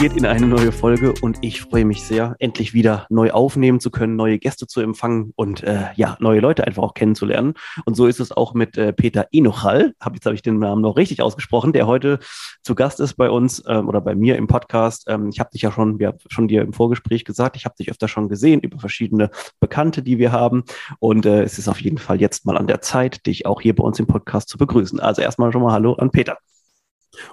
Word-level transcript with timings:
geht 0.00 0.16
in 0.16 0.24
eine 0.24 0.46
neue 0.46 0.72
Folge 0.72 1.12
und 1.20 1.36
ich 1.42 1.60
freue 1.60 1.84
mich 1.84 2.02
sehr, 2.02 2.34
endlich 2.38 2.72
wieder 2.72 3.06
neu 3.10 3.32
aufnehmen 3.32 3.80
zu 3.80 3.90
können, 3.90 4.16
neue 4.16 4.38
Gäste 4.38 4.66
zu 4.66 4.80
empfangen 4.80 5.34
und 5.36 5.62
äh, 5.62 5.88
ja, 5.94 6.16
neue 6.20 6.40
Leute 6.40 6.66
einfach 6.66 6.82
auch 6.82 6.94
kennenzulernen. 6.94 7.52
Und 7.84 7.98
so 7.98 8.06
ist 8.06 8.18
es 8.18 8.32
auch 8.32 8.54
mit 8.54 8.78
äh, 8.78 8.94
Peter 8.94 9.26
Inochal, 9.30 9.92
hab, 10.00 10.14
jetzt 10.14 10.24
habe 10.24 10.34
ich 10.34 10.40
den 10.40 10.58
Namen 10.58 10.80
noch 10.80 10.96
richtig 10.96 11.20
ausgesprochen, 11.20 11.74
der 11.74 11.86
heute 11.86 12.18
zu 12.62 12.74
Gast 12.74 12.98
ist 12.98 13.12
bei 13.18 13.28
uns 13.28 13.62
ähm, 13.68 13.88
oder 13.88 14.00
bei 14.00 14.14
mir 14.14 14.36
im 14.36 14.46
Podcast. 14.46 15.04
Ähm, 15.06 15.28
ich 15.28 15.38
habe 15.38 15.50
dich 15.50 15.60
ja 15.60 15.70
schon, 15.70 15.98
wir 15.98 16.08
haben 16.08 16.18
schon 16.30 16.48
dir 16.48 16.62
im 16.62 16.72
Vorgespräch 16.72 17.26
gesagt, 17.26 17.56
ich 17.56 17.66
habe 17.66 17.74
dich 17.78 17.90
öfter 17.90 18.08
schon 18.08 18.30
gesehen 18.30 18.60
über 18.60 18.78
verschiedene 18.78 19.28
Bekannte, 19.60 20.02
die 20.02 20.16
wir 20.16 20.32
haben. 20.32 20.64
Und 20.98 21.26
äh, 21.26 21.42
es 21.42 21.58
ist 21.58 21.68
auf 21.68 21.78
jeden 21.82 21.98
Fall 21.98 22.22
jetzt 22.22 22.46
mal 22.46 22.56
an 22.56 22.68
der 22.68 22.80
Zeit, 22.80 23.26
dich 23.26 23.44
auch 23.44 23.60
hier 23.60 23.74
bei 23.74 23.84
uns 23.84 23.98
im 23.98 24.06
Podcast 24.06 24.48
zu 24.48 24.56
begrüßen. 24.56 24.98
Also 24.98 25.20
erstmal 25.20 25.52
schon 25.52 25.60
mal 25.60 25.72
Hallo 25.72 25.92
an 25.92 26.10
Peter. 26.10 26.38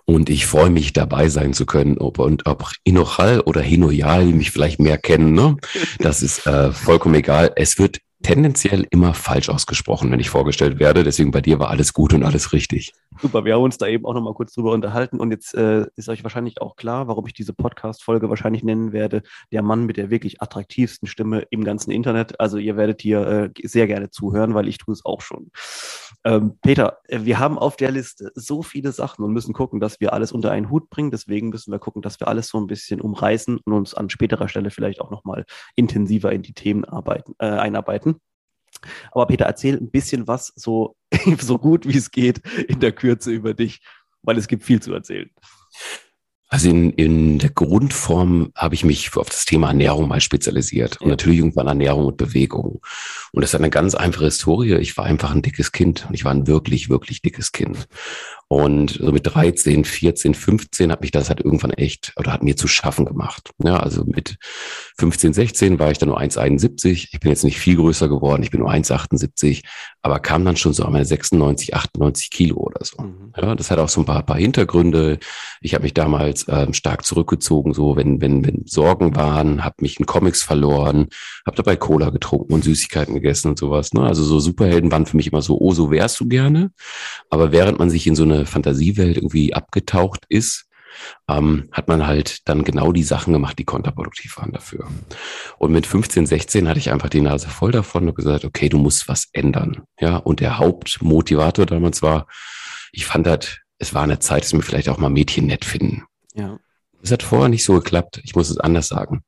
Und 0.06 0.30
ich 0.30 0.46
freue 0.46 0.70
mich, 0.70 0.94
dabei 0.94 1.30
sein 1.30 1.54
zu 1.54 1.66
können. 1.66 1.98
Ob, 1.98 2.20
und 2.20 2.46
ob 2.46 2.72
Inochal 2.84 3.42
oder 3.42 3.62
Hinoyal 3.62 4.26
mich 4.26 4.52
vielleicht 4.52 4.80
mehr 4.80 4.98
kennen, 4.98 5.34
ne? 5.34 5.58
das 6.00 6.22
ist 6.22 6.48
äh, 6.48 6.72
vollkommen 6.72 7.16
egal. 7.16 7.52
Es 7.56 7.78
wird 7.78 8.00
tendenziell 8.24 8.86
immer 8.90 9.14
falsch 9.14 9.50
ausgesprochen, 9.50 10.12
wenn 10.12 10.20
ich 10.20 10.30
vorgestellt 10.30 10.80
werde. 10.80 11.04
Deswegen 11.04 11.32
bei 11.32 11.42
dir 11.42 11.60
war 11.60 11.70
alles 11.70 11.94
gut 11.94 12.14
und 12.14 12.24
alles 12.24 12.52
richtig. 12.52 12.94
Super, 13.22 13.46
wir 13.46 13.56
haben 13.56 13.64
uns 13.64 13.78
da 13.78 13.88
eben 13.88 14.06
auch 14.06 14.14
nochmal 14.14 14.34
kurz 14.34 14.54
drüber 14.54 14.72
unterhalten 14.74 15.20
und 15.20 15.32
jetzt 15.32 15.54
äh, 15.56 15.86
ist 15.96 16.10
euch 16.10 16.24
wahrscheinlich 16.24 16.62
auch 16.62 16.76
klar, 16.76 17.08
warum 17.08 17.26
ich 17.26 17.34
diese 17.34 17.54
Podcast-Folge 17.54 18.30
wahrscheinlich 18.30 18.64
nennen 18.64 18.92
werde, 18.92 19.24
der 19.52 19.64
Mann 19.64 19.86
mit 19.86 19.98
der 19.98 20.10
wirklich 20.10 20.42
attraktivsten 20.42 21.08
Stimme 21.08 21.46
im 21.50 21.64
ganzen 21.64 21.92
Internet. 21.92 22.40
Also 22.40 22.58
ihr 22.58 22.76
werdet 22.76 23.02
hier 23.02 23.28
äh, 23.28 23.50
sehr 23.64 23.88
gerne 23.88 24.10
zuhören, 24.10 24.54
weil 24.54 24.68
ich 24.68 24.78
tue 24.78 24.94
es 24.94 25.06
auch 25.06 25.22
schon. 25.22 25.52
Ähm, 26.24 26.58
Peter, 26.62 27.00
äh, 27.08 27.22
wir 27.24 27.40
haben 27.40 27.58
auf 27.58 27.76
der 27.76 27.92
Liste 27.92 28.32
so 28.36 28.64
viele 28.64 28.92
Sachen 28.92 29.24
und 29.24 29.34
müssen 29.34 29.54
gucken, 29.54 29.80
dass 29.80 30.00
wir 30.00 30.14
alles 30.14 30.32
unter 30.32 30.52
einen 30.52 30.70
Hut 30.70 30.90
bringen. 30.90 31.12
Deswegen 31.12 31.50
müssen 31.50 31.72
wir 31.72 31.80
gucken, 31.80 32.02
dass 32.02 32.20
wir 32.20 32.28
alles 32.28 32.48
so 32.48 32.60
ein 32.60 32.68
bisschen 32.68 33.02
umreißen 33.02 33.60
und 33.64 33.74
uns 33.74 33.94
an 33.94 34.10
späterer 34.10 34.50
Stelle 34.50 34.70
vielleicht 34.72 35.02
auch 35.02 35.12
nochmal 35.12 35.46
intensiver 35.76 36.32
in 36.32 36.42
die 36.42 36.54
Themen 36.54 36.86
arbeiten, 36.86 37.34
äh, 37.40 37.46
einarbeiten. 37.46 38.20
Aber 39.12 39.26
Peter, 39.28 39.46
erzähl 39.46 39.78
ein 39.78 39.90
bisschen 39.90 40.28
was, 40.28 40.54
so, 40.56 40.96
so 41.40 41.58
gut 41.58 41.88
wie 41.88 41.98
es 41.98 42.12
geht, 42.12 42.40
in 42.68 42.80
der 42.80 42.92
Kürze 42.92 43.32
über 43.32 43.54
dich, 43.54 43.82
weil 44.22 44.38
es 44.38 44.48
gibt 44.48 44.64
viel 44.64 44.82
zu 44.82 44.94
erzählen. 44.94 45.30
Also 46.50 46.70
in, 46.70 46.92
in 46.92 47.40
der 47.40 47.50
Grundform 47.50 48.52
habe 48.56 48.74
ich 48.74 48.86
mich 48.86 49.16
auf 49.18 49.30
das 49.30 49.44
Thema 49.44 49.68
Ernährung 49.68 50.08
mal 50.08 50.22
spezialisiert. 50.22 51.02
Und 51.02 51.10
natürlich 51.10 51.40
irgendwann 51.40 51.68
Ernährung 51.68 52.06
und 52.06 52.18
Bewegung. 52.18 52.82
Und 53.34 53.42
das 53.42 53.52
ist 53.52 53.56
eine 53.56 53.70
ganz 53.70 53.96
einfache 53.96 54.26
Historie. 54.26 54.76
Ich 54.76 54.96
war 54.96 55.06
einfach 55.06 55.32
ein 55.32 55.42
dickes 55.42 55.74
Kind 55.74 56.06
und 56.08 56.16
ich 56.16 56.24
war 56.24 56.34
ein 56.34 56.48
wirklich, 56.48 56.90
wirklich 56.90 57.22
dickes 57.22 57.52
Kind. 57.52 57.88
Und 58.50 58.92
so 58.92 59.12
mit 59.12 59.28
13, 59.28 59.84
14, 59.84 60.34
15 60.34 60.90
hat 60.92 61.02
mich 61.02 61.12
das 61.12 61.28
halt 61.28 61.42
irgendwann 61.42 61.72
echt 61.72 62.14
oder 62.16 62.32
hat 62.32 62.44
mir 62.44 62.56
zu 62.56 62.70
schaffen 62.70 63.04
gemacht. 63.04 63.52
Ja, 63.62 63.78
also 63.78 64.06
mit 64.06 64.38
15, 65.00 65.34
16 65.34 65.80
war 65.80 65.92
ich 65.92 65.98
dann 65.98 66.08
nur 66.08 66.20
1,71. 66.20 67.10
Ich 67.12 67.20
bin 67.20 67.30
jetzt 67.30 67.44
nicht 67.44 67.60
viel 67.60 67.76
größer 67.76 68.08
geworden. 68.08 68.44
Ich 68.44 68.52
bin 68.52 68.62
nur 68.62 68.72
1,78, 68.72 69.64
aber 70.02 70.20
kam 70.20 70.46
dann 70.46 70.56
schon 70.56 70.72
so 70.72 70.86
an 70.86 70.94
meine 70.94 71.04
96, 71.04 71.76
98 71.76 72.30
Kilo 72.30 72.56
oder 72.56 72.86
so. 72.86 73.02
Mhm. 73.02 73.34
Ja, 73.36 73.54
das 73.54 73.70
hat 73.70 73.80
auch 73.80 73.90
so 73.90 74.02
ein 74.02 74.06
paar, 74.06 74.24
paar 74.24 74.38
Hintergründe. 74.38 75.20
Ich 75.60 75.74
habe 75.74 75.84
mich 75.84 75.94
damals 75.94 76.46
ähm, 76.48 76.74
stark 76.74 77.06
zurückgezogen, 77.06 77.74
so 77.74 77.98
wenn, 77.98 78.22
wenn, 78.22 78.46
wenn 78.46 78.64
Sorgen 78.66 79.18
waren, 79.18 79.66
habe 79.66 79.76
mich 79.82 80.00
in 80.00 80.06
Comics 80.06 80.42
verloren, 80.44 81.08
habe 81.46 81.58
dabei 81.58 81.76
Cola 81.76 82.12
getrunken 82.12 82.54
und 82.54 82.64
Süßigkeiten 82.64 83.14
gegessen 83.14 83.50
und 83.50 83.60
sowas. 83.60 83.94
Ne? 83.94 84.04
Also 84.04 84.24
so 84.24 84.40
Superhelden 84.40 84.90
waren 84.90 85.06
für 85.06 85.18
mich 85.18 85.28
immer 85.28 85.42
so, 85.42 85.60
oh, 85.60 85.74
so 85.74 85.92
wärst 85.92 86.18
du 86.22 86.28
gerne. 86.28 86.72
Aber 87.30 87.52
während 87.52 87.78
man 87.78 87.90
sich 87.90 88.08
in 88.08 88.16
so 88.16 88.24
eine 88.24 88.37
Fantasiewelt 88.46 89.18
irgendwie 89.18 89.54
abgetaucht 89.54 90.26
ist, 90.30 90.68
ähm, 91.30 91.70
hat 91.72 91.88
man 91.88 92.08
halt 92.08 92.48
dann 92.48 92.64
genau 92.64 92.92
die 92.92 93.04
Sachen 93.04 93.34
gemacht, 93.34 93.60
die 93.60 93.66
kontraproduktiv 93.66 94.38
waren 94.38 94.52
dafür. 94.52 94.88
Und 95.58 95.72
mit 95.72 95.86
15, 95.86 96.26
16 96.26 96.68
hatte 96.68 96.80
ich 96.80 96.92
einfach 96.92 97.10
die 97.10 97.22
Nase 97.22 97.50
voll 97.50 97.72
davon 97.72 98.08
und 98.08 98.16
gesagt, 98.16 98.46
okay, 98.46 98.70
du 98.70 98.78
musst 98.78 99.08
was 99.08 99.28
ändern. 99.34 99.84
Ja, 100.00 100.18
und 100.18 100.40
der 100.40 100.58
Hauptmotivator 100.58 101.66
damals 101.66 102.02
war, 102.02 102.28
ich 102.92 103.06
fand 103.06 103.28
halt, 103.28 103.62
es 103.80 103.94
war 103.94 104.04
eine 104.04 104.20
Zeit, 104.20 104.44
dass 104.44 104.54
mir 104.54 104.62
vielleicht 104.62 104.90
auch 104.90 104.98
mal 104.98 105.10
Mädchen 105.10 105.46
nett 105.46 105.66
finden. 105.66 106.04
Ja. 106.34 106.58
Das 107.02 107.12
hat 107.12 107.24
vorher 107.24 107.50
nicht 107.50 107.64
so 107.64 107.74
geklappt. 107.76 108.22
Ich 108.24 108.36
muss 108.36 108.50
es 108.50 108.58
anders 108.58 108.88
sagen. 108.88 109.24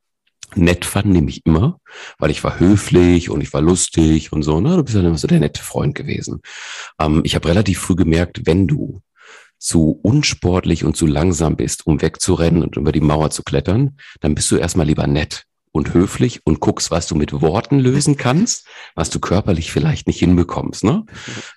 Nett 0.56 0.86
fand 0.86 1.08
nämlich 1.08 1.46
immer, 1.46 1.80
weil 2.18 2.32
ich 2.32 2.44
war 2.44 2.60
höflich 2.60 3.30
und 3.30 3.42
ich 3.42 3.54
war 3.54 3.62
lustig 3.62 4.32
und 4.34 4.44
so. 4.44 4.62
Ne? 4.62 4.76
Du 4.76 4.84
bist 4.84 4.96
halt 4.96 5.06
immer 5.06 5.18
so 5.18 5.28
der 5.28 5.40
nette 5.40 5.62
Freund 5.62 5.96
gewesen. 5.96 6.42
Ähm, 7.00 7.22
ich 7.24 7.36
habe 7.36 7.48
relativ 7.48 7.80
früh 7.80 7.96
gemerkt, 7.96 8.46
wenn 8.46 8.68
du 8.68 9.02
zu 9.58 10.00
unsportlich 10.04 10.86
und 10.86 10.96
zu 10.96 11.06
langsam 11.06 11.56
bist, 11.56 11.86
um 11.86 12.02
wegzurennen 12.02 12.64
und 12.64 12.78
über 12.78 12.92
die 12.92 13.02
Mauer 13.02 13.30
zu 13.30 13.44
klettern, 13.44 13.98
dann 14.22 14.34
bist 14.34 14.50
du 14.52 14.56
erstmal 14.56 14.88
lieber 14.88 15.06
nett 15.06 15.46
und 15.72 15.94
höflich 15.94 16.42
und 16.46 16.60
guckst, 16.60 16.92
was 16.92 17.08
du 17.08 17.16
mit 17.16 17.42
Worten 17.42 17.80
lösen 17.80 18.18
kannst, 18.18 18.66
was 18.96 19.10
du 19.10 19.20
körperlich 19.20 19.72
vielleicht 19.72 20.08
nicht 20.08 20.20
hinbekommst. 20.20 20.84
Ne? 20.84 21.06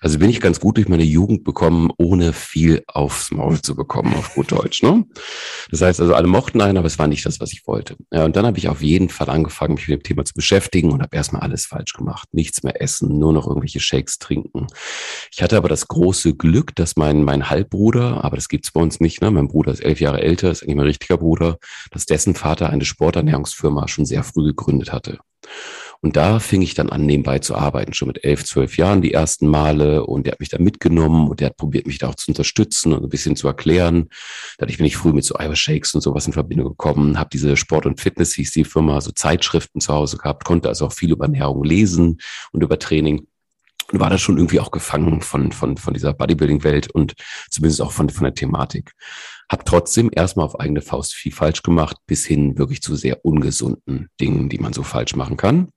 Also 0.01 0.19
bin 0.19 0.29
ich 0.29 0.39
ganz 0.39 0.59
gut 0.59 0.77
durch 0.77 0.87
meine 0.87 1.03
Jugend 1.03 1.43
bekommen, 1.43 1.89
ohne 1.97 2.33
viel 2.33 2.83
aufs 2.87 3.31
Maul 3.31 3.61
zu 3.61 3.75
bekommen, 3.75 4.13
auf 4.13 4.35
gut 4.35 4.51
Deutsch. 4.51 4.83
Ne? 4.83 5.05
Das 5.71 5.81
heißt 5.81 5.99
also, 5.99 6.13
alle 6.13 6.27
mochten 6.27 6.61
einen, 6.61 6.77
aber 6.77 6.87
es 6.87 6.99
war 6.99 7.07
nicht 7.07 7.25
das, 7.25 7.39
was 7.39 7.53
ich 7.53 7.65
wollte. 7.65 7.95
Ja, 8.11 8.25
und 8.25 8.35
dann 8.35 8.45
habe 8.45 8.57
ich 8.57 8.69
auf 8.69 8.81
jeden 8.81 9.09
Fall 9.09 9.29
angefangen, 9.29 9.75
mich 9.75 9.87
mit 9.87 10.01
dem 10.01 10.03
Thema 10.03 10.25
zu 10.25 10.33
beschäftigen 10.33 10.91
und 10.91 11.01
habe 11.01 11.15
erstmal 11.15 11.41
alles 11.41 11.65
falsch 11.65 11.93
gemacht. 11.93 12.29
Nichts 12.33 12.63
mehr 12.63 12.81
essen, 12.81 13.17
nur 13.17 13.33
noch 13.33 13.47
irgendwelche 13.47 13.79
Shakes 13.79 14.19
trinken. 14.19 14.67
Ich 15.31 15.41
hatte 15.41 15.57
aber 15.57 15.69
das 15.69 15.87
große 15.87 16.35
Glück, 16.35 16.75
dass 16.75 16.95
mein, 16.95 17.23
mein 17.23 17.49
Halbbruder, 17.49 18.23
aber 18.23 18.35
das 18.35 18.47
gibt's 18.47 18.71
bei 18.71 18.81
uns 18.81 18.99
nicht, 18.99 19.21
ne? 19.21 19.31
mein 19.31 19.47
Bruder 19.47 19.71
ist 19.71 19.83
elf 19.83 19.99
Jahre 19.99 20.21
älter, 20.21 20.51
ist 20.51 20.63
eigentlich 20.63 20.75
mein 20.75 20.85
richtiger 20.85 21.17
Bruder, 21.17 21.57
dass 21.91 22.05
dessen 22.05 22.35
Vater 22.35 22.69
eine 22.69 22.85
Sporternährungsfirma 22.85 23.87
schon 23.87 24.02
schon 24.03 24.05
sehr 24.05 24.23
früh 24.23 24.47
gegründet 24.47 24.91
hatte. 24.91 25.19
Und 26.01 26.17
da 26.17 26.39
fing 26.39 26.61
ich 26.61 26.73
dann 26.73 26.89
an, 26.89 27.05
nebenbei 27.05 27.39
zu 27.39 27.55
arbeiten, 27.55 27.93
schon 27.93 28.09
mit 28.09 28.25
elf, 28.25 28.43
zwölf 28.43 28.75
Jahren 28.75 29.01
die 29.01 29.13
ersten 29.13 29.47
Male. 29.47 30.05
Und 30.05 30.25
der 30.25 30.33
hat 30.33 30.41
mich 30.41 30.49
da 30.49 30.59
mitgenommen 30.59 31.29
und 31.29 31.39
der 31.39 31.47
hat 31.47 31.55
probiert, 31.55 31.87
mich 31.87 31.97
da 31.97 32.09
auch 32.09 32.15
zu 32.15 32.29
unterstützen 32.29 32.91
und 32.91 33.03
ein 33.03 33.09
bisschen 33.09 33.37
zu 33.37 33.47
erklären. 33.47 34.09
Dadurch 34.57 34.77
bin 34.77 34.85
ich 34.85 34.97
früh 34.97 35.13
mit 35.13 35.23
so 35.23 35.35
Eiweißshakes 35.37 35.93
und 35.95 36.01
sowas 36.01 36.27
in 36.27 36.33
Verbindung 36.33 36.67
gekommen, 36.67 37.17
habe 37.17 37.29
diese 37.31 37.55
Sport 37.55 37.85
und 37.85 38.01
Fitness, 38.01 38.33
hieß 38.33 38.51
die 38.51 38.65
Firma, 38.65 38.99
so 38.99 39.11
Zeitschriften 39.11 39.79
zu 39.79 39.93
Hause 39.93 40.17
gehabt, 40.17 40.43
konnte 40.43 40.67
also 40.67 40.87
auch 40.87 40.93
viel 40.93 41.11
über 41.11 41.23
Ernährung 41.23 41.63
lesen 41.63 42.19
und 42.51 42.61
über 42.61 42.77
Training 42.77 43.25
und 43.91 43.99
war 43.99 44.09
da 44.09 44.17
schon 44.17 44.37
irgendwie 44.37 44.59
auch 44.59 44.71
gefangen 44.71 45.21
von, 45.21 45.51
von, 45.51 45.77
von 45.77 45.93
dieser 45.93 46.13
Bodybuilding-Welt 46.13 46.91
und 46.91 47.13
zumindest 47.49 47.81
auch 47.81 47.91
von, 47.91 48.09
von 48.09 48.23
der 48.23 48.33
Thematik. 48.33 48.93
Hab 49.49 49.65
trotzdem 49.65 50.09
erstmal 50.13 50.45
auf 50.45 50.59
eigene 50.59 50.81
Faust 50.81 51.13
viel 51.13 51.31
falsch 51.31 51.63
gemacht, 51.63 51.97
bis 52.07 52.25
hin 52.25 52.57
wirklich 52.57 52.81
zu 52.81 52.95
sehr 52.95 53.23
ungesunden 53.25 54.09
Dingen, 54.19 54.49
die 54.49 54.57
man 54.57 54.73
so 54.73 54.83
falsch 54.83 55.15
machen 55.15 55.37
kann. 55.37 55.69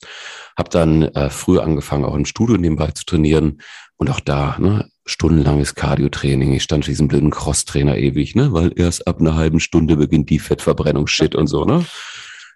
Hab 0.56 0.71
dann 0.71 1.03
äh, 1.03 1.31
früh 1.31 1.59
angefangen, 1.59 2.05
auch 2.05 2.15
im 2.15 2.25
Studio 2.25 2.56
nebenbei 2.56 2.91
zu 2.93 3.05
trainieren 3.05 3.61
und 3.97 4.09
auch 4.11 4.21
da, 4.21 4.56
ne, 4.59 4.89
stundenlanges 5.05 5.75
Cardio-Training. 5.75 6.53
Ich 6.53 6.62
stand 6.62 6.84
für 6.84 6.91
diesen 6.91 7.09
blöden 7.09 7.31
Cross-Trainer 7.31 7.97
ewig, 7.97 8.34
ne, 8.34 8.53
weil 8.53 8.72
erst 8.77 9.06
ab 9.06 9.21
einer 9.21 9.34
halben 9.34 9.61
Stunde 9.61 9.97
beginnt 9.97 10.31
die 10.31 10.39
Fettverbrennung, 10.39 11.06
Shit 11.06 11.34
und 11.34 11.47
so, 11.49 11.65
ne 11.65 11.84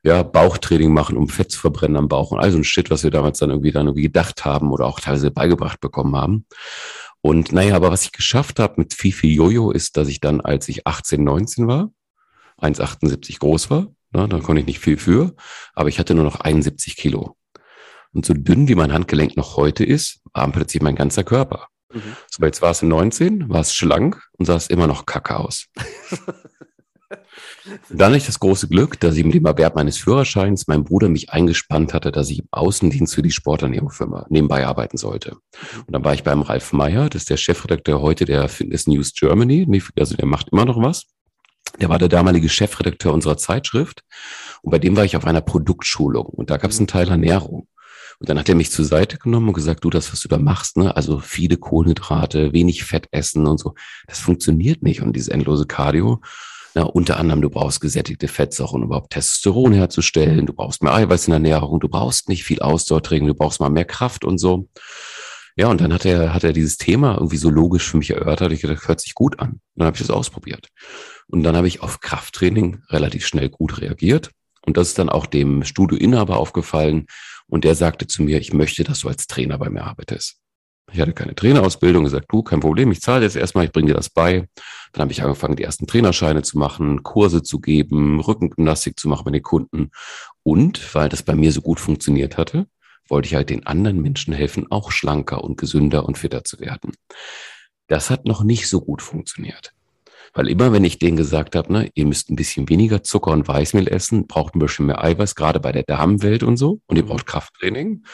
ja, 0.03 0.23
Bauchtraining 0.23 0.93
machen, 0.93 1.17
um 1.17 1.29
Fett 1.29 1.51
zu 1.51 1.61
verbrennen 1.61 1.97
am 1.97 2.09
Bauch 2.09 2.31
und 2.31 2.39
all 2.39 2.51
so 2.51 2.59
ein 2.59 2.65
Shit, 2.65 2.91
was 2.91 3.05
wir 3.05 3.11
damals 3.11 3.39
dann 3.39 3.51
irgendwie 3.51 3.73
dann 3.73 3.87
irgendwie 3.87 4.03
gedacht 4.03 4.45
haben 4.45 4.71
oder 4.73 4.87
auch 4.87 5.01
teilweise 5.01 5.31
beigebracht 5.31 5.81
bekommen 5.81 6.17
haben. 6.17 6.47
Und 7.21 7.53
naja, 7.53 7.77
aber 7.77 7.91
was 7.91 8.05
ich 8.05 8.13
geschafft 8.13 8.59
habe 8.59 8.75
mit 8.79 8.95
Fifi 8.95 9.33
Jojo 9.33 9.71
ist, 9.71 9.97
dass 9.97 10.09
ich 10.09 10.21
dann, 10.21 10.41
als 10.41 10.69
ich 10.69 10.87
18, 10.87 11.23
19 11.23 11.67
war, 11.69 11.91
1,78 12.61 13.39
groß 13.39 13.71
war, 13.71 13.89
na, 14.13 14.27
da 14.27 14.41
konnte 14.41 14.61
ich 14.61 14.67
nicht 14.67 14.81
viel 14.81 14.97
für, 14.97 15.35
aber 15.75 15.89
ich 15.89 15.99
hatte 15.99 16.15
nur 16.15 16.25
noch 16.25 16.41
71 16.41 16.97
Kilo. 16.97 17.37
Und 18.13 18.27
so 18.27 18.35
dünn 18.35 18.69
wie 18.69 18.75
mein 18.75 18.93
Handgelenk 18.93 19.37
noch 19.37 19.57
heute 19.57 19.85
ist, 19.85 20.21
war 20.33 20.51
plötzlich 20.51 20.83
mein 20.83 20.97
ganzer 20.97 21.23
Körper. 21.23 21.69
Mhm. 21.93 22.17
So, 22.29 22.45
jetzt 22.45 22.63
war 22.63 22.71
es 22.71 22.83
19, 22.83 23.49
war 23.49 23.61
es 23.61 23.75
schlank 23.75 24.21
und 24.33 24.47
sah 24.47 24.57
es 24.57 24.69
immer 24.69 24.87
noch 24.87 25.07
kacke 25.07 25.37
aus. 25.37 25.67
Dann 27.89 28.15
ich 28.15 28.27
das 28.27 28.41
große 28.41 28.69
Glück, 28.69 28.99
dass 29.01 29.17
ich 29.17 29.25
mit 29.25 29.35
dem 29.35 29.47
Erwerb 29.47 29.75
meines 29.75 29.99
Führerscheins 29.99 30.67
mein 30.67 30.85
Bruder 30.85 31.09
mich 31.09 31.31
eingespannt 31.31 31.95
hatte, 31.95 32.13
dass 32.13 32.31
ich 32.31 32.41
im 32.41 32.49
Außendienst 32.51 33.15
für 33.15 33.23
die 33.23 33.31
Sporternährungsfirma 33.31 34.27
nebenbei 34.29 34.67
arbeiten 34.67 34.97
sollte. 34.97 35.37
Und 35.87 35.93
dann 35.93 36.05
war 36.05 36.15
ich 36.15 36.23
beim 36.23 36.43
Ralf 36.43 36.73
Meyer, 36.73 37.09
das 37.09 37.23
ist 37.23 37.31
der 37.31 37.37
Chefredakteur 37.37 38.01
heute 38.01 38.25
der 38.25 38.49
Fitness 38.49 38.87
News 38.87 39.13
Germany, 39.15 39.83
also 39.99 40.17
der 40.17 40.27
macht 40.27 40.49
immer 40.51 40.65
noch 40.65 40.81
was. 40.81 41.07
Der 41.81 41.89
war 41.89 41.99
der 41.99 42.09
damalige 42.09 42.49
Chefredakteur 42.49 43.13
unserer 43.13 43.37
Zeitschrift 43.37 44.03
und 44.63 44.71
bei 44.71 44.79
dem 44.79 44.97
war 44.97 45.05
ich 45.05 45.17
auf 45.17 45.25
einer 45.25 45.41
Produktschulung 45.41 46.27
und 46.27 46.51
da 46.51 46.57
gab 46.57 46.71
es 46.71 46.79
einen 46.79 46.89
Teil 46.89 47.09
Ernährung. 47.09 47.69
Und 48.19 48.29
dann 48.29 48.39
hat 48.39 48.51
er 48.51 48.55
mich 48.55 48.71
zur 48.71 48.85
Seite 48.85 49.17
genommen 49.17 49.49
und 49.49 49.55
gesagt, 49.55 49.83
du, 49.83 49.89
das, 49.89 50.13
was 50.13 50.21
du 50.21 50.29
da 50.29 50.37
machst, 50.37 50.77
ne, 50.77 50.95
also 50.95 51.21
viele 51.21 51.57
Kohlenhydrate, 51.57 52.53
wenig 52.53 52.85
Fett 52.85 53.09
essen 53.13 53.47
und 53.47 53.59
so, 53.59 53.75
das 54.07 54.19
funktioniert 54.19 54.83
nicht. 54.83 55.01
Und 55.01 55.15
dieses 55.15 55.29
endlose 55.29 55.67
Cardio, 55.67 56.21
na, 56.75 56.83
unter 56.83 57.19
anderem, 57.19 57.43
du 57.43 57.51
brauchst 57.51 57.81
gesättigte 57.81 58.29
Fettsäuren, 58.29 58.83
um 58.83 58.89
überhaupt 58.89 59.11
Testosteron 59.11 59.73
herzustellen, 59.73 60.47
du 60.47 60.53
brauchst 60.53 60.83
mehr 60.83 60.95
Eiweiß 60.95 61.27
in 61.27 61.33
der 61.33 61.37
Ernährung, 61.39 61.81
du 61.81 61.89
brauchst 61.89 62.29
nicht 62.29 62.45
viel 62.45 62.61
Ausdauertraining, 62.61 63.29
du 63.29 63.35
brauchst 63.35 63.61
mal 63.61 63.71
mehr 63.71 63.85
Kraft 63.85 64.25
und 64.25 64.39
so. 64.39 64.69
Ja, 65.57 65.67
und 65.69 65.81
dann 65.81 65.93
hat 65.93 66.05
er, 66.05 66.33
hat 66.33 66.45
er 66.45 66.53
dieses 66.53 66.79
Thema 66.79 67.15
irgendwie 67.15 67.37
so 67.37 67.51
logisch 67.51 67.91
für 67.91 67.97
mich 67.97 68.11
erörtert. 68.11 68.53
Ich 68.53 68.63
dachte, 68.63 68.87
hört 68.87 69.01
sich 69.01 69.15
gut 69.15 69.41
an. 69.41 69.61
Dann 69.75 69.87
habe 69.87 69.97
ich 69.97 70.01
das 70.01 70.11
ausprobiert. 70.11 70.69
Und 71.27 71.43
dann 71.43 71.57
habe 71.57 71.67
ich 71.67 71.83
auf 71.83 72.01
Krafttraining 72.01 72.83
relativ 72.89 73.27
schnell 73.27 73.49
gut 73.51 73.81
reagiert. 73.81 74.31
Und 74.65 74.77
das 74.77 74.89
ist 74.89 74.99
dann 74.99 75.09
auch 75.09 75.27
dem 75.27 75.65
Studioinhaber 75.65 76.39
aufgefallen. 76.39 77.07
Und 77.47 77.65
der 77.65 77.75
sagte 77.75 78.07
zu 78.07 78.23
mir, 78.23 78.39
ich 78.39 78.53
möchte, 78.53 78.85
dass 78.85 79.01
du 79.01 79.09
als 79.09 79.27
Trainer 79.27 79.59
bei 79.59 79.71
mir 79.71 79.85
arbeitest. 79.85 80.37
Ich 80.93 81.01
hatte 81.01 81.13
keine 81.13 81.35
Trainerausbildung, 81.35 82.05
gesagt, 82.05 82.27
du, 82.31 82.43
kein 82.43 82.61
Problem, 82.61 82.91
ich 82.91 83.01
zahle 83.01 83.25
jetzt 83.25 83.37
erstmal, 83.37 83.65
ich 83.65 83.73
bringe 83.73 83.89
dir 83.89 83.95
das 83.95 84.11
bei. 84.11 84.49
Dann 84.93 85.03
habe 85.03 85.13
ich 85.13 85.23
angefangen, 85.23 85.57
die 85.57 85.63
ersten 85.63 85.87
Trainerscheine 85.87 86.43
zu 86.43 86.59
machen, 86.59 87.03
Kurse 87.03 87.43
zu 87.43 87.61
geben, 87.61 88.21
Rückengymnastik 88.21 88.99
zu 88.99 89.09
machen 89.09 89.25
bei 89.25 89.31
den 89.31 89.43
Kunden. 89.43 89.91
Und 90.43 90.95
weil 90.95 91.09
das 91.09 91.23
bei 91.23 91.35
mir 91.35 91.53
so 91.53 91.61
gut 91.61 91.79
funktioniert 91.79 92.37
hatte, 92.37 92.67
wollte 93.09 93.27
ich 93.27 93.35
halt 93.35 93.51
den 93.51 93.67
anderen 93.67 94.03
Menschen 94.03 94.33
helfen, 94.35 94.71
auch 94.71 94.91
schlanker 94.91 95.45
und 95.45 95.57
gesünder 95.59 96.07
und 96.07 96.19
fitter 96.19 96.45
zu 96.45 96.59
werden. 96.61 96.93
Das 97.87 98.11
hat 98.11 98.25
noch 98.25 98.43
nicht 98.43 98.69
so 98.69 98.81
gut 98.81 99.03
funktioniert. 99.03 99.73
Weil 100.33 100.49
immer, 100.49 100.73
wenn 100.73 100.85
ich 100.85 100.99
denen 100.99 101.17
gesagt 101.17 101.57
habe, 101.57 101.73
ne, 101.73 101.91
ihr 101.95 102.07
müsst 102.07 102.31
ein 102.31 102.37
bisschen 102.37 102.69
weniger 102.69 103.03
Zucker 103.03 103.33
und 103.33 103.49
Weißmehl 103.49 103.89
essen, 103.89 104.27
braucht 104.27 104.55
ein 104.55 104.61
bisschen 104.61 104.87
mehr 104.87 105.03
Eiweiß, 105.03 105.35
gerade 105.35 105.61
bei 105.61 105.73
der 105.73 105.83
Damenwelt 105.83 106.43
und 106.43 106.57
so, 106.57 106.81
und 106.87 106.97
ihr 106.97 107.03
mhm. 107.03 107.09
braucht 107.09 107.27
Krafttraining, 107.27 108.05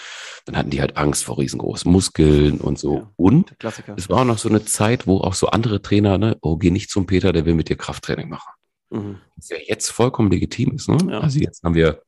dann 0.46 0.56
hatten 0.56 0.70
die 0.70 0.80
halt 0.80 0.96
Angst 0.96 1.24
vor 1.24 1.38
riesengroßen 1.38 1.90
Muskeln 1.90 2.58
und 2.58 2.78
so. 2.78 2.96
Ja, 2.96 3.10
und 3.16 3.54
es 3.96 4.08
war 4.08 4.20
auch 4.20 4.24
noch 4.24 4.38
so 4.38 4.48
eine 4.48 4.64
Zeit, 4.64 5.06
wo 5.06 5.18
auch 5.18 5.34
so 5.34 5.48
andere 5.48 5.82
Trainer, 5.82 6.18
ne, 6.18 6.36
oh, 6.40 6.56
geh 6.56 6.70
nicht 6.70 6.90
zum 6.90 7.06
Peter, 7.06 7.32
der 7.32 7.44
will 7.44 7.54
mit 7.54 7.68
dir 7.68 7.76
Krafttraining 7.76 8.28
machen. 8.28 8.52
Mhm. 8.90 9.18
Was 9.36 9.48
ja 9.50 9.56
jetzt 9.66 9.90
vollkommen 9.90 10.30
legitim 10.30 10.72
ist. 10.72 10.88
Ne? 10.88 10.98
Ja. 11.10 11.20
Also 11.20 11.38
jetzt 11.38 11.62
haben 11.62 11.74
wir 11.74 12.02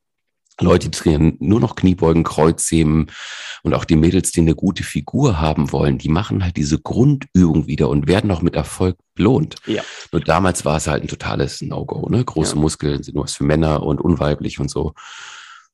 Leute, 0.60 0.90
die 0.90 0.98
trainieren 0.98 1.36
nur 1.38 1.60
noch 1.60 1.76
Kniebeugen, 1.76 2.24
Kreuzheben 2.24 3.06
und 3.62 3.74
auch 3.74 3.84
die 3.84 3.96
Mädels, 3.96 4.32
die 4.32 4.40
eine 4.40 4.54
gute 4.54 4.82
Figur 4.82 5.40
haben 5.40 5.72
wollen, 5.72 5.98
die 5.98 6.08
machen 6.08 6.42
halt 6.42 6.56
diese 6.56 6.80
Grundübung 6.80 7.66
wieder 7.66 7.88
und 7.88 8.08
werden 8.08 8.30
auch 8.30 8.42
mit 8.42 8.56
Erfolg 8.56 8.96
belohnt. 9.14 9.56
Ja. 9.66 9.82
Nur 10.12 10.20
damals 10.20 10.64
war 10.64 10.76
es 10.76 10.86
halt 10.86 11.02
ein 11.02 11.08
totales 11.08 11.62
No-Go. 11.62 12.08
Ne? 12.08 12.24
Große 12.24 12.56
ja. 12.56 12.60
Muskeln 12.60 13.02
sind 13.02 13.14
nur 13.14 13.24
was 13.24 13.34
für 13.34 13.44
Männer 13.44 13.82
und 13.82 14.00
unweiblich 14.00 14.58
und 14.58 14.70
so. 14.70 14.94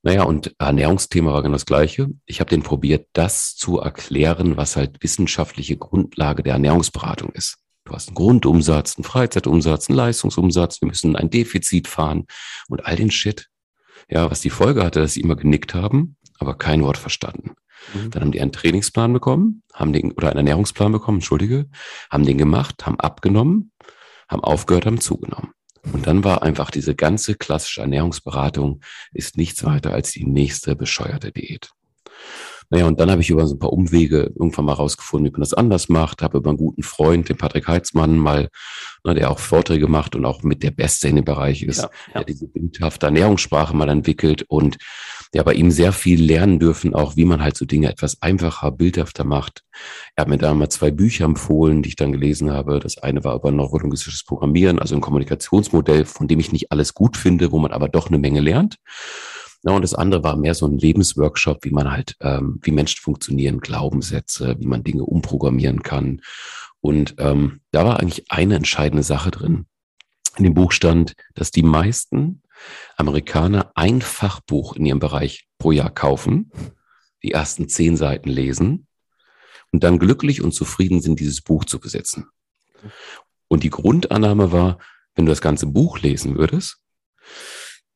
Naja, 0.02 0.24
und 0.24 0.54
Ernährungsthema 0.58 1.32
war 1.32 1.42
genau 1.42 1.54
das 1.54 1.64
gleiche. 1.64 2.08
Ich 2.26 2.40
habe 2.40 2.50
den 2.50 2.62
probiert, 2.62 3.08
das 3.14 3.56
zu 3.56 3.78
erklären, 3.78 4.58
was 4.58 4.76
halt 4.76 5.02
wissenschaftliche 5.02 5.78
Grundlage 5.78 6.42
der 6.42 6.52
Ernährungsberatung 6.54 7.30
ist. 7.32 7.56
Du 7.86 7.94
hast 7.94 8.08
einen 8.08 8.14
Grundumsatz, 8.14 8.96
einen 8.96 9.04
Freizeitumsatz, 9.04 9.88
einen 9.88 9.96
Leistungsumsatz, 9.96 10.82
wir 10.82 10.88
müssen 10.88 11.16
ein 11.16 11.30
Defizit 11.30 11.88
fahren 11.88 12.26
und 12.68 12.84
all 12.84 12.96
den 12.96 13.10
Shit 13.10 13.48
ja, 14.08 14.30
was 14.30 14.40
die 14.40 14.50
Folge 14.50 14.84
hatte, 14.84 15.00
dass 15.00 15.14
sie 15.14 15.20
immer 15.20 15.36
genickt 15.36 15.74
haben, 15.74 16.16
aber 16.38 16.56
kein 16.56 16.82
Wort 16.82 16.98
verstanden. 16.98 17.52
Mhm. 17.92 18.10
Dann 18.10 18.22
haben 18.22 18.32
die 18.32 18.40
einen 18.40 18.52
Trainingsplan 18.52 19.12
bekommen, 19.12 19.62
haben 19.72 19.92
den, 19.92 20.12
oder 20.12 20.28
einen 20.28 20.38
Ernährungsplan 20.38 20.92
bekommen, 20.92 21.18
entschuldige, 21.18 21.66
haben 22.10 22.24
den 22.24 22.38
gemacht, 22.38 22.86
haben 22.86 22.98
abgenommen, 23.00 23.72
haben 24.28 24.42
aufgehört, 24.42 24.86
haben 24.86 25.00
zugenommen. 25.00 25.52
Und 25.92 26.06
dann 26.06 26.24
war 26.24 26.42
einfach 26.42 26.70
diese 26.70 26.94
ganze 26.94 27.34
klassische 27.34 27.82
Ernährungsberatung 27.82 28.80
ist 29.12 29.36
nichts 29.36 29.64
weiter 29.64 29.92
als 29.92 30.12
die 30.12 30.24
nächste 30.24 30.76
bescheuerte 30.76 31.30
Diät. 31.30 31.72
Naja, 32.70 32.86
und 32.86 32.98
dann 33.00 33.10
habe 33.10 33.22
ich 33.22 33.30
über 33.30 33.46
so 33.46 33.54
ein 33.54 33.58
paar 33.58 33.72
Umwege 33.72 34.32
irgendwann 34.38 34.64
mal 34.64 34.72
rausgefunden, 34.72 35.28
wie 35.28 35.32
man 35.32 35.40
das 35.40 35.54
anders 35.54 35.88
macht. 35.88 36.22
Habe 36.22 36.38
über 36.38 36.50
einen 36.50 36.58
guten 36.58 36.82
Freund, 36.82 37.28
den 37.28 37.36
Patrick 37.36 37.68
Heitzmann, 37.68 38.18
mal, 38.18 38.48
ne, 39.04 39.14
der 39.14 39.30
auch 39.30 39.38
Vorträge 39.38 39.88
macht 39.88 40.16
und 40.16 40.24
auch 40.24 40.42
mit 40.42 40.62
der 40.62 40.70
Beste 40.70 41.08
in 41.08 41.16
dem 41.16 41.24
Bereich 41.24 41.62
ist, 41.62 41.82
ja, 41.82 41.90
ja. 42.08 42.14
der 42.14 42.24
diese 42.24 42.48
bildhafte 42.48 43.06
Ernährungssprache 43.06 43.76
mal 43.76 43.88
entwickelt 43.88 44.44
und 44.48 44.76
ja, 45.34 45.42
bei 45.42 45.54
ihm 45.54 45.70
sehr 45.70 45.92
viel 45.92 46.22
lernen 46.22 46.60
dürfen, 46.60 46.94
auch 46.94 47.16
wie 47.16 47.24
man 47.24 47.42
halt 47.42 47.56
so 47.56 47.64
Dinge 47.64 47.90
etwas 47.90 48.22
einfacher, 48.22 48.70
bildhafter 48.70 49.24
macht. 49.24 49.62
Er 50.14 50.22
hat 50.22 50.28
mir 50.28 50.38
da 50.38 50.54
mal 50.54 50.68
zwei 50.68 50.92
Bücher 50.92 51.24
empfohlen, 51.24 51.82
die 51.82 51.88
ich 51.90 51.96
dann 51.96 52.12
gelesen 52.12 52.52
habe. 52.52 52.78
Das 52.78 52.98
eine 52.98 53.24
war 53.24 53.34
über 53.34 53.50
neurolinguistisches 53.50 54.24
Programmieren, 54.24 54.78
also 54.78 54.94
ein 54.94 55.00
Kommunikationsmodell, 55.00 56.04
von 56.04 56.28
dem 56.28 56.38
ich 56.38 56.52
nicht 56.52 56.70
alles 56.70 56.94
gut 56.94 57.16
finde, 57.16 57.50
wo 57.50 57.58
man 57.58 57.72
aber 57.72 57.88
doch 57.88 58.06
eine 58.06 58.18
Menge 58.18 58.40
lernt. 58.40 58.76
Ja, 59.66 59.72
und 59.72 59.82
das 59.82 59.94
andere 59.94 60.22
war 60.22 60.36
mehr 60.36 60.54
so 60.54 60.66
ein 60.66 60.76
Lebensworkshop, 60.76 61.64
wie 61.64 61.70
man 61.70 61.90
halt, 61.90 62.16
ähm, 62.20 62.58
wie 62.62 62.70
Menschen 62.70 63.00
funktionieren, 63.00 63.60
Glaubenssätze, 63.60 64.56
wie 64.58 64.66
man 64.66 64.84
Dinge 64.84 65.04
umprogrammieren 65.04 65.82
kann. 65.82 66.20
Und 66.80 67.14
ähm, 67.18 67.60
da 67.70 67.86
war 67.86 67.98
eigentlich 67.98 68.30
eine 68.30 68.56
entscheidende 68.56 69.02
Sache 69.02 69.30
drin. 69.30 69.66
In 70.36 70.44
dem 70.44 70.52
Buch 70.52 70.72
stand, 70.72 71.14
dass 71.34 71.50
die 71.50 71.62
meisten 71.62 72.42
Amerikaner 72.96 73.72
ein 73.74 74.02
Fachbuch 74.02 74.76
in 74.76 74.84
ihrem 74.84 74.98
Bereich 74.98 75.46
pro 75.58 75.72
Jahr 75.72 75.90
kaufen, 75.90 76.52
die 77.22 77.30
ersten 77.30 77.68
zehn 77.68 77.96
Seiten 77.96 78.28
lesen 78.28 78.86
und 79.72 79.82
dann 79.82 79.98
glücklich 79.98 80.42
und 80.42 80.52
zufrieden 80.52 81.00
sind, 81.00 81.20
dieses 81.20 81.40
Buch 81.40 81.64
zu 81.64 81.80
besitzen. 81.80 82.26
Und 83.48 83.62
die 83.62 83.70
Grundannahme 83.70 84.52
war, 84.52 84.78
wenn 85.14 85.24
du 85.24 85.32
das 85.32 85.40
ganze 85.40 85.66
Buch 85.66 86.00
lesen 86.00 86.36
würdest, 86.36 86.78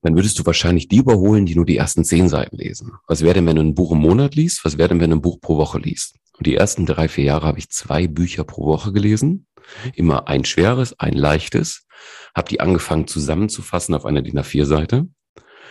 dann 0.02 0.14
würdest 0.14 0.38
du 0.38 0.46
wahrscheinlich 0.46 0.88
die 0.88 0.98
überholen, 0.98 1.46
die 1.46 1.56
nur 1.56 1.66
die 1.66 1.76
ersten 1.76 2.04
zehn 2.04 2.28
Seiten 2.28 2.56
lesen. 2.56 2.92
Was 3.06 3.22
wäre 3.22 3.34
denn, 3.34 3.46
wenn 3.46 3.56
du 3.56 3.62
ein 3.62 3.74
Buch 3.74 3.92
im 3.92 3.98
Monat 3.98 4.34
liest? 4.34 4.64
Was 4.64 4.78
wäre 4.78 4.88
denn, 4.88 5.00
wenn 5.00 5.10
du 5.10 5.16
ein 5.16 5.22
Buch 5.22 5.40
pro 5.40 5.56
Woche 5.56 5.78
liest? 5.78 6.14
Und 6.36 6.46
die 6.46 6.54
ersten 6.54 6.86
drei, 6.86 7.08
vier 7.08 7.24
Jahre 7.24 7.46
habe 7.46 7.58
ich 7.58 7.68
zwei 7.70 8.06
Bücher 8.06 8.44
pro 8.44 8.66
Woche 8.66 8.92
gelesen. 8.92 9.46
Immer 9.94 10.28
ein 10.28 10.44
schweres, 10.44 10.98
ein 11.00 11.14
leichtes. 11.14 11.86
Habe 12.34 12.48
die 12.48 12.60
angefangen 12.60 13.08
zusammenzufassen 13.08 13.94
auf 13.94 14.06
einer 14.06 14.22
DIN 14.22 14.38
A4-Seite. 14.38 15.08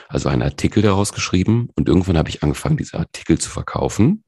Also 0.10 0.30
einen 0.30 0.42
Artikel 0.42 0.84
daraus 0.84 1.14
geschrieben. 1.14 1.70
Und 1.76 1.88
irgendwann 1.88 2.18
habe 2.18 2.30
ich 2.30 2.44
angefangen, 2.44 2.78
diese 2.78 3.00
Artikel 3.00 3.40
zu 3.40 3.50
verkaufen. 3.50 4.26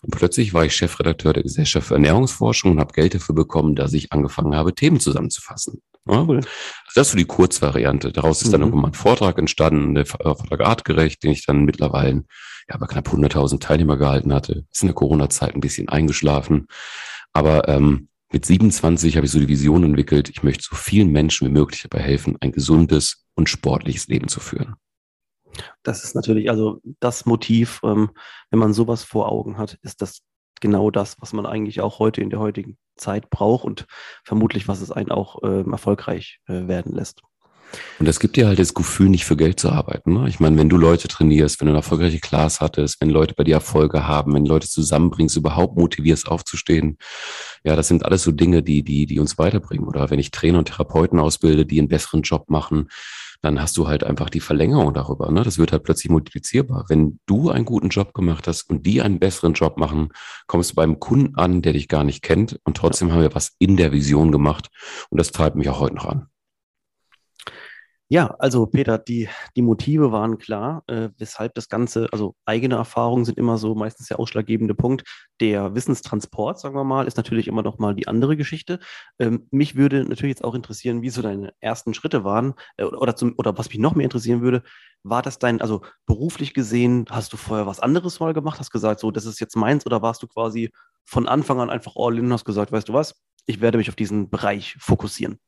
Und 0.00 0.10
plötzlich 0.10 0.54
war 0.54 0.64
ich 0.64 0.74
Chefredakteur 0.74 1.34
der 1.34 1.42
Gesellschaft 1.42 1.88
für 1.88 1.94
Ernährungsforschung 1.94 2.72
und 2.72 2.80
habe 2.80 2.92
Geld 2.92 3.14
dafür 3.14 3.34
bekommen, 3.34 3.74
dass 3.74 3.92
ich 3.92 4.12
angefangen 4.12 4.54
habe, 4.54 4.74
Themen 4.74 5.00
zusammenzufassen. 5.00 5.82
Ja, 6.08 6.22
cool. 6.22 6.36
Also 6.36 6.48
das 6.94 7.06
ist 7.08 7.12
so 7.12 7.18
die 7.18 7.24
Kurzvariante. 7.24 8.12
Daraus 8.12 8.42
ist 8.42 8.52
dann 8.52 8.60
mhm. 8.60 8.68
irgendwann 8.68 8.90
ein 8.90 8.94
Vortrag 8.94 9.38
entstanden, 9.38 9.94
der 9.94 10.06
Vortrag 10.06 10.60
artgerecht, 10.60 11.22
den 11.22 11.32
ich 11.32 11.44
dann 11.44 11.64
mittlerweile 11.64 12.24
ja, 12.68 12.76
bei 12.76 12.86
knapp 12.86 13.08
100.000 13.08 13.60
Teilnehmer 13.60 13.96
gehalten 13.96 14.32
hatte. 14.32 14.64
Ist 14.70 14.82
in 14.82 14.88
der 14.88 14.94
Corona-Zeit 14.94 15.54
ein 15.54 15.60
bisschen 15.60 15.88
eingeschlafen. 15.88 16.66
Aber 17.32 17.68
ähm, 17.68 18.08
mit 18.30 18.44
27 18.44 19.16
habe 19.16 19.26
ich 19.26 19.32
so 19.32 19.38
die 19.38 19.48
Vision 19.48 19.84
entwickelt, 19.84 20.28
ich 20.28 20.42
möchte 20.42 20.64
so 20.68 20.76
vielen 20.76 21.10
Menschen 21.10 21.46
wie 21.46 21.52
möglich 21.52 21.82
dabei 21.82 22.02
helfen, 22.02 22.36
ein 22.40 22.52
gesundes 22.52 23.24
und 23.34 23.48
sportliches 23.48 24.08
Leben 24.08 24.28
zu 24.28 24.40
führen. 24.40 24.74
Das 25.82 26.04
ist 26.04 26.14
natürlich, 26.14 26.50
also 26.50 26.80
das 27.00 27.26
Motiv, 27.26 27.80
ähm, 27.82 28.10
wenn 28.50 28.58
man 28.58 28.74
sowas 28.74 29.02
vor 29.02 29.32
Augen 29.32 29.56
hat, 29.56 29.78
ist 29.82 30.02
das 30.02 30.20
genau 30.60 30.90
das, 30.90 31.16
was 31.20 31.32
man 31.32 31.46
eigentlich 31.46 31.80
auch 31.80 31.98
heute 31.98 32.20
in 32.20 32.30
der 32.30 32.40
heutigen 32.40 32.76
Zeit 32.96 33.30
braucht 33.30 33.64
und 33.64 33.86
vermutlich, 34.24 34.68
was 34.68 34.80
es 34.80 34.90
einen 34.90 35.10
auch 35.10 35.42
äh, 35.42 35.68
erfolgreich 35.70 36.40
äh, 36.46 36.66
werden 36.66 36.94
lässt. 36.94 37.22
Und 37.98 38.08
es 38.08 38.20
gibt 38.20 38.36
dir 38.36 38.46
halt 38.46 38.58
das 38.58 38.74
Gefühl, 38.74 39.08
nicht 39.08 39.24
für 39.24 39.36
Geld 39.36 39.60
zu 39.60 39.70
arbeiten. 39.70 40.14
Ne? 40.14 40.28
Ich 40.28 40.40
meine, 40.40 40.56
wenn 40.56 40.68
du 40.68 40.76
Leute 40.76 41.08
trainierst, 41.08 41.60
wenn 41.60 41.66
du 41.66 41.72
eine 41.72 41.80
erfolgreiche 41.80 42.20
Class 42.20 42.60
hattest, 42.60 43.00
wenn 43.00 43.10
Leute 43.10 43.34
bei 43.34 43.44
dir 43.44 43.54
Erfolge 43.54 44.06
haben, 44.06 44.34
wenn 44.34 44.46
Leute 44.46 44.68
zusammenbringst, 44.68 45.36
überhaupt 45.36 45.76
motivierst 45.76 46.28
aufzustehen, 46.28 46.98
ja, 47.64 47.76
das 47.76 47.88
sind 47.88 48.04
alles 48.04 48.22
so 48.22 48.32
Dinge, 48.32 48.62
die, 48.62 48.82
die, 48.82 49.06
die 49.06 49.18
uns 49.18 49.38
weiterbringen. 49.38 49.86
Oder 49.86 50.10
wenn 50.10 50.18
ich 50.18 50.30
Trainer 50.30 50.58
und 50.58 50.66
Therapeuten 50.66 51.18
ausbilde, 51.18 51.66
die 51.66 51.78
einen 51.78 51.88
besseren 51.88 52.22
Job 52.22 52.48
machen, 52.48 52.88
dann 53.40 53.60
hast 53.60 53.76
du 53.76 53.86
halt 53.88 54.04
einfach 54.04 54.30
die 54.30 54.40
Verlängerung 54.40 54.94
darüber. 54.94 55.30
Ne? 55.30 55.42
Das 55.42 55.58
wird 55.58 55.72
halt 55.72 55.84
plötzlich 55.84 56.10
multiplizierbar. 56.10 56.86
Wenn 56.88 57.20
du 57.26 57.50
einen 57.50 57.64
guten 57.64 57.88
Job 57.88 58.14
gemacht 58.14 58.46
hast 58.48 58.68
und 58.68 58.84
die 58.84 59.00
einen 59.00 59.18
besseren 59.18 59.52
Job 59.52 59.78
machen, 59.78 60.08
kommst 60.46 60.72
du 60.72 60.74
beim 60.74 60.98
Kunden 60.98 61.36
an, 61.36 61.62
der 61.62 61.72
dich 61.72 61.88
gar 61.88 62.04
nicht 62.04 62.22
kennt 62.22 62.58
und 62.64 62.76
trotzdem 62.76 63.08
ja. 63.08 63.14
haben 63.14 63.22
wir 63.22 63.34
was 63.34 63.54
in 63.58 63.76
der 63.76 63.92
Vision 63.92 64.32
gemacht 64.32 64.68
und 65.10 65.18
das 65.18 65.30
treibt 65.30 65.56
mich 65.56 65.68
auch 65.68 65.80
heute 65.80 65.94
noch 65.94 66.06
an. 66.06 66.26
Ja, 68.10 68.34
also 68.38 68.64
Peter, 68.66 68.96
die, 68.96 69.28
die 69.54 69.60
Motive 69.60 70.12
waren 70.12 70.38
klar, 70.38 70.82
äh, 70.86 71.10
weshalb 71.18 71.54
das 71.54 71.68
Ganze, 71.68 72.08
also 72.10 72.34
eigene 72.46 72.76
Erfahrungen 72.76 73.26
sind 73.26 73.36
immer 73.36 73.58
so 73.58 73.74
meistens 73.74 74.08
der 74.08 74.18
ausschlaggebende 74.18 74.74
Punkt. 74.74 75.02
Der 75.40 75.74
Wissenstransport, 75.74 76.58
sagen 76.58 76.74
wir 76.74 76.84
mal, 76.84 77.06
ist 77.06 77.18
natürlich 77.18 77.48
immer 77.48 77.62
noch 77.62 77.78
mal 77.78 77.94
die 77.94 78.08
andere 78.08 78.38
Geschichte. 78.38 78.78
Ähm, 79.18 79.46
mich 79.50 79.76
würde 79.76 80.04
natürlich 80.04 80.36
jetzt 80.36 80.44
auch 80.44 80.54
interessieren, 80.54 81.02
wie 81.02 81.10
so 81.10 81.20
deine 81.20 81.52
ersten 81.60 81.92
Schritte 81.92 82.24
waren 82.24 82.54
äh, 82.78 82.84
oder, 82.84 83.14
zum, 83.14 83.34
oder 83.36 83.58
was 83.58 83.68
mich 83.68 83.78
noch 83.78 83.94
mehr 83.94 84.04
interessieren 84.04 84.40
würde, 84.40 84.62
war 85.02 85.20
das 85.20 85.38
dein, 85.38 85.60
also 85.60 85.82
beruflich 86.06 86.54
gesehen, 86.54 87.04
hast 87.10 87.34
du 87.34 87.36
vorher 87.36 87.66
was 87.66 87.78
anderes 87.80 88.20
mal 88.20 88.32
gemacht, 88.32 88.58
hast 88.58 88.70
gesagt, 88.70 89.00
so, 89.00 89.10
das 89.10 89.26
ist 89.26 89.38
jetzt 89.38 89.54
meins 89.56 89.84
oder 89.84 90.00
warst 90.00 90.22
du 90.22 90.26
quasi 90.28 90.70
von 91.04 91.28
Anfang 91.28 91.60
an 91.60 91.68
einfach 91.70 91.92
all 91.96 92.16
in 92.18 92.24
und 92.26 92.32
hast 92.32 92.46
gesagt, 92.46 92.72
weißt 92.72 92.88
du 92.88 92.94
was, 92.94 93.20
ich 93.44 93.60
werde 93.60 93.76
mich 93.76 93.90
auf 93.90 93.96
diesen 93.96 94.30
Bereich 94.30 94.76
fokussieren? 94.80 95.38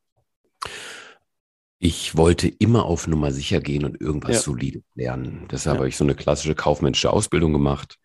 Ich 1.83 2.15
wollte 2.15 2.47
immer 2.47 2.85
auf 2.85 3.07
Nummer 3.07 3.31
sicher 3.31 3.59
gehen 3.59 3.85
und 3.85 3.99
irgendwas 3.99 4.35
Ja. 4.35 4.41
solide 4.43 4.83
lernen. 4.93 5.47
Deshalb 5.49 5.75
Ja. 5.75 5.79
habe 5.79 5.89
ich 5.89 5.97
so 5.97 6.03
eine 6.03 6.13
klassische 6.13 6.53
kaufmännische 6.53 7.11
Ausbildung 7.11 7.53
gemacht. 7.53 7.97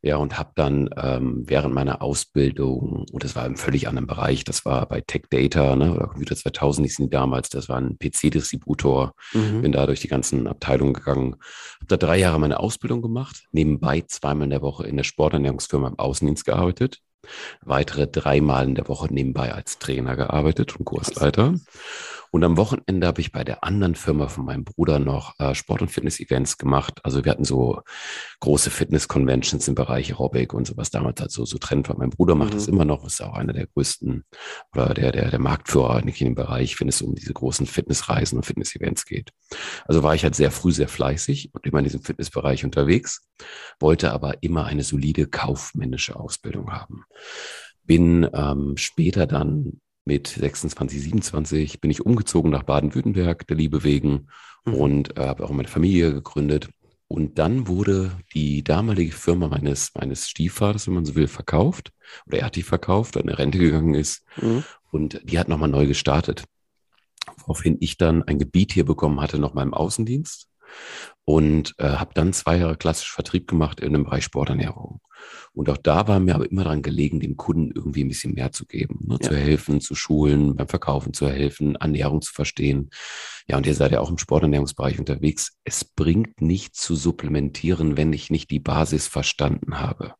Ja, 0.00 0.16
und 0.18 0.38
habe 0.38 0.52
dann 0.54 0.88
ähm, 0.96 1.42
während 1.48 1.74
meiner 1.74 2.02
Ausbildung, 2.02 3.04
und 3.10 3.24
das 3.24 3.34
war 3.34 3.44
im 3.44 3.56
völlig 3.56 3.88
anderen 3.88 4.06
Bereich, 4.06 4.44
das 4.44 4.64
war 4.64 4.86
bei 4.86 5.00
Tech 5.00 5.22
Data, 5.28 5.74
ne, 5.74 5.92
oder 5.92 6.06
Computer 6.06 6.36
2000 6.36 6.86
hießen 6.86 7.06
die 7.06 7.10
damals, 7.10 7.48
das 7.48 7.68
war 7.68 7.78
ein 7.78 7.96
PC-Distributor, 7.98 9.12
Mhm. 9.34 9.62
bin 9.62 9.72
da 9.72 9.86
durch 9.86 10.00
die 10.00 10.06
ganzen 10.08 10.46
Abteilungen 10.46 10.92
gegangen, 10.94 11.32
habe 11.80 11.86
da 11.88 11.96
drei 11.96 12.18
Jahre 12.18 12.38
meine 12.38 12.60
Ausbildung 12.60 13.02
gemacht, 13.02 13.46
nebenbei 13.50 14.02
zweimal 14.02 14.44
in 14.44 14.50
der 14.50 14.62
Woche 14.62 14.86
in 14.86 14.96
der 14.96 15.02
Sporternährungsfirma 15.04 15.88
im 15.88 15.98
Außendienst 15.98 16.44
gearbeitet, 16.44 17.00
weitere 17.62 18.06
dreimal 18.06 18.66
in 18.66 18.74
der 18.74 18.88
Woche 18.88 19.12
nebenbei 19.12 19.52
als 19.52 19.78
Trainer 19.78 20.16
gearbeitet 20.16 20.76
und 20.76 20.84
Kursleiter. 20.84 21.54
Und 22.32 22.44
am 22.44 22.56
Wochenende 22.56 23.06
habe 23.06 23.20
ich 23.20 23.32
bei 23.32 23.44
der 23.44 23.64
anderen 23.64 23.94
Firma 23.94 24.26
von 24.28 24.44
meinem 24.44 24.64
Bruder 24.64 24.98
noch 24.98 25.34
äh, 25.38 25.54
Sport- 25.54 25.80
und 25.80 25.90
Fitness-Events 25.90 26.58
gemacht. 26.58 27.00
Also 27.02 27.24
wir 27.24 27.30
hatten 27.30 27.44
so 27.44 27.80
große 28.40 28.68
Fitness-Conventions 28.68 29.68
im 29.68 29.74
Bereich 29.74 30.10
Aerobic 30.10 30.52
und 30.52 30.66
sowas 30.66 30.90
damals 30.90 31.20
halt 31.20 31.30
so, 31.30 31.44
so 31.46 31.56
Trend 31.56 31.88
war. 31.88 31.96
Mein 31.96 32.10
Bruder 32.10 32.34
macht 32.34 32.50
Mhm. 32.50 32.56
das 32.56 32.66
immer 32.68 32.84
noch, 32.84 33.06
ist 33.06 33.22
auch 33.22 33.34
einer 33.34 33.52
der 33.52 33.68
größten 33.68 34.24
oder 34.74 34.92
der, 34.92 35.12
der, 35.12 35.30
der 35.30 35.38
Marktführer 35.38 36.02
in 36.02 36.12
dem 36.12 36.34
Bereich, 36.34 36.78
wenn 36.80 36.88
es 36.88 37.00
um 37.00 37.14
diese 37.14 37.32
großen 37.32 37.64
Fitnessreisen 37.66 38.36
und 38.38 38.44
Fitness-Events 38.44 39.06
geht. 39.06 39.30
Also 39.86 40.02
war 40.02 40.14
ich 40.14 40.24
halt 40.24 40.34
sehr 40.34 40.50
früh 40.50 40.72
sehr 40.72 40.88
fleißig 40.88 41.50
und 41.54 41.64
immer 41.64 41.78
in 41.78 41.84
diesem 41.84 42.02
Fitnessbereich 42.02 42.64
unterwegs, 42.64 43.22
wollte 43.80 44.12
aber 44.12 44.42
immer 44.42 44.66
eine 44.66 44.82
solide 44.82 45.26
kaufmännische 45.26 46.16
Ausbildung 46.16 46.72
haben. 46.72 47.04
Bin 47.84 48.28
ähm, 48.32 48.76
später 48.76 49.26
dann 49.26 49.80
mit 50.04 50.28
26, 50.28 51.02
27 51.02 51.80
bin 51.80 51.90
ich 51.90 52.04
umgezogen 52.04 52.50
nach 52.50 52.62
Baden-Württemberg, 52.62 53.46
der 53.46 53.56
Liebe 53.56 53.82
wegen, 53.84 54.28
Mhm. 54.66 54.74
und 54.74 55.16
äh, 55.18 55.26
habe 55.26 55.44
auch 55.44 55.50
meine 55.50 55.68
Familie 55.68 56.12
gegründet. 56.12 56.68
Und 57.08 57.38
dann 57.38 57.68
wurde 57.68 58.18
die 58.34 58.64
damalige 58.64 59.12
Firma 59.12 59.46
meines, 59.46 59.92
meines 59.94 60.28
Stiefvaters, 60.28 60.88
wenn 60.88 60.94
man 60.94 61.04
so 61.04 61.14
will, 61.14 61.28
verkauft. 61.28 61.92
Oder 62.26 62.38
er 62.38 62.46
hat 62.46 62.56
die 62.56 62.64
verkauft, 62.64 63.14
weil 63.14 63.22
er 63.22 63.28
in 63.28 63.34
Rente 63.34 63.58
gegangen 63.58 63.94
ist. 63.94 64.24
Mhm. 64.40 64.64
Und 64.90 65.20
die 65.22 65.38
hat 65.38 65.48
nochmal 65.48 65.68
neu 65.68 65.86
gestartet. 65.86 66.44
Woraufhin 67.38 67.76
ich 67.80 67.96
dann 67.96 68.24
ein 68.24 68.38
Gebiet 68.38 68.72
hier 68.72 68.84
bekommen 68.84 69.20
hatte, 69.20 69.38
nochmal 69.38 69.64
im 69.64 69.74
Außendienst. 69.74 70.48
Und 71.26 71.74
äh, 71.78 71.88
habe 71.88 72.14
dann 72.14 72.32
zwei 72.32 72.56
Jahre 72.56 72.76
klassisch 72.76 73.12
Vertrieb 73.12 73.48
gemacht 73.48 73.80
in 73.80 73.92
dem 73.92 74.04
Bereich 74.04 74.24
Sporternährung. 74.24 75.00
Und 75.52 75.70
auch 75.70 75.76
da 75.76 76.06
war 76.06 76.20
mir 76.20 76.34
aber 76.34 76.50
immer 76.50 76.64
daran 76.64 76.82
gelegen, 76.82 77.20
dem 77.20 77.36
Kunden 77.36 77.72
irgendwie 77.74 78.04
ein 78.04 78.08
bisschen 78.08 78.34
mehr 78.34 78.52
zu 78.52 78.66
geben, 78.66 79.00
ne? 79.06 79.18
Ja. 79.20 79.28
zu 79.28 79.36
helfen, 79.36 79.80
zu 79.80 79.94
schulen, 79.94 80.54
beim 80.54 80.68
Verkaufen 80.68 81.14
zu 81.14 81.28
helfen, 81.28 81.76
Ernährung 81.76 82.20
zu 82.22 82.32
verstehen. 82.32 82.90
Ja, 83.48 83.56
und 83.56 83.66
ihr 83.66 83.74
seid 83.74 83.92
ja 83.92 84.00
auch 84.00 84.10
im 84.10 84.18
Sporternährungsbereich 84.18 84.98
unterwegs. 84.98 85.56
Es 85.64 85.84
bringt 85.84 86.40
nicht 86.40 86.74
zu 86.74 86.96
supplementieren, 86.96 87.96
wenn 87.96 88.12
ich 88.12 88.28
nicht 88.28 88.50
die 88.50 88.58
Basis 88.58 89.06
verstanden 89.06 89.78
habe. 89.78 90.14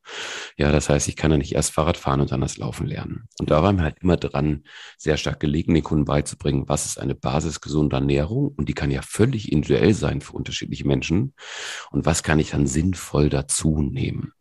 Ja, 0.56 0.70
das 0.70 0.88
heißt, 0.88 1.08
ich 1.08 1.16
kann 1.16 1.32
ja 1.32 1.36
nicht 1.36 1.54
erst 1.54 1.72
Fahrrad 1.72 1.96
fahren 1.96 2.20
und 2.20 2.30
dann 2.30 2.40
das 2.40 2.56
Laufen 2.56 2.86
lernen. 2.86 3.28
Und 3.40 3.50
da 3.50 3.62
war 3.62 3.72
mir 3.72 3.82
halt 3.82 3.98
immer 4.00 4.16
dran, 4.16 4.62
sehr 4.96 5.16
stark 5.16 5.40
gelegen, 5.40 5.74
den 5.74 5.82
Kunden 5.82 6.04
beizubringen, 6.04 6.68
was 6.68 6.86
ist 6.86 7.00
eine 7.00 7.16
Basis 7.16 7.60
gesunder 7.60 7.98
Ernährung 7.98 8.54
und 8.56 8.68
die 8.68 8.74
kann 8.74 8.90
ja 8.90 9.02
völlig 9.02 9.50
individuell 9.50 9.92
sein 9.92 10.20
für 10.20 10.32
unterschiedliche 10.32 10.86
Menschen 10.86 10.95
und 11.90 12.06
was 12.06 12.22
kann 12.22 12.38
ich 12.38 12.50
dann 12.50 12.66
sinnvoll 12.66 13.28
dazu 13.28 13.82
nehmen. 13.82 14.32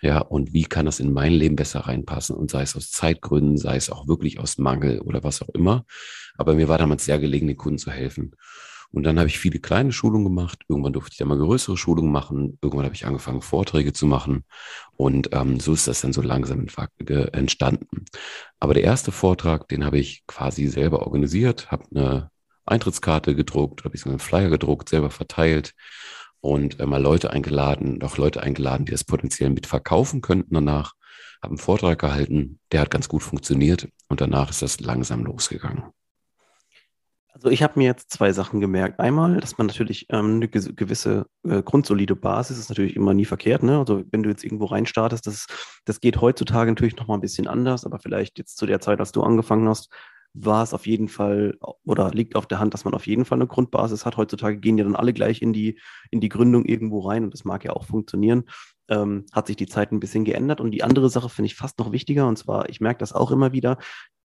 Ja, 0.00 0.20
und 0.20 0.52
wie 0.52 0.64
kann 0.64 0.86
das 0.86 1.00
in 1.00 1.12
mein 1.12 1.32
Leben 1.32 1.56
besser 1.56 1.80
reinpassen 1.80 2.36
und 2.36 2.50
sei 2.50 2.62
es 2.62 2.76
aus 2.76 2.90
Zeitgründen, 2.90 3.56
sei 3.56 3.76
es 3.76 3.90
auch 3.90 4.08
wirklich 4.08 4.38
aus 4.38 4.58
Mangel 4.58 5.00
oder 5.00 5.22
was 5.24 5.42
auch 5.42 5.48
immer. 5.50 5.84
Aber 6.36 6.54
mir 6.54 6.68
war 6.68 6.78
damals 6.78 7.04
sehr 7.04 7.18
gelegen, 7.18 7.48
den 7.48 7.56
Kunden 7.56 7.78
zu 7.78 7.90
helfen. 7.90 8.34
Und 8.90 9.02
dann 9.02 9.18
habe 9.18 9.28
ich 9.28 9.38
viele 9.38 9.58
kleine 9.58 9.92
Schulungen 9.92 10.24
gemacht. 10.24 10.64
Irgendwann 10.68 10.94
durfte 10.94 11.12
ich 11.12 11.18
dann 11.18 11.28
mal 11.28 11.38
größere 11.38 11.76
Schulungen 11.76 12.10
machen. 12.10 12.58
Irgendwann 12.62 12.86
habe 12.86 12.94
ich 12.94 13.04
angefangen, 13.04 13.42
Vorträge 13.42 13.92
zu 13.92 14.06
machen. 14.06 14.44
Und 14.96 15.30
ähm, 15.32 15.60
so 15.60 15.74
ist 15.74 15.88
das 15.88 16.00
dann 16.00 16.14
so 16.14 16.22
langsam 16.22 16.66
entstanden. 17.32 18.06
Aber 18.60 18.74
der 18.74 18.84
erste 18.84 19.12
Vortrag, 19.12 19.68
den 19.68 19.84
habe 19.84 19.98
ich 19.98 20.24
quasi 20.26 20.66
selber 20.68 21.00
organisiert, 21.02 21.70
habe 21.70 21.84
eine 21.94 22.30
Eintrittskarte 22.68 23.34
gedruckt, 23.34 23.82
ich 23.92 24.00
so 24.00 24.10
einen 24.10 24.18
Flyer 24.18 24.50
gedruckt, 24.50 24.88
selber 24.88 25.10
verteilt 25.10 25.74
und 26.40 26.78
äh, 26.80 26.86
mal 26.86 27.02
Leute 27.02 27.30
eingeladen, 27.30 28.02
auch 28.02 28.16
Leute 28.16 28.42
eingeladen, 28.42 28.86
die 28.86 28.92
das 28.92 29.04
potenziell 29.04 29.50
mitverkaufen 29.50 30.20
könnten 30.20 30.54
danach. 30.54 30.94
Habe 31.42 31.52
einen 31.52 31.58
Vortrag 31.58 31.98
gehalten, 31.98 32.58
der 32.72 32.80
hat 32.80 32.90
ganz 32.90 33.08
gut 33.08 33.22
funktioniert 33.22 33.88
und 34.08 34.20
danach 34.20 34.50
ist 34.50 34.62
das 34.62 34.80
langsam 34.80 35.24
losgegangen. 35.24 35.84
Also 37.38 37.50
ich 37.50 37.62
habe 37.62 37.74
mir 37.78 37.84
jetzt 37.84 38.10
zwei 38.10 38.32
Sachen 38.32 38.58
gemerkt. 38.58 38.98
Einmal, 38.98 39.38
dass 39.38 39.58
man 39.58 39.68
natürlich 39.68 40.06
ähm, 40.10 40.36
eine 40.36 40.48
ge 40.48 40.72
gewisse 40.74 41.26
äh, 41.44 41.62
grundsolide 41.62 42.16
Basis 42.16 42.58
ist 42.58 42.68
natürlich 42.68 42.96
immer 42.96 43.14
nie 43.14 43.26
verkehrt. 43.26 43.62
Ne? 43.62 43.78
Also 43.78 44.02
wenn 44.10 44.24
du 44.24 44.28
jetzt 44.28 44.42
irgendwo 44.42 44.64
reinstartest, 44.64 45.24
das, 45.24 45.46
das 45.84 46.00
geht 46.00 46.20
heutzutage 46.20 46.72
natürlich 46.72 46.96
noch 46.96 47.06
mal 47.06 47.14
ein 47.14 47.20
bisschen 47.20 47.46
anders, 47.46 47.84
aber 47.84 48.00
vielleicht 48.00 48.38
jetzt 48.38 48.56
zu 48.56 48.66
der 48.66 48.80
Zeit, 48.80 48.98
als 48.98 49.12
du 49.12 49.22
angefangen 49.22 49.68
hast, 49.68 49.88
war 50.34 50.62
es 50.62 50.74
auf 50.74 50.86
jeden 50.86 51.08
Fall 51.08 51.58
oder 51.84 52.10
liegt 52.10 52.36
auf 52.36 52.46
der 52.46 52.58
Hand, 52.58 52.74
dass 52.74 52.84
man 52.84 52.94
auf 52.94 53.06
jeden 53.06 53.24
Fall 53.24 53.38
eine 53.38 53.46
Grundbasis 53.46 54.06
hat. 54.06 54.16
Heutzutage 54.16 54.58
gehen 54.58 54.78
ja 54.78 54.84
dann 54.84 54.96
alle 54.96 55.12
gleich 55.12 55.42
in 55.42 55.52
die, 55.52 55.80
in 56.10 56.20
die 56.20 56.28
Gründung 56.28 56.64
irgendwo 56.64 57.00
rein 57.00 57.24
und 57.24 57.34
das 57.34 57.44
mag 57.44 57.64
ja 57.64 57.72
auch 57.72 57.84
funktionieren. 57.84 58.44
Ähm, 58.88 59.26
hat 59.32 59.46
sich 59.48 59.56
die 59.56 59.66
Zeit 59.66 59.92
ein 59.92 60.00
bisschen 60.00 60.24
geändert. 60.24 60.60
Und 60.60 60.70
die 60.70 60.82
andere 60.82 61.10
Sache 61.10 61.28
finde 61.28 61.46
ich 61.46 61.56
fast 61.56 61.78
noch 61.78 61.92
wichtiger 61.92 62.26
und 62.26 62.38
zwar, 62.38 62.68
ich 62.68 62.80
merke 62.80 63.00
das 63.00 63.12
auch 63.12 63.30
immer 63.30 63.52
wieder, 63.52 63.78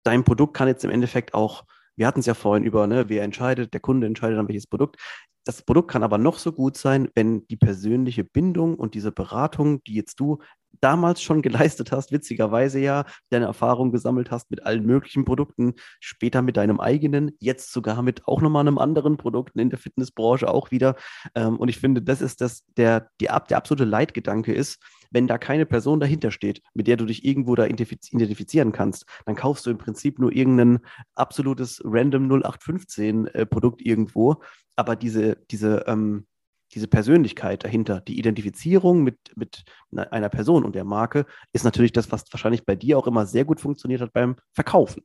dein 0.03 0.25
Produkt 0.25 0.55
kann 0.55 0.69
jetzt 0.69 0.85
im 0.85 0.91
Endeffekt 0.91 1.35
auch 1.35 1.65
wir 1.97 2.07
hatten 2.07 2.21
es 2.21 2.27
ja 2.27 2.35
vorhin 2.35 2.65
über, 2.65 2.87
ne, 2.87 3.09
wer 3.09 3.23
entscheidet, 3.23 3.73
der 3.75 3.81
Kunde 3.81 4.07
entscheidet 4.07 4.39
dann 4.39 4.49
welches 4.49 4.67
Produkt. 4.67 4.97
Das 5.45 5.63
Produkt 5.63 5.91
kann 5.91 6.03
aber 6.03 6.19
noch 6.19 6.39
so 6.39 6.53
gut 6.53 6.77
sein, 6.77 7.09
wenn 7.15 7.47
die 7.49 7.57
persönliche 7.57 8.25
Bindung 8.25 8.77
und 8.77 8.95
diese 8.95 9.13
Beratung, 9.13 9.83
die 9.85 9.95
jetzt 9.95 10.21
du 10.21 10.39
damals 10.81 11.23
schon 11.23 11.43
geleistet 11.43 11.93
hast, 11.93 12.13
witzigerweise 12.13 12.81
ja, 12.81 13.05
deine 13.31 13.47
Erfahrung 13.47 13.93
gesammelt 13.93 14.31
hast 14.31 14.51
mit 14.51 14.65
allen 14.65 14.85
möglichen 14.85 15.25
Produkten, 15.25 15.75
später 16.01 16.43
mit 16.43 16.57
deinem 16.57 16.81
eigenen, 16.81 17.33
jetzt 17.39 17.73
sogar 17.73 18.03
mit 18.03 18.27
auch 18.27 18.41
nochmal 18.41 18.67
einem 18.67 18.79
anderen 18.79 19.17
Produkten 19.17 19.59
in 19.59 19.71
der 19.71 19.79
Fitnessbranche 19.79 20.49
auch 20.49 20.71
wieder. 20.71 20.97
Ähm, 21.35 21.57
und 21.57 21.69
ich 21.69 21.79
finde, 21.79 22.03
das 22.03 22.21
ist 22.21 22.41
das, 22.41 22.65
der, 22.77 23.11
die, 23.21 23.27
der 23.27 23.57
absolute 23.57 23.85
Leitgedanke 23.85 24.53
ist, 24.53 24.83
wenn 25.13 25.27
da 25.27 25.39
keine 25.39 25.67
Person 25.67 26.01
dahinter 26.01 26.31
steht, 26.31 26.63
mit 26.75 26.87
der 26.87 26.97
du 26.97 27.05
dich 27.05 27.25
irgendwo 27.25 27.55
da 27.55 27.67
identifizieren 27.67 28.73
kannst, 28.73 29.05
dann 29.27 29.37
kaufst 29.37 29.67
du 29.67 29.71
im 29.71 29.79
Prinzip 29.79 30.19
nur 30.19 30.33
irgendein 30.33 30.81
absolutes 31.15 31.83
random 31.85 32.31
0815 32.31 33.27
äh, 33.27 33.47
Produkt 33.47 33.83
irgendwo. 33.83 34.37
Aber 34.75 34.97
diese, 34.97 35.37
diese, 35.51 35.85
ähm, 35.87 36.27
diese 36.75 36.89
Persönlichkeit 36.89 37.65
dahinter, 37.65 38.01
die 38.01 38.19
Identifizierung 38.19 39.03
mit, 39.03 39.19
mit 39.37 39.65
einer 39.91 40.29
Person 40.29 40.65
und 40.65 40.75
der 40.75 40.85
Marke, 40.85 41.27
ist 41.53 41.65
natürlich 41.65 41.93
das, 41.93 42.11
was 42.11 42.25
wahrscheinlich 42.33 42.65
bei 42.65 42.77
dir 42.77 42.99
auch 42.99 43.07
immer 43.07 43.27
sehr 43.27 43.45
gut 43.45 43.61
funktioniert 43.61 44.01
hat 44.01 44.13
beim 44.13 44.37
Verkaufen. 44.53 45.03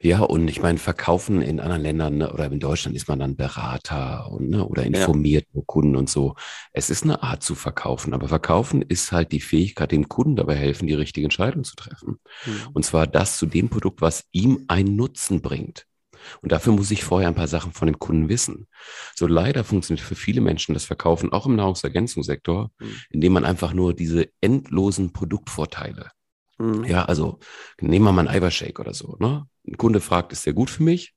Ja, 0.00 0.20
und 0.20 0.46
ich 0.46 0.62
meine, 0.62 0.78
verkaufen 0.78 1.42
in 1.42 1.58
anderen 1.58 1.82
Ländern 1.82 2.18
ne, 2.18 2.32
oder 2.32 2.46
in 2.46 2.60
Deutschland 2.60 2.96
ist 2.96 3.08
man 3.08 3.18
dann 3.18 3.34
Berater 3.34 4.30
und, 4.30 4.50
ne, 4.50 4.64
oder 4.64 4.84
informiert 4.84 5.46
ja. 5.52 5.62
Kunden 5.66 5.96
und 5.96 6.08
so. 6.08 6.36
Es 6.72 6.88
ist 6.90 7.02
eine 7.02 7.22
Art 7.22 7.42
zu 7.42 7.56
verkaufen, 7.56 8.14
aber 8.14 8.28
verkaufen 8.28 8.82
ist 8.82 9.10
halt 9.10 9.32
die 9.32 9.40
Fähigkeit, 9.40 9.90
dem 9.90 10.08
Kunden 10.08 10.36
dabei 10.36 10.54
helfen, 10.54 10.86
die 10.86 10.94
richtige 10.94 11.24
Entscheidung 11.24 11.64
zu 11.64 11.74
treffen. 11.74 12.18
Mhm. 12.46 12.68
Und 12.74 12.84
zwar 12.84 13.06
das 13.06 13.38
zu 13.38 13.46
dem 13.46 13.70
Produkt, 13.70 14.00
was 14.00 14.24
ihm 14.30 14.64
einen 14.68 14.94
Nutzen 14.94 15.40
bringt. 15.40 15.87
Und 16.42 16.52
dafür 16.52 16.72
muss 16.72 16.90
ich 16.90 17.04
vorher 17.04 17.28
ein 17.28 17.34
paar 17.34 17.48
Sachen 17.48 17.72
von 17.72 17.86
dem 17.86 17.98
Kunden 17.98 18.28
wissen. 18.28 18.66
So 19.14 19.26
leider 19.26 19.64
funktioniert 19.64 20.06
für 20.06 20.14
viele 20.14 20.40
Menschen 20.40 20.74
das 20.74 20.84
Verkaufen 20.84 21.32
auch 21.32 21.46
im 21.46 21.56
Nahrungsergänzungssektor, 21.56 22.70
mhm. 22.78 22.96
indem 23.10 23.32
man 23.32 23.44
einfach 23.44 23.72
nur 23.72 23.94
diese 23.94 24.28
endlosen 24.40 25.12
Produktvorteile 25.12 26.10
ja, 26.86 27.04
also 27.04 27.38
nehmen 27.80 28.04
wir 28.04 28.12
mal 28.12 28.26
einen 28.26 28.36
Eiweißshake 28.36 28.80
oder 28.80 28.94
so. 28.94 29.16
Ne? 29.20 29.46
Ein 29.66 29.76
Kunde 29.76 30.00
fragt, 30.00 30.32
ist 30.32 30.44
der 30.46 30.54
gut 30.54 30.70
für 30.70 30.82
mich? 30.82 31.14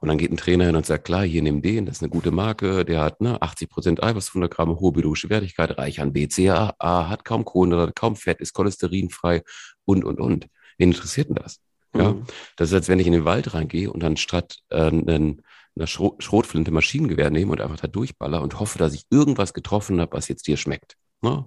Und 0.00 0.08
dann 0.08 0.18
geht 0.18 0.30
ein 0.30 0.36
Trainer 0.36 0.66
hin 0.66 0.76
und 0.76 0.86
sagt, 0.86 1.04
klar, 1.04 1.24
hier 1.24 1.42
nimm 1.42 1.60
den, 1.60 1.84
das 1.84 1.96
ist 1.96 2.02
eine 2.02 2.10
gute 2.10 2.30
Marke, 2.30 2.84
der 2.84 3.02
hat 3.02 3.20
ne, 3.20 3.42
80 3.42 3.68
Prozent 3.68 4.02
Eiweiß, 4.02 4.28
100 4.28 4.50
Gramm, 4.50 4.78
hohe 4.78 4.92
biologische 4.92 5.28
Wertigkeit, 5.28 5.76
reich 5.76 6.00
an 6.00 6.12
BCAA, 6.12 7.08
hat 7.08 7.24
kaum 7.24 7.44
Kohlenhydrate, 7.44 7.92
kaum 7.92 8.14
Fett, 8.16 8.40
ist 8.40 8.54
cholesterinfrei 8.54 9.42
und, 9.84 10.04
und, 10.04 10.20
und. 10.20 10.46
Wen 10.78 10.92
interessiert 10.92 11.28
denn 11.28 11.34
das? 11.34 11.60
Ja, 11.94 12.12
mhm. 12.12 12.24
das 12.56 12.68
ist, 12.68 12.74
als 12.74 12.88
wenn 12.88 12.98
ich 12.98 13.06
in 13.06 13.12
den 13.12 13.24
Wald 13.24 13.54
reingehe 13.54 13.90
und 13.90 14.02
dann 14.02 14.16
statt 14.16 14.58
äh, 14.70 14.86
einen, 14.86 15.42
einer 15.74 15.86
Schrot 15.86 16.22
Schrotflinte 16.22 16.70
Maschinengewehr 16.70 17.30
nehme 17.30 17.52
und 17.52 17.60
einfach 17.60 17.78
da 17.78 17.88
durchballer 17.88 18.42
und 18.42 18.60
hoffe, 18.60 18.78
dass 18.78 18.94
ich 18.94 19.06
irgendwas 19.10 19.54
getroffen 19.54 20.00
habe, 20.00 20.16
was 20.16 20.28
jetzt 20.28 20.46
dir 20.46 20.56
schmeckt. 20.56 20.96
Ne? 21.22 21.46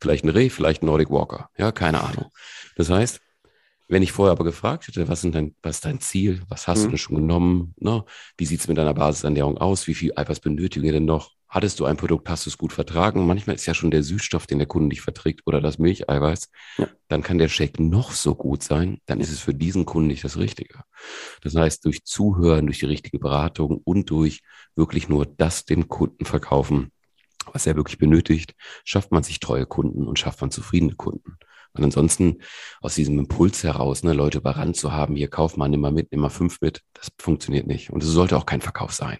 Vielleicht 0.00 0.24
ein 0.24 0.30
Reh, 0.30 0.48
vielleicht 0.48 0.82
ein 0.82 0.86
Nordic 0.86 1.10
Walker. 1.10 1.50
Ja, 1.58 1.72
keine 1.72 2.02
Ahnung. 2.02 2.26
Das 2.76 2.88
heißt, 2.88 3.20
wenn 3.88 4.02
ich 4.02 4.12
vorher 4.12 4.32
aber 4.32 4.44
gefragt 4.44 4.86
hätte, 4.86 5.08
was, 5.08 5.20
sind 5.20 5.34
dein, 5.34 5.54
was 5.62 5.76
ist 5.76 5.84
dein 5.84 6.00
Ziel? 6.00 6.42
Was 6.48 6.68
hast 6.68 6.78
mhm. 6.78 6.84
du 6.84 6.88
denn 6.90 6.98
schon 6.98 7.16
genommen? 7.16 7.74
Ne? 7.78 8.04
Wie 8.36 8.46
sieht 8.46 8.60
es 8.60 8.68
mit 8.68 8.78
deiner 8.78 8.94
Basisernährung 8.94 9.58
aus? 9.58 9.88
Wie 9.88 9.94
viel 9.94 10.12
Eiweiß 10.14 10.40
benötigen 10.40 10.84
wir 10.84 10.92
denn 10.92 11.04
noch? 11.04 11.32
Hattest 11.50 11.80
du 11.80 11.84
ein 11.84 11.96
Produkt, 11.96 12.28
hast 12.28 12.46
du 12.46 12.50
es 12.50 12.56
gut 12.56 12.72
vertragen? 12.72 13.26
Manchmal 13.26 13.56
ist 13.56 13.66
ja 13.66 13.74
schon 13.74 13.90
der 13.90 14.04
Süßstoff, 14.04 14.46
den 14.46 14.58
der 14.58 14.68
Kunde 14.68 14.86
nicht 14.86 15.00
verträgt 15.00 15.42
oder 15.46 15.60
das 15.60 15.78
Milcheiweiß. 15.78 16.48
Ja. 16.78 16.88
Dann 17.08 17.24
kann 17.24 17.38
der 17.38 17.48
Shake 17.48 17.80
noch 17.80 18.12
so 18.12 18.36
gut 18.36 18.62
sein, 18.62 18.98
dann 19.06 19.18
ist 19.18 19.32
es 19.32 19.40
für 19.40 19.52
diesen 19.52 19.84
Kunden 19.84 20.06
nicht 20.06 20.22
das 20.22 20.38
Richtige. 20.38 20.84
Das 21.42 21.56
heißt, 21.56 21.84
durch 21.84 22.04
Zuhören, 22.04 22.66
durch 22.66 22.78
die 22.78 22.86
richtige 22.86 23.18
Beratung 23.18 23.80
und 23.82 24.10
durch 24.10 24.42
wirklich 24.76 25.08
nur 25.08 25.26
das 25.26 25.64
dem 25.64 25.88
Kunden 25.88 26.24
verkaufen, 26.24 26.92
was 27.52 27.66
er 27.66 27.74
wirklich 27.74 27.98
benötigt, 27.98 28.54
schafft 28.84 29.10
man 29.10 29.24
sich 29.24 29.40
treue 29.40 29.66
Kunden 29.66 30.06
und 30.06 30.20
schafft 30.20 30.40
man 30.40 30.52
zufriedene 30.52 30.94
Kunden. 30.94 31.36
Und 31.72 31.82
ansonsten 31.82 32.38
aus 32.80 32.94
diesem 32.94 33.18
Impuls 33.18 33.64
heraus, 33.64 34.04
ne, 34.04 34.12
Leute 34.12 34.38
überrannt 34.38 34.76
zu 34.76 34.92
haben, 34.92 35.16
hier 35.16 35.28
kauf 35.28 35.56
mal, 35.56 35.68
nimm 35.68 35.80
mal 35.80 35.92
mit, 35.92 36.12
nimm 36.12 36.20
mal 36.20 36.28
fünf 36.28 36.60
mit, 36.60 36.82
das 36.94 37.10
funktioniert 37.18 37.66
nicht. 37.66 37.90
Und 37.90 38.04
es 38.04 38.08
sollte 38.10 38.36
auch 38.36 38.46
kein 38.46 38.60
Verkauf 38.60 38.92
sein. 38.92 39.18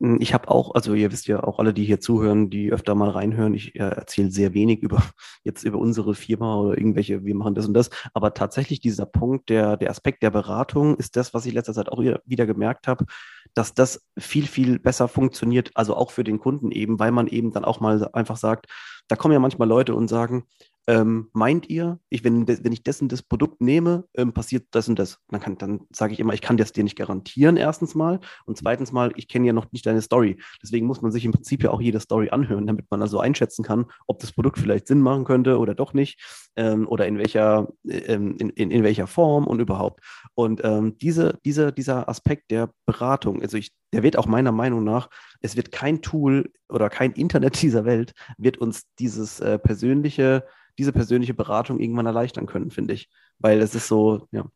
Hm, 0.00 0.18
ich 0.20 0.32
habe 0.32 0.48
auch, 0.48 0.74
also 0.74 0.94
ihr 0.94 1.10
wisst 1.10 1.26
ja 1.26 1.42
auch 1.42 1.58
alle, 1.58 1.74
die 1.74 1.84
hier 1.84 2.00
zuhören, 2.00 2.50
die 2.50 2.72
öfter 2.72 2.94
mal 2.94 3.10
reinhören, 3.10 3.54
ich 3.54 3.74
äh, 3.74 3.78
erzähle 3.80 4.30
sehr 4.30 4.54
wenig 4.54 4.80
über 4.80 5.02
jetzt 5.44 5.64
über 5.64 5.78
unsere 5.78 6.14
Firma 6.14 6.56
oder 6.56 6.78
irgendwelche, 6.78 7.24
wir 7.24 7.34
machen 7.34 7.54
das 7.54 7.66
und 7.66 7.74
das. 7.74 7.90
Aber 8.14 8.34
tatsächlich 8.34 8.80
dieser 8.80 9.06
Punkt, 9.06 9.48
der, 9.48 9.76
der 9.76 9.90
Aspekt 9.90 10.22
der 10.22 10.30
Beratung 10.30 10.96
ist 10.96 11.16
das, 11.16 11.34
was 11.34 11.46
ich 11.46 11.52
letzter 11.52 11.74
Zeit 11.74 11.88
auch 11.88 12.00
wieder 12.00 12.46
gemerkt 12.46 12.86
habe, 12.86 13.06
dass 13.54 13.74
das 13.74 14.06
viel, 14.18 14.46
viel 14.46 14.78
besser 14.78 15.08
funktioniert, 15.08 15.70
also 15.74 15.96
auch 15.96 16.10
für 16.12 16.24
den 16.24 16.38
Kunden 16.38 16.70
eben, 16.70 16.98
weil 16.98 17.10
man 17.10 17.26
eben 17.26 17.52
dann 17.52 17.64
auch 17.64 17.80
mal 17.80 18.08
einfach 18.12 18.36
sagt, 18.36 18.66
da 19.08 19.16
kommen 19.16 19.32
ja 19.32 19.40
manchmal 19.40 19.68
Leute 19.68 19.94
und 19.94 20.08
sagen, 20.08 20.44
ähm, 20.88 21.28
meint 21.34 21.68
ihr, 21.68 22.00
ich, 22.08 22.24
wenn, 22.24 22.48
wenn 22.48 22.72
ich 22.72 22.82
dessen 22.82 23.08
das 23.08 23.22
Produkt 23.22 23.60
nehme, 23.60 24.04
ähm, 24.16 24.32
passiert 24.32 24.68
das 24.70 24.88
und 24.88 24.98
das? 24.98 25.18
Dann, 25.28 25.38
kann, 25.38 25.58
dann 25.58 25.80
sage 25.94 26.14
ich 26.14 26.18
immer, 26.20 26.32
ich 26.32 26.40
kann 26.40 26.56
das 26.56 26.72
dir 26.72 26.82
nicht 26.82 26.96
garantieren, 26.96 27.58
erstens 27.58 27.94
mal. 27.94 28.20
Und 28.46 28.56
zweitens 28.56 28.90
mal, 28.90 29.12
ich 29.16 29.28
kenne 29.28 29.46
ja 29.46 29.52
noch 29.52 29.70
nicht 29.70 29.84
deine 29.84 30.00
Story. 30.00 30.38
Deswegen 30.62 30.86
muss 30.86 31.02
man 31.02 31.12
sich 31.12 31.26
im 31.26 31.32
Prinzip 31.32 31.62
ja 31.62 31.70
auch 31.70 31.82
jede 31.82 32.00
Story 32.00 32.30
anhören, 32.30 32.66
damit 32.66 32.86
man 32.90 33.02
also 33.02 33.20
einschätzen 33.20 33.62
kann, 33.62 33.84
ob 34.06 34.18
das 34.20 34.32
Produkt 34.32 34.58
vielleicht 34.58 34.86
Sinn 34.86 35.02
machen 35.02 35.24
könnte 35.24 35.58
oder 35.58 35.74
doch 35.74 35.92
nicht. 35.92 36.48
Ähm, 36.56 36.88
oder 36.88 37.06
in 37.06 37.18
welcher, 37.18 37.68
ähm, 37.86 38.36
in, 38.38 38.48
in, 38.50 38.70
in, 38.70 38.82
welcher 38.82 39.06
Form 39.06 39.46
und 39.46 39.60
überhaupt. 39.60 40.00
Und 40.34 40.62
ähm, 40.64 40.96
diese, 40.96 41.38
diese, 41.44 41.70
dieser 41.70 42.08
Aspekt 42.08 42.50
der 42.50 42.70
Beratung, 42.86 43.42
also 43.42 43.58
ich, 43.58 43.72
der 43.92 44.02
wird 44.02 44.18
auch 44.18 44.26
meiner 44.26 44.52
Meinung 44.52 44.84
nach, 44.84 45.08
es 45.40 45.56
wird 45.56 45.72
kein 45.72 46.02
Tool 46.02 46.52
oder 46.68 46.90
kein 46.90 47.12
Internet 47.12 47.60
dieser 47.62 47.84
Welt, 47.84 48.12
wird 48.36 48.58
uns 48.58 48.84
dieses 48.98 49.40
äh, 49.40 49.58
persönliche 49.58 50.44
diese 50.78 50.92
persönliche 50.92 51.34
Beratung 51.34 51.80
irgendwann 51.80 52.06
erleichtern 52.06 52.46
können, 52.46 52.70
finde 52.70 52.94
ich. 52.94 53.10
Weil 53.38 53.60
es 53.60 53.74
ist 53.74 53.88
so, 53.88 54.28
ja. 54.30 54.46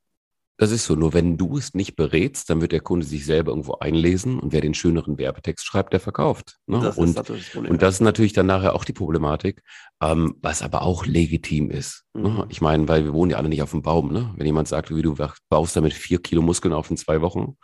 Das 0.58 0.70
ist 0.70 0.84
so. 0.84 0.94
Nur 0.94 1.12
wenn 1.12 1.36
du 1.36 1.56
es 1.56 1.74
nicht 1.74 1.96
berätst, 1.96 2.48
dann 2.48 2.60
wird 2.60 2.70
der 2.70 2.80
Kunde 2.80 3.04
sich 3.04 3.24
selber 3.26 3.50
irgendwo 3.50 3.78
einlesen 3.80 4.38
und 4.38 4.52
wer 4.52 4.60
den 4.60 4.74
schöneren 4.74 5.18
Werbetext 5.18 5.66
schreibt, 5.66 5.92
der 5.92 5.98
verkauft. 5.98 6.58
Ne? 6.66 6.78
Das 6.78 6.96
und, 6.96 7.16
das 7.16 7.56
und 7.56 7.82
das 7.82 7.94
ist 7.94 8.00
natürlich 8.00 8.32
dann 8.32 8.46
nachher 8.46 8.74
auch 8.74 8.84
die 8.84 8.92
Problematik, 8.92 9.62
ähm, 10.00 10.36
was 10.40 10.62
aber 10.62 10.82
auch 10.82 11.04
legitim 11.04 11.70
ist. 11.70 12.04
Ne? 12.14 12.28
Mhm. 12.28 12.36
Ne? 12.36 12.46
Ich 12.50 12.60
meine, 12.60 12.86
weil 12.86 13.04
wir 13.04 13.12
wohnen 13.12 13.32
ja 13.32 13.38
alle 13.38 13.48
nicht 13.48 13.62
auf 13.62 13.72
dem 13.72 13.82
Baum. 13.82 14.12
Ne? 14.12 14.32
Wenn 14.36 14.46
jemand 14.46 14.68
sagt, 14.68 14.94
wie 14.94 15.02
du 15.02 15.16
baust 15.48 15.74
damit 15.74 15.94
vier 15.94 16.22
Kilo 16.22 16.42
Muskeln 16.42 16.74
auf 16.74 16.90
in 16.90 16.96
zwei 16.96 17.22
Wochen, 17.22 17.56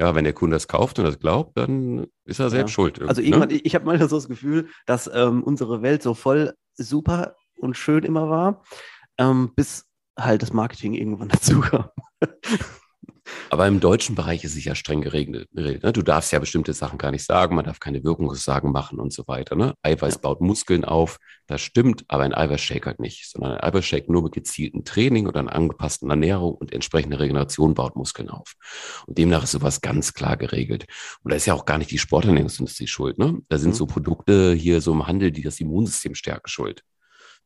ja, 0.00 0.14
wenn 0.14 0.24
der 0.24 0.32
Kunde 0.32 0.56
das 0.56 0.66
kauft 0.66 0.98
und 0.98 1.04
das 1.04 1.18
glaubt, 1.18 1.58
dann 1.58 2.06
ist 2.24 2.40
er 2.40 2.48
selbst 2.48 2.70
ja. 2.70 2.74
schuld. 2.74 3.02
Also 3.02 3.20
irgendwann, 3.20 3.50
ne? 3.50 3.56
ich, 3.56 3.66
ich 3.66 3.74
habe 3.74 3.84
manchmal 3.84 4.08
so 4.08 4.16
das 4.16 4.28
Gefühl, 4.28 4.68
dass 4.86 5.10
ähm, 5.12 5.42
unsere 5.42 5.82
Welt 5.82 6.02
so 6.02 6.14
voll 6.14 6.54
super 6.74 7.36
und 7.56 7.76
schön 7.76 8.04
immer 8.04 8.30
war, 8.30 8.62
ähm, 9.18 9.52
bis 9.54 9.84
halt 10.18 10.40
das 10.40 10.54
Marketing 10.54 10.94
irgendwann 10.94 11.28
dazu 11.28 11.60
kam. 11.60 11.90
Aber 13.50 13.66
im 13.66 13.80
deutschen 13.80 14.14
Bereich 14.14 14.44
ist 14.44 14.56
es 14.56 14.64
ja 14.64 14.74
streng 14.74 15.00
geregelt. 15.00 15.48
Ne? 15.52 15.78
Du 15.92 16.02
darfst 16.02 16.32
ja 16.32 16.38
bestimmte 16.38 16.72
Sachen 16.72 16.98
gar 16.98 17.10
nicht 17.10 17.24
sagen, 17.24 17.56
man 17.56 17.64
darf 17.64 17.80
keine 17.80 18.04
Wirkungssagen 18.04 18.70
machen 18.70 19.00
und 19.00 19.12
so 19.12 19.26
weiter. 19.26 19.56
Ne? 19.56 19.74
Eiweiß 19.82 20.14
ja. 20.14 20.20
baut 20.20 20.40
Muskeln 20.40 20.84
auf, 20.84 21.18
das 21.46 21.60
stimmt, 21.60 22.04
aber 22.08 22.22
ein 22.22 22.34
Eiweißshake 22.34 22.86
halt 22.86 23.00
nicht, 23.00 23.28
sondern 23.28 23.52
ein 23.52 23.62
Eiweißshake 23.62 24.10
nur 24.10 24.22
mit 24.22 24.32
gezieltem 24.32 24.84
Training 24.84 25.26
oder 25.26 25.40
einer 25.40 25.54
angepassten 25.54 26.08
Ernährung 26.10 26.54
und 26.54 26.72
entsprechender 26.72 27.18
Regeneration 27.18 27.74
baut 27.74 27.96
Muskeln 27.96 28.30
auf. 28.30 28.54
Und 29.06 29.18
demnach 29.18 29.42
ist 29.42 29.52
sowas 29.52 29.80
ganz 29.80 30.14
klar 30.14 30.36
geregelt. 30.36 30.86
Und 31.24 31.30
da 31.30 31.36
ist 31.36 31.46
ja 31.46 31.54
auch 31.54 31.64
gar 31.64 31.78
nicht 31.78 31.90
die 31.90 31.98
Sporternährungsindustrie 31.98 32.86
schuld. 32.86 33.18
Ne? 33.18 33.40
Da 33.48 33.58
sind 33.58 33.70
mhm. 33.70 33.74
so 33.76 33.86
Produkte 33.86 34.52
hier 34.52 34.80
so 34.80 34.92
im 34.92 35.06
Handel, 35.06 35.32
die 35.32 35.42
das 35.42 35.58
Immunsystem 35.60 36.14
stärken 36.14 36.48
schuld. 36.48 36.82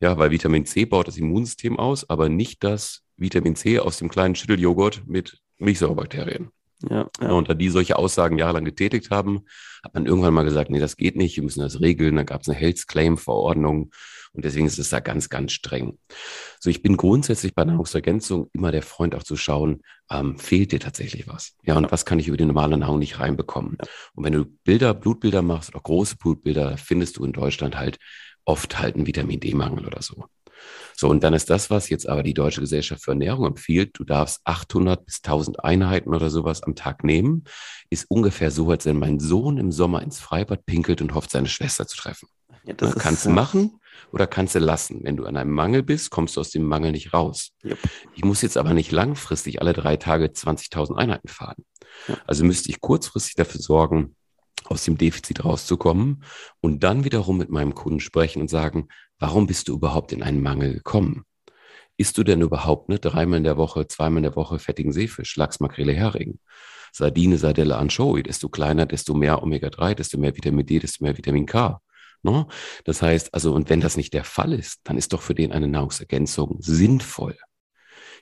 Ja, 0.01 0.19
weil 0.19 0.31
Vitamin 0.31 0.67
C 0.67 0.85
baut 0.85 1.09
das 1.09 1.17
Immunsystem 1.17 1.79
aus, 1.79 2.09
aber 2.11 2.29
nicht 2.29 2.63
das 2.65 3.03
Vitamin 3.17 3.57
C 3.57 3.79
aus 3.79 3.99
dem 3.99 4.09
kleinen 4.09 4.35
Schütteljoghurt 4.35 5.07
mit 5.07 5.41
Milchsäurebakterien. 5.59 6.51
Ja, 6.91 7.09
ja. 7.21 7.31
Und 7.31 7.49
da 7.49 7.55
die 7.55 7.71
solche 7.71 7.97
Aussagen 7.97 8.39
jahrelang 8.39 8.65
getätigt 8.65 9.11
haben, 9.11 9.45
hat 9.83 9.95
man 9.95 10.07
irgendwann 10.07 10.35
mal 10.35 10.45
gesagt, 10.45 10.71
nee, 10.71 10.81
das 10.81 10.97
geht 10.97 11.17
nicht, 11.17 11.37
wir 11.37 11.45
müssen 11.45 11.61
das 11.61 11.81
regeln. 11.81 12.17
Dann 12.17 12.27
gab 12.27 12.43
es 12.43 12.49
eine 12.49 12.59
Health 12.59 12.87
Claim 12.89 13.17
Verordnung 13.17 13.91
und 14.35 14.45
deswegen 14.45 14.67
ist 14.67 14.79
es 14.79 14.91
da 14.91 15.01
ganz, 15.01 15.29
ganz 15.29 15.53
streng. 15.53 15.99
So, 16.59 16.69
ich 16.69 16.83
bin 16.83 16.97
grundsätzlich 16.97 17.55
bei 17.55 17.65
Nahrungsergänzung 17.65 18.51
immer 18.53 18.73
der 18.73 18.83
Freund 18.83 19.15
auch 19.15 19.23
zu 19.23 19.37
schauen, 19.37 19.83
ähm, 20.11 20.39
fehlt 20.39 20.73
dir 20.73 20.81
tatsächlich 20.81 21.29
was? 21.29 21.55
Ja, 21.63 21.77
und 21.77 21.91
was 21.93 22.05
kann 22.05 22.19
ich 22.19 22.29
über 22.29 22.37
die 22.37 22.45
normale 22.45 22.77
Nahrung 22.77 22.99
nicht 22.99 23.21
reinbekommen? 23.21 23.79
Ja. 23.81 23.89
Und 24.15 24.25
wenn 24.25 24.33
du 24.33 24.45
Bilder, 24.65 24.93
Blutbilder 24.93 25.43
machst 25.43 25.71
oder 25.71 25.81
große 25.81 26.17
Blutbilder, 26.17 26.77
findest 26.77 27.17
du 27.17 27.25
in 27.25 27.33
Deutschland 27.33 27.77
halt 27.77 27.99
oft 28.45 28.79
halt 28.79 28.97
einen 28.97 29.07
Vitamin 29.07 29.41
D-Mangel 29.41 29.87
oder 29.87 30.03
so. 30.03 30.25
So, 30.97 31.09
und 31.09 31.25
dann 31.25 31.35
ist 31.35 31.51
das, 31.51 31.71
was 31.71 31.89
jetzt 31.89 32.09
aber 32.09 32.23
die 32.23 32.35
Deutsche 32.35 32.61
Gesellschaft 32.61 33.03
für 33.03 33.11
Ernährung 33.11 33.47
empfiehlt, 33.47 33.91
du 33.95 34.05
darfst 34.05 34.41
800 34.45 35.05
bis 35.05 35.17
1000 35.19 35.65
Einheiten 35.65 36.15
oder 36.15 36.31
sowas 36.31 36.63
am 36.63 36.75
Tag 36.75 37.05
nehmen, 37.05 37.45
ist 37.91 38.11
ungefähr 38.11 38.51
so, 38.51 38.71
als 38.71 38.87
wenn 38.87 38.99
mein 38.99 39.19
Sohn 39.21 39.59
im 39.59 39.73
Sommer 39.73 40.03
ins 40.03 40.21
Freibad 40.21 40.65
pinkelt 40.67 41.03
und 41.03 41.15
hofft, 41.15 41.31
seine 41.31 41.49
Schwester 41.49 41.87
zu 41.87 41.97
treffen. 41.97 42.29
Ja, 42.67 42.75
das 42.75 42.95
kannst 42.95 43.27
du 43.27 43.31
machen 43.31 43.79
oder 44.11 44.27
kannst 44.27 44.55
du 44.55 44.59
lassen. 44.59 45.01
Wenn 45.03 45.17
du 45.17 45.27
an 45.27 45.37
einem 45.37 45.51
Mangel 45.51 45.83
bist, 45.83 46.11
kommst 46.11 46.37
du 46.37 46.41
aus 46.41 46.51
dem 46.51 46.65
Mangel 46.65 46.93
nicht 46.93 47.13
raus. 47.13 47.51
Yep. 47.63 47.79
Ich 48.15 48.25
muss 48.25 48.41
jetzt 48.43 48.57
aber 48.57 48.73
nicht 48.73 48.91
langfristig 48.91 49.61
alle 49.61 49.75
drei 49.75 49.97
Tage 49.97 50.27
20.000 50.27 50.95
Einheiten 50.97 51.29
fahren. 51.29 51.65
Ja. 52.09 52.17
Also 52.27 52.45
müsste 52.45 52.71
ich 52.71 52.81
kurzfristig 52.81 53.35
dafür 53.35 53.61
sorgen, 53.61 54.17
aus 54.65 54.85
dem 54.85 54.99
Defizit 54.99 55.45
rauszukommen 55.45 56.25
und 56.61 56.83
dann 56.83 57.05
wiederum 57.05 57.39
mit 57.39 57.51
meinem 57.51 57.75
Kunden 57.75 58.01
sprechen 58.01 58.41
und 58.41 58.49
sagen, 58.49 58.89
warum 59.19 59.47
bist 59.47 59.69
du 59.69 59.75
überhaupt 59.75 60.13
in 60.13 60.23
einen 60.23 60.43
Mangel 60.43 60.75
gekommen? 60.75 61.25
Isst 61.97 62.19
du 62.19 62.25
denn 62.25 62.41
überhaupt 62.41 62.89
ne, 62.89 62.99
dreimal 62.99 63.39
in 63.39 63.45
der 63.45 63.57
Woche, 63.57 63.87
zweimal 63.87 64.19
in 64.19 64.25
der 64.25 64.37
Woche 64.37 64.59
fettigen 64.59 64.93
Seefisch, 64.93 65.37
Lachs, 65.37 65.61
Makrele, 65.61 65.93
Hering? 65.93 66.39
Sardine, 66.93 67.39
Sardelle, 67.39 67.77
Anchovy, 67.77 68.23
desto 68.23 68.49
kleiner, 68.49 68.87
desto 68.87 69.15
mehr 69.15 69.43
Omega-3, 69.43 69.95
desto 69.95 70.17
mehr 70.17 70.37
Vitamin 70.37 70.65
D, 70.65 70.79
desto 70.79 71.03
mehr 71.05 71.17
Vitamin 71.17 71.47
K. 71.47 71.81
No? 72.23 72.49
Das 72.85 73.03
heißt, 73.03 73.35
also, 73.35 73.53
und 73.53 73.69
wenn 73.69 73.81
das 73.81 73.97
nicht 73.97 74.15
der 74.15 74.25
Fall 74.25 74.53
ist, 74.53 74.81
dann 74.85 74.97
ist 74.97 75.13
doch 75.13 75.21
für 75.21 75.35
den 75.35 75.53
eine 75.53 75.67
Nahrungsergänzung 75.69 76.57
sinnvoll. 76.61 77.37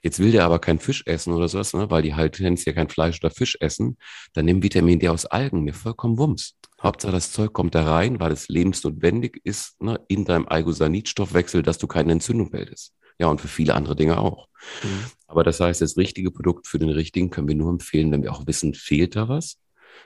Jetzt 0.02 0.18
will 0.18 0.32
der 0.32 0.44
aber 0.44 0.58
kein 0.58 0.80
Fisch 0.80 1.04
essen 1.06 1.32
oder 1.32 1.48
sowas, 1.48 1.74
ne? 1.74 1.88
weil 1.90 2.02
die 2.02 2.14
halt 2.14 2.34
tendenziell 2.34 2.74
kein 2.74 2.88
Fleisch 2.88 3.20
oder 3.22 3.30
Fisch 3.30 3.56
essen. 3.60 3.96
Dann 4.34 4.46
nimm 4.46 4.62
Vitamin 4.62 4.98
D 4.98 5.08
aus 5.08 5.26
Algen, 5.26 5.62
mir 5.62 5.74
vollkommen 5.74 6.18
Wumms. 6.18 6.56
Hauptsache 6.82 7.12
das 7.12 7.30
Zeug 7.30 7.52
kommt 7.52 7.76
da 7.76 7.84
rein, 7.84 8.18
weil 8.18 8.32
es 8.32 8.48
lebensnotwendig 8.48 9.40
ist 9.44 9.80
ne, 9.80 10.00
in 10.08 10.24
deinem 10.24 10.48
Eigosanidstoffwechsel, 10.48 11.62
dass 11.62 11.78
du 11.78 11.86
keine 11.86 12.12
Entzündung 12.12 12.50
bildest. 12.50 12.92
Ja, 13.18 13.28
und 13.28 13.40
für 13.40 13.46
viele 13.46 13.74
andere 13.74 13.94
Dinge 13.94 14.18
auch. 14.18 14.48
Mhm. 14.82 15.04
Aber 15.28 15.44
das 15.44 15.60
heißt, 15.60 15.80
das 15.80 15.96
richtige 15.96 16.32
Produkt 16.32 16.66
für 16.66 16.80
den 16.80 16.88
richtigen 16.88 17.30
können 17.30 17.46
wir 17.46 17.54
nur 17.54 17.70
empfehlen, 17.70 18.10
wenn 18.10 18.24
wir 18.24 18.32
auch 18.32 18.46
wissen, 18.48 18.74
fehlt 18.74 19.14
da 19.14 19.28
was. 19.28 19.58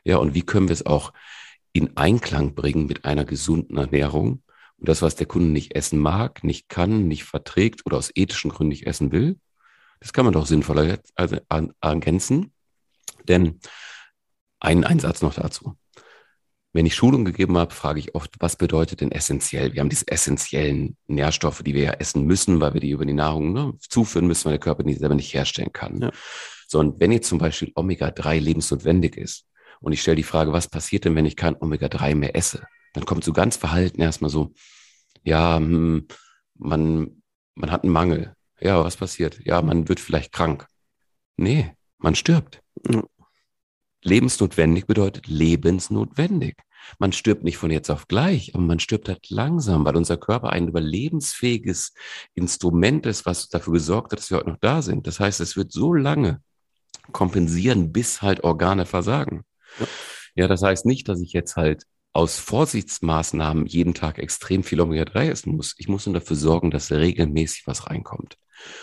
Ja, 0.04 0.18
und 0.18 0.34
wie 0.34 0.42
können 0.42 0.68
wir 0.68 0.74
es 0.74 0.84
auch 0.84 1.14
in 1.72 1.96
Einklang 1.96 2.54
bringen 2.54 2.86
mit 2.86 3.06
einer 3.06 3.24
gesunden 3.24 3.78
Ernährung? 3.78 4.42
Und 4.78 4.88
das, 4.90 5.00
was 5.00 5.16
der 5.16 5.26
Kunde 5.26 5.48
nicht 5.48 5.74
essen 5.74 5.98
mag, 5.98 6.44
nicht 6.44 6.68
kann, 6.68 7.08
nicht 7.08 7.24
verträgt 7.24 7.86
oder 7.86 7.96
aus 7.96 8.10
ethischen 8.14 8.50
Gründen 8.50 8.68
nicht 8.68 8.86
essen 8.86 9.10
will, 9.10 9.38
das 10.00 10.12
kann 10.12 10.24
man 10.24 10.34
doch 10.34 10.46
sinnvoller 10.46 10.98
ergänzen. 11.80 12.52
Denn 13.28 13.60
ein, 14.60 14.84
ein 14.84 14.98
Satz 14.98 15.22
noch 15.22 15.34
dazu. 15.34 15.76
Wenn 16.72 16.84
ich 16.84 16.94
Schulung 16.94 17.24
gegeben 17.24 17.56
habe, 17.56 17.72
frage 17.72 18.00
ich 18.00 18.14
oft, 18.14 18.34
was 18.38 18.56
bedeutet 18.56 19.00
denn 19.00 19.10
essentiell? 19.10 19.72
Wir 19.72 19.80
haben 19.80 19.88
diese 19.88 20.08
essentiellen 20.08 20.96
Nährstoffe, 21.06 21.62
die 21.62 21.74
wir 21.74 21.84
ja 21.84 21.92
essen 21.92 22.24
müssen, 22.24 22.60
weil 22.60 22.74
wir 22.74 22.82
die 22.82 22.90
über 22.90 23.06
die 23.06 23.14
Nahrung 23.14 23.54
ne, 23.54 23.72
zuführen 23.80 24.26
müssen, 24.26 24.44
weil 24.44 24.52
der 24.52 24.60
Körper 24.60 24.82
die 24.82 24.92
selber 24.92 25.14
nicht 25.14 25.32
herstellen 25.32 25.72
kann. 25.72 26.02
Ja. 26.02 26.10
So, 26.68 26.78
und 26.78 27.00
wenn 27.00 27.12
jetzt 27.12 27.28
zum 27.28 27.38
Beispiel 27.38 27.72
Omega-3 27.74 28.40
lebensnotwendig 28.40 29.16
ist 29.16 29.46
und 29.80 29.94
ich 29.94 30.02
stelle 30.02 30.16
die 30.16 30.22
Frage, 30.22 30.52
was 30.52 30.68
passiert 30.68 31.06
denn, 31.06 31.14
wenn 31.14 31.24
ich 31.24 31.36
kein 31.36 31.56
Omega-3 31.56 32.14
mehr 32.14 32.36
esse? 32.36 32.66
Dann 32.92 33.06
kommt 33.06 33.24
so 33.24 33.32
ganz 33.32 33.56
verhalten 33.56 34.02
erstmal 34.02 34.30
so, 34.30 34.52
ja, 35.22 35.56
hm, 35.56 36.06
man, 36.56 37.22
man 37.54 37.70
hat 37.70 37.84
einen 37.84 37.92
Mangel. 37.92 38.35
Ja, 38.60 38.82
was 38.82 38.96
passiert? 38.96 39.40
Ja, 39.44 39.62
man 39.62 39.88
wird 39.88 40.00
vielleicht 40.00 40.32
krank. 40.32 40.66
Nee, 41.36 41.72
man 41.98 42.14
stirbt. 42.14 42.62
Lebensnotwendig 44.02 44.86
bedeutet 44.86 45.26
lebensnotwendig. 45.26 46.56
Man 46.98 47.12
stirbt 47.12 47.42
nicht 47.42 47.58
von 47.58 47.70
jetzt 47.70 47.90
auf 47.90 48.06
gleich, 48.06 48.54
aber 48.54 48.62
man 48.62 48.78
stirbt 48.78 49.08
halt 49.08 49.28
langsam, 49.28 49.84
weil 49.84 49.96
unser 49.96 50.16
Körper 50.16 50.50
ein 50.50 50.68
überlebensfähiges 50.68 51.94
Instrument 52.34 53.06
ist, 53.06 53.26
was 53.26 53.48
dafür 53.48 53.72
gesorgt 53.72 54.12
hat, 54.12 54.20
dass 54.20 54.30
wir 54.30 54.38
heute 54.38 54.50
noch 54.50 54.60
da 54.60 54.82
sind. 54.82 55.06
Das 55.06 55.18
heißt, 55.18 55.40
es 55.40 55.56
wird 55.56 55.72
so 55.72 55.92
lange 55.92 56.40
kompensieren, 57.12 57.92
bis 57.92 58.22
halt 58.22 58.44
Organe 58.44 58.86
versagen. 58.86 59.42
Ja, 59.78 59.86
ja 60.36 60.48
das 60.48 60.62
heißt 60.62 60.86
nicht, 60.86 61.08
dass 61.08 61.20
ich 61.20 61.32
jetzt 61.32 61.56
halt 61.56 61.84
aus 62.12 62.38
Vorsichtsmaßnahmen 62.38 63.66
jeden 63.66 63.92
Tag 63.92 64.18
extrem 64.18 64.62
viel 64.62 64.80
Omega-3 64.80 65.28
essen 65.28 65.56
muss. 65.56 65.74
Ich 65.76 65.88
muss 65.88 66.06
nur 66.06 66.14
dafür 66.14 66.36
sorgen, 66.36 66.70
dass 66.70 66.90
regelmäßig 66.90 67.66
was 67.66 67.88
reinkommt. 67.88 68.38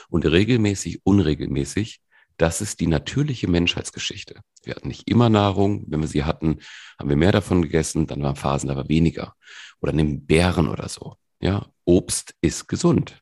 Und 0.09 0.25
regelmäßig, 0.25 1.01
unregelmäßig, 1.03 2.01
das 2.38 2.62
ist 2.62 2.79
die 2.79 2.88
natürliche 2.88 3.47
Menschheitsgeschichte. 3.47 4.41
Wir 4.63 4.75
hatten 4.75 4.88
nicht 4.88 5.09
immer 5.09 5.29
Nahrung. 5.29 5.86
Wenn 5.88 6.01
wir 6.01 6.07
sie 6.07 6.23
hatten, 6.23 6.59
haben 6.97 7.09
wir 7.09 7.15
mehr 7.15 7.31
davon 7.31 7.62
gegessen. 7.62 8.07
Dann 8.07 8.23
waren 8.23 8.36
Phasen 8.36 8.69
aber 8.69 8.89
weniger. 8.89 9.36
Oder 9.81 9.93
nehmen 9.93 10.25
Beeren 10.25 10.67
oder 10.67 10.89
so. 10.89 11.15
Ja, 11.39 11.67
Obst 11.86 12.33
ist 12.41 12.67
gesund. 12.67 13.21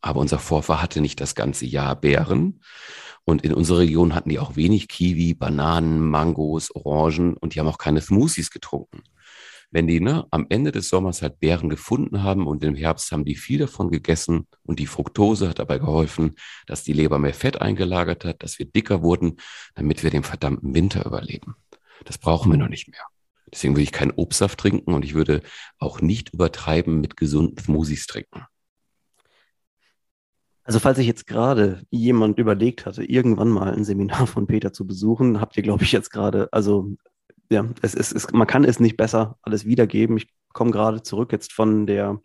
Aber 0.00 0.20
unser 0.20 0.38
Vorfahr 0.38 0.80
hatte 0.80 1.00
nicht 1.00 1.20
das 1.20 1.34
ganze 1.34 1.66
Jahr 1.66 1.96
Beeren. 1.96 2.60
Und 3.24 3.42
in 3.42 3.52
unserer 3.52 3.80
Region 3.80 4.14
hatten 4.14 4.28
die 4.28 4.38
auch 4.38 4.54
wenig 4.54 4.86
Kiwi, 4.86 5.34
Bananen, 5.34 6.00
Mangos, 6.00 6.70
Orangen 6.74 7.36
und 7.36 7.54
die 7.54 7.60
haben 7.60 7.66
auch 7.66 7.78
keine 7.78 8.00
Smoothies 8.00 8.52
getrunken. 8.52 9.02
Wenn 9.70 9.86
die 9.86 10.00
ne, 10.00 10.26
am 10.30 10.46
Ende 10.48 10.72
des 10.72 10.88
Sommers 10.88 11.22
halt 11.22 11.40
Beeren 11.40 11.68
gefunden 11.68 12.22
haben 12.22 12.46
und 12.46 12.62
im 12.64 12.74
Herbst 12.74 13.10
haben 13.12 13.24
die 13.24 13.34
viel 13.34 13.58
davon 13.58 13.90
gegessen 13.90 14.46
und 14.62 14.78
die 14.78 14.86
Fructose 14.86 15.48
hat 15.48 15.58
dabei 15.58 15.78
geholfen, 15.78 16.36
dass 16.66 16.84
die 16.84 16.92
Leber 16.92 17.18
mehr 17.18 17.34
Fett 17.34 17.60
eingelagert 17.60 18.24
hat, 18.24 18.42
dass 18.42 18.58
wir 18.58 18.66
dicker 18.66 19.02
wurden, 19.02 19.36
damit 19.74 20.02
wir 20.02 20.10
den 20.10 20.22
verdammten 20.22 20.74
Winter 20.74 21.04
überleben. 21.04 21.56
Das 22.04 22.18
brauchen 22.18 22.50
wir 22.50 22.58
noch 22.58 22.68
nicht 22.68 22.88
mehr. 22.88 23.02
Deswegen 23.52 23.74
würde 23.74 23.82
ich 23.82 23.92
keinen 23.92 24.12
Obstsaft 24.12 24.58
trinken 24.58 24.92
und 24.92 25.04
ich 25.04 25.14
würde 25.14 25.42
auch 25.78 26.00
nicht 26.00 26.32
übertreiben 26.34 27.00
mit 27.00 27.16
gesunden 27.16 27.58
Smoothies 27.58 28.06
trinken. 28.06 28.44
Also 30.64 30.80
falls 30.80 30.96
sich 30.96 31.06
jetzt 31.06 31.28
gerade 31.28 31.82
jemand 31.90 32.38
überlegt 32.38 32.86
hatte, 32.86 33.04
irgendwann 33.04 33.48
mal 33.48 33.72
ein 33.72 33.84
Seminar 33.84 34.26
von 34.26 34.48
Peter 34.48 34.72
zu 34.72 34.84
besuchen, 34.84 35.40
habt 35.40 35.56
ihr, 35.56 35.62
glaube 35.62 35.84
ich, 35.84 35.92
jetzt 35.92 36.10
gerade, 36.10 36.52
also 36.52 36.96
ja, 37.50 37.66
es 37.82 37.94
ist, 37.94 38.12
es, 38.12 38.32
man 38.32 38.46
kann 38.46 38.64
es 38.64 38.80
nicht 38.80 38.96
besser 38.96 39.38
alles 39.42 39.64
wiedergeben. 39.64 40.16
Ich 40.16 40.28
komme 40.52 40.70
gerade 40.70 41.02
zurück 41.02 41.32
jetzt 41.32 41.52
von 41.52 41.86
der, 41.86 42.20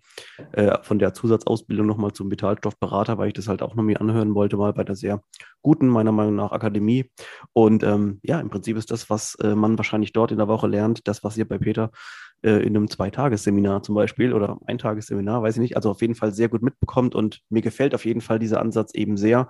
äh, 0.53 0.77
von 0.83 0.99
der 0.99 1.13
Zusatzausbildung 1.13 1.85
nochmal 1.85 2.13
zum 2.13 2.31
Vitalstoffberater, 2.31 3.17
weil 3.17 3.27
ich 3.27 3.33
das 3.33 3.49
halt 3.49 3.61
auch 3.61 3.75
noch 3.75 3.83
mir 3.83 3.99
anhören 3.99 4.33
wollte, 4.35 4.55
mal 4.55 4.73
bei 4.73 4.85
der 4.85 4.95
sehr 4.95 5.21
guten, 5.61 5.89
meiner 5.89 6.13
Meinung 6.13 6.35
nach, 6.35 6.51
Akademie. 6.51 7.11
Und 7.53 7.83
ähm, 7.83 8.19
ja, 8.23 8.39
im 8.39 8.49
Prinzip 8.49 8.77
ist 8.77 8.89
das, 8.89 9.09
was 9.09 9.35
äh, 9.35 9.53
man 9.53 9.77
wahrscheinlich 9.77 10.13
dort 10.13 10.31
in 10.31 10.37
der 10.37 10.47
Woche 10.47 10.67
lernt, 10.67 11.07
das, 11.07 11.23
was 11.25 11.37
ihr 11.37 11.47
bei 11.47 11.57
Peter 11.57 11.91
äh, 12.41 12.65
in 12.65 12.75
einem 12.75 12.89
Zweitagesseminar 12.89 13.83
zum 13.83 13.95
Beispiel 13.95 14.33
oder 14.33 14.57
Eintagesseminar, 14.65 15.43
weiß 15.43 15.55
ich 15.57 15.61
nicht, 15.61 15.75
also 15.75 15.91
auf 15.91 16.01
jeden 16.01 16.15
Fall 16.15 16.33
sehr 16.33 16.47
gut 16.47 16.61
mitbekommt 16.61 17.15
und 17.15 17.41
mir 17.49 17.61
gefällt 17.61 17.93
auf 17.93 18.05
jeden 18.05 18.21
Fall 18.21 18.39
dieser 18.39 18.61
Ansatz 18.61 18.93
eben 18.93 19.17
sehr, 19.17 19.49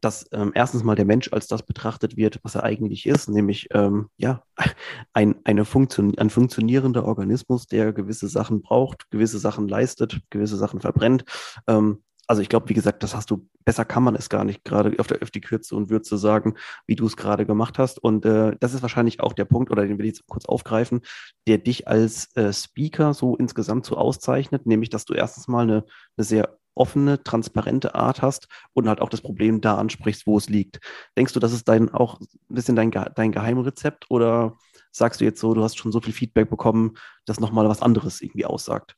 dass 0.00 0.26
ähm, 0.32 0.52
erstens 0.54 0.84
mal 0.84 0.94
der 0.94 1.04
Mensch 1.04 1.32
als 1.32 1.46
das 1.46 1.62
betrachtet 1.62 2.16
wird, 2.16 2.40
was 2.42 2.54
er 2.54 2.64
eigentlich 2.64 3.06
ist, 3.06 3.28
nämlich 3.28 3.68
ähm, 3.72 4.08
ja, 4.16 4.42
ein, 5.12 5.36
eine 5.44 5.64
Funktion, 5.64 6.16
ein 6.18 6.30
funktionierender 6.30 7.04
Organismus, 7.04 7.66
der 7.66 7.92
gewisse 7.92 8.28
Sachen 8.28 8.62
braucht, 8.62 9.10
gewisse 9.10 9.38
Sachen 9.38 9.68
leistet, 9.68 10.20
gewisse 10.30 10.56
Sachen 10.56 10.80
verbrennt. 10.80 11.24
Ähm, 11.66 12.02
also 12.26 12.42
ich 12.42 12.48
glaube, 12.48 12.68
wie 12.68 12.74
gesagt, 12.74 13.02
das 13.02 13.14
hast 13.14 13.30
du, 13.30 13.48
besser 13.64 13.84
kann 13.84 14.02
man 14.02 14.16
es 14.16 14.28
gar 14.28 14.44
nicht, 14.44 14.64
gerade 14.64 14.98
auf, 14.98 15.06
der, 15.06 15.22
auf 15.22 15.30
die 15.30 15.40
Kürze 15.40 15.76
und 15.76 15.90
Würze 15.90 16.18
sagen, 16.18 16.54
wie 16.86 16.96
du 16.96 17.06
es 17.06 17.16
gerade 17.16 17.46
gemacht 17.46 17.78
hast. 17.78 18.02
Und 18.02 18.24
äh, 18.24 18.56
das 18.58 18.74
ist 18.74 18.82
wahrscheinlich 18.82 19.20
auch 19.20 19.32
der 19.32 19.44
Punkt, 19.44 19.70
oder 19.70 19.86
den 19.86 19.98
will 19.98 20.06
ich 20.06 20.16
jetzt 20.16 20.26
kurz 20.26 20.44
aufgreifen, 20.46 21.02
der 21.46 21.58
dich 21.58 21.86
als 21.86 22.34
äh, 22.36 22.52
Speaker 22.52 23.14
so 23.14 23.36
insgesamt 23.36 23.86
so 23.86 23.96
auszeichnet, 23.96 24.66
nämlich, 24.66 24.90
dass 24.90 25.04
du 25.04 25.14
erstens 25.14 25.46
mal 25.46 25.62
eine, 25.62 25.84
eine 26.16 26.24
sehr 26.24 26.58
offene, 26.76 27.22
transparente 27.22 27.94
Art 27.94 28.22
hast 28.22 28.48
und 28.74 28.88
halt 28.88 29.00
auch 29.00 29.08
das 29.08 29.22
Problem 29.22 29.60
da 29.60 29.76
ansprichst, 29.76 30.26
wo 30.26 30.36
es 30.36 30.48
liegt. 30.48 30.80
Denkst 31.16 31.32
du, 31.32 31.40
das 31.40 31.52
ist 31.52 31.68
dein 31.68 31.88
auch 31.92 32.20
ein 32.20 32.28
bisschen 32.48 32.76
dein, 32.76 32.90
dein 32.90 33.32
Geheimrezept 33.32 34.06
oder 34.10 34.56
sagst 34.92 35.20
du 35.20 35.24
jetzt 35.24 35.40
so, 35.40 35.54
du 35.54 35.62
hast 35.62 35.78
schon 35.78 35.92
so 35.92 36.00
viel 36.00 36.12
Feedback 36.12 36.50
bekommen, 36.50 36.94
dass 37.24 37.40
nochmal 37.40 37.68
was 37.68 37.82
anderes 37.82 38.20
irgendwie 38.20 38.46
aussagt? 38.46 38.94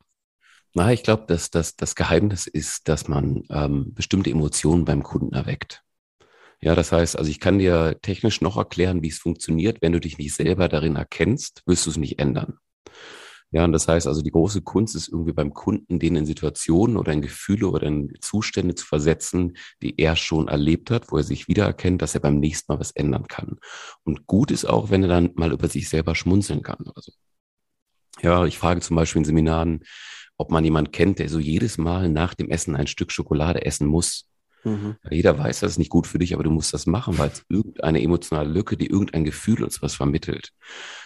Na, 0.75 0.93
ich 0.93 1.03
glaube, 1.03 1.25
dass 1.27 1.51
das, 1.51 1.77
das 1.77 1.95
Geheimnis 1.95 2.47
ist, 2.47 2.88
dass 2.88 3.09
man 3.09 3.43
ähm, 3.51 3.95
bestimmte 3.95 4.31
Emotionen 4.31 4.85
beim 4.85 5.03
Kunden 5.03 5.35
erweckt. 5.35 5.83
Ja, 6.61 6.75
das 6.75 6.93
heißt, 6.93 7.17
also 7.17 7.31
ich 7.31 7.41
kann 7.41 7.59
dir 7.59 7.99
technisch 8.03 8.41
noch 8.41 8.57
erklären, 8.57 9.03
wie 9.03 9.09
es 9.09 9.19
funktioniert. 9.19 9.81
Wenn 9.81 9.93
du 9.93 10.01
dich 10.01 10.19
nicht 10.19 10.35
selber 10.35 10.69
darin 10.69 10.97
erkennst, 10.97 11.62
wirst 11.67 11.87
du 11.87 11.91
es 11.91 11.97
nicht 11.97 12.19
ändern. 12.19 12.59
Ja, 13.51 13.65
und 13.65 13.73
das 13.73 13.89
heißt 13.89 14.07
also, 14.07 14.21
die 14.21 14.31
große 14.31 14.61
Kunst 14.61 14.95
ist 14.95 15.09
irgendwie 15.09 15.33
beim 15.33 15.55
Kunden, 15.55 15.99
den 15.99 16.17
in 16.17 16.27
Situationen 16.27 16.99
oder 16.99 17.13
in 17.13 17.23
Gefühle 17.23 17.69
oder 17.69 17.87
in 17.87 18.13
Zustände 18.21 18.75
zu 18.75 18.85
versetzen, 18.85 19.57
die 19.83 19.99
er 19.99 20.17
schon 20.17 20.49
erlebt 20.49 20.91
hat, 20.91 21.11
wo 21.11 21.17
er 21.17 21.23
sich 21.23 21.49
wiedererkennt, 21.49 22.03
dass 22.03 22.15
er 22.15 22.21
beim 22.21 22.39
nächsten 22.41 22.71
Mal 22.71 22.79
was 22.79 22.91
ändern 22.91 23.27
kann. 23.27 23.57
Und 24.05 24.27
gut 24.27 24.51
ist 24.51 24.67
auch, 24.67 24.91
wenn 24.91 25.03
er 25.03 25.09
dann 25.09 25.31
mal 25.35 25.53
über 25.53 25.69
sich 25.69 25.89
selber 25.89 26.15
schmunzeln 26.15 26.63
kann 26.63 26.81
oder 26.81 27.01
so. 27.01 27.13
Ja, 28.21 28.45
ich 28.45 28.59
frage 28.59 28.81
zum 28.81 28.97
Beispiel 28.97 29.21
in 29.21 29.25
Seminaren, 29.25 29.81
ob 30.37 30.51
man 30.51 30.65
jemanden 30.65 30.93
kennt, 30.93 31.19
der 31.19 31.29
so 31.31 31.39
jedes 31.39 31.79
Mal 31.79 32.11
nach 32.11 32.35
dem 32.35 32.51
Essen 32.51 32.77
ein 32.77 32.87
Stück 32.87 33.13
Schokolade 33.13 33.65
essen 33.65 33.87
muss. 33.87 34.28
Mhm. 34.64 34.97
Jeder 35.11 35.38
weiß, 35.38 35.61
das 35.61 35.73
ist 35.73 35.79
nicht 35.79 35.90
gut 35.90 36.07
für 36.07 36.18
dich, 36.18 36.35
aber 36.35 36.42
du 36.42 36.51
musst 36.51 36.75
das 36.75 36.87
machen, 36.87 37.18
weil 37.18 37.31
es 37.31 37.44
irgendeine 37.49 38.03
emotionale 38.03 38.49
Lücke, 38.49 38.77
die 38.77 38.87
irgendein 38.87 39.25
Gefühl 39.25 39.62
uns 39.62 39.83
was 39.83 39.94
vermittelt. 39.94 40.53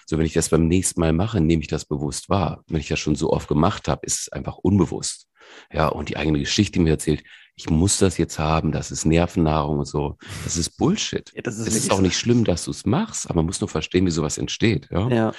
So, 0.07 0.19
wenn 0.19 0.27
ich 0.27 0.33
das 0.33 0.49
beim 0.49 0.69
nächsten 0.69 1.01
Mal 1.01 1.13
mache, 1.13 1.41
nehme 1.41 1.63
ich 1.63 1.69
das 1.69 1.85
bewusst 1.85 2.29
wahr. 2.29 2.65
Wenn 2.69 2.81
ich 2.81 2.89
das 2.89 2.99
schon 2.99 3.15
so 3.15 3.31
oft 3.31 3.49
gemacht 3.49 3.89
habe, 3.89 4.07
ist 4.07 4.21
es 4.21 4.29
einfach 4.31 4.57
unbewusst. 4.59 5.29
Ja, 5.73 5.89
und 5.89 6.09
die 6.09 6.17
eigene 6.17 6.39
Geschichte 6.39 6.81
mir 6.81 6.91
erzählt, 6.91 7.23
ich 7.55 7.69
muss 7.69 7.99
das 7.99 8.17
jetzt 8.17 8.39
haben, 8.39 8.73
das 8.73 8.91
ist 8.91 9.05
Nervennahrung 9.05 9.81
und 9.81 9.85
so. 9.87 10.17
Das 10.45 10.57
ist 10.57 10.77
Bullshit. 10.79 11.31
Ja, 11.35 11.43
das 11.43 11.59
ist 11.59 11.69
es 11.69 11.77
ist 11.77 11.91
auch 11.93 12.01
nicht 12.01 12.17
schlimm, 12.17 12.45
dass 12.45 12.65
du 12.65 12.71
es 12.71 12.87
machst, 12.87 13.27
aber 13.27 13.37
man 13.37 13.47
muss 13.47 13.61
nur 13.61 13.69
verstehen, 13.69 14.07
wie 14.07 14.11
sowas 14.11 14.39
entsteht. 14.39 14.89
Ja. 14.91 15.09
ja. 15.09 15.33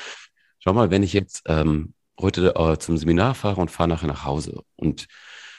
Schau 0.60 0.74
mal, 0.74 0.92
wenn 0.92 1.04
ich 1.04 1.14
jetzt 1.14 1.42
ähm, 1.48 1.94
heute 2.20 2.56
äh, 2.56 2.78
zum 2.78 2.98
Seminar 2.98 3.34
fahre 3.34 3.62
und 3.62 3.72
fahre 3.72 3.90
nachher 3.90 4.08
nach 4.08 4.26
Hause 4.26 4.62
und 4.76 5.08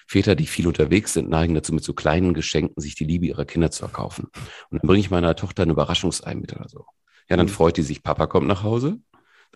Väter, 0.07 0.35
die 0.35 0.47
viel 0.47 0.67
unterwegs 0.67 1.13
sind, 1.13 1.29
neigen 1.29 1.55
dazu, 1.55 1.73
mit 1.73 1.85
so 1.85 1.95
kleinen 1.95 2.35
Geschenken 2.35 2.81
sich 2.81 2.95
die 2.95 3.05
Liebe 3.05 3.27
ihrer 3.27 3.45
Kinder 3.45 3.71
zu 3.71 3.85
erkaufen. 3.85 4.27
Und 4.71 4.83
dann 4.83 4.87
bringe 4.87 5.01
ich 5.01 5.11
meiner 5.11 5.35
Tochter 5.37 5.63
ein 5.63 5.71
Überraschungsei 5.71 6.35
mit 6.35 6.55
oder 6.55 6.69
so. 6.69 6.85
Ja, 7.29 7.37
dann 7.37 7.47
mhm. 7.47 7.51
freut 7.51 7.77
die 7.77 7.83
sich, 7.83 8.03
Papa 8.03 8.27
kommt 8.27 8.47
nach 8.47 8.63
Hause. 8.63 8.99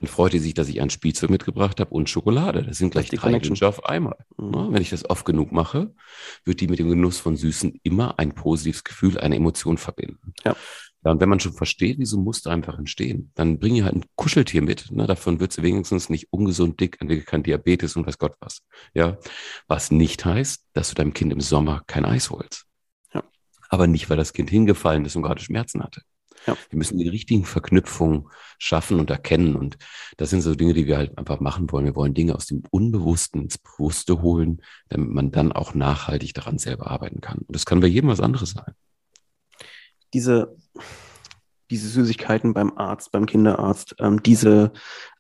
Dann 0.01 0.09
freut 0.09 0.33
die 0.33 0.39
sich, 0.39 0.55
dass 0.55 0.69
ich 0.69 0.81
ein 0.81 0.91
Spielzeug 0.91 1.29
mitgebracht 1.29 1.81
habe 1.81 1.91
und 1.91 2.09
Schokolade. 2.09 2.63
Das 2.63 2.79
sind 2.79 2.91
gleich 2.91 3.11
die 3.11 3.17
drei 3.17 3.33
Wünsche 3.33 3.67
auf 3.67 3.85
einmal. 3.85 4.17
Mhm. 4.37 4.55
Ja, 4.55 4.73
wenn 4.73 4.83
ich 4.83 4.91
das 4.91 5.09
oft 5.09 5.25
genug 5.25 5.51
mache, 5.51 5.93
wird 6.45 6.61
die 6.61 6.69
mit 6.69 6.79
dem 6.79 6.89
Genuss 6.89 7.19
von 7.19 7.37
Süßen 7.37 7.81
immer 7.83 8.19
ein 8.19 8.35
positives 8.35 8.85
Gefühl, 8.85 9.19
eine 9.19 9.37
Emotion 9.37 9.77
verbinden. 9.77 10.35
Ja. 10.45 10.55
Ja, 11.05 11.13
und 11.13 11.21
wenn 11.21 11.29
man 11.29 11.39
schon 11.39 11.53
versteht, 11.53 11.99
wie 11.99 12.07
so 12.07 12.19
Muster 12.19 12.51
einfach 12.51 12.77
entstehen, 12.79 13.31
dann 13.35 13.59
bring 13.59 13.77
ihr 13.77 13.85
halt 13.85 13.95
ein 13.95 14.05
Kuscheltier 14.17 14.63
mit. 14.63 14.91
Ne? 14.91 15.07
Davon 15.07 15.39
wird 15.39 15.53
sie 15.53 15.63
wenigstens 15.63 16.09
nicht 16.09 16.33
ungesund 16.33 16.81
dick, 16.81 17.01
entwickelt 17.01 17.29
kein 17.29 17.43
Diabetes 17.45 17.95
und 17.95 18.07
weiß 18.07 18.19
Gott 18.19 18.35
was. 18.41 18.63
Ja, 18.95 19.17
was 19.69 19.93
nicht 19.93 20.25
heißt, 20.25 20.65
dass 20.73 20.89
du 20.89 20.95
deinem 20.97 21.15
Kind 21.15 21.33
im 21.33 21.41
Sommer 21.41 21.83
kein 21.87 22.05
Eis 22.05 22.31
holst. 22.31 22.65
Ja. 23.15 23.23
Aber 23.69 23.87
nicht, 23.87 24.11
weil 24.11 24.17
das 24.17 24.33
Kind 24.33 24.51
hingefallen 24.51 25.05
ist 25.05 25.15
und 25.15 25.23
gerade 25.23 25.41
Schmerzen 25.41 25.85
hatte. 25.85 26.03
Ja. 26.47 26.57
Wir 26.69 26.79
müssen 26.79 26.99
die 26.99 27.09
richtigen 27.09 27.45
Verknüpfungen 27.45 28.29
schaffen 28.59 28.99
und 28.99 29.11
erkennen. 29.11 29.55
Und 29.55 29.79
das 30.17 30.31
sind 30.31 30.41
so 30.41 30.57
Dinge, 30.57 30.75
die 30.75 30.87
wir 30.87 30.97
halt 30.97 31.17
einfach 31.17 31.39
machen 31.39 31.71
wollen. 31.71 31.85
Wir 31.85 31.95
wollen 31.95 32.15
Dinge 32.15 32.35
aus 32.35 32.47
dem 32.47 32.65
Unbewussten 32.71 33.43
ins 33.43 33.59
Bewusste 33.59 34.21
holen, 34.21 34.63
damit 34.89 35.11
man 35.11 35.31
dann 35.31 35.53
auch 35.53 35.75
nachhaltig 35.75 36.35
daran 36.35 36.59
selber 36.59 36.91
arbeiten 36.91 37.21
kann. 37.21 37.39
Und 37.39 37.55
das 37.55 37.67
kann 37.67 37.81
bei 37.81 37.87
jedem 37.87 38.11
was 38.11 38.21
anderes 38.21 38.51
sein 38.51 38.75
diese, 40.15 40.57
diese 41.71 41.89
Süßigkeiten 41.89 42.55
beim 42.55 42.77
Arzt, 42.77 43.13
beim 43.13 43.27
Kinderarzt, 43.27 43.97
ähm, 43.99 44.23
diese 44.23 44.73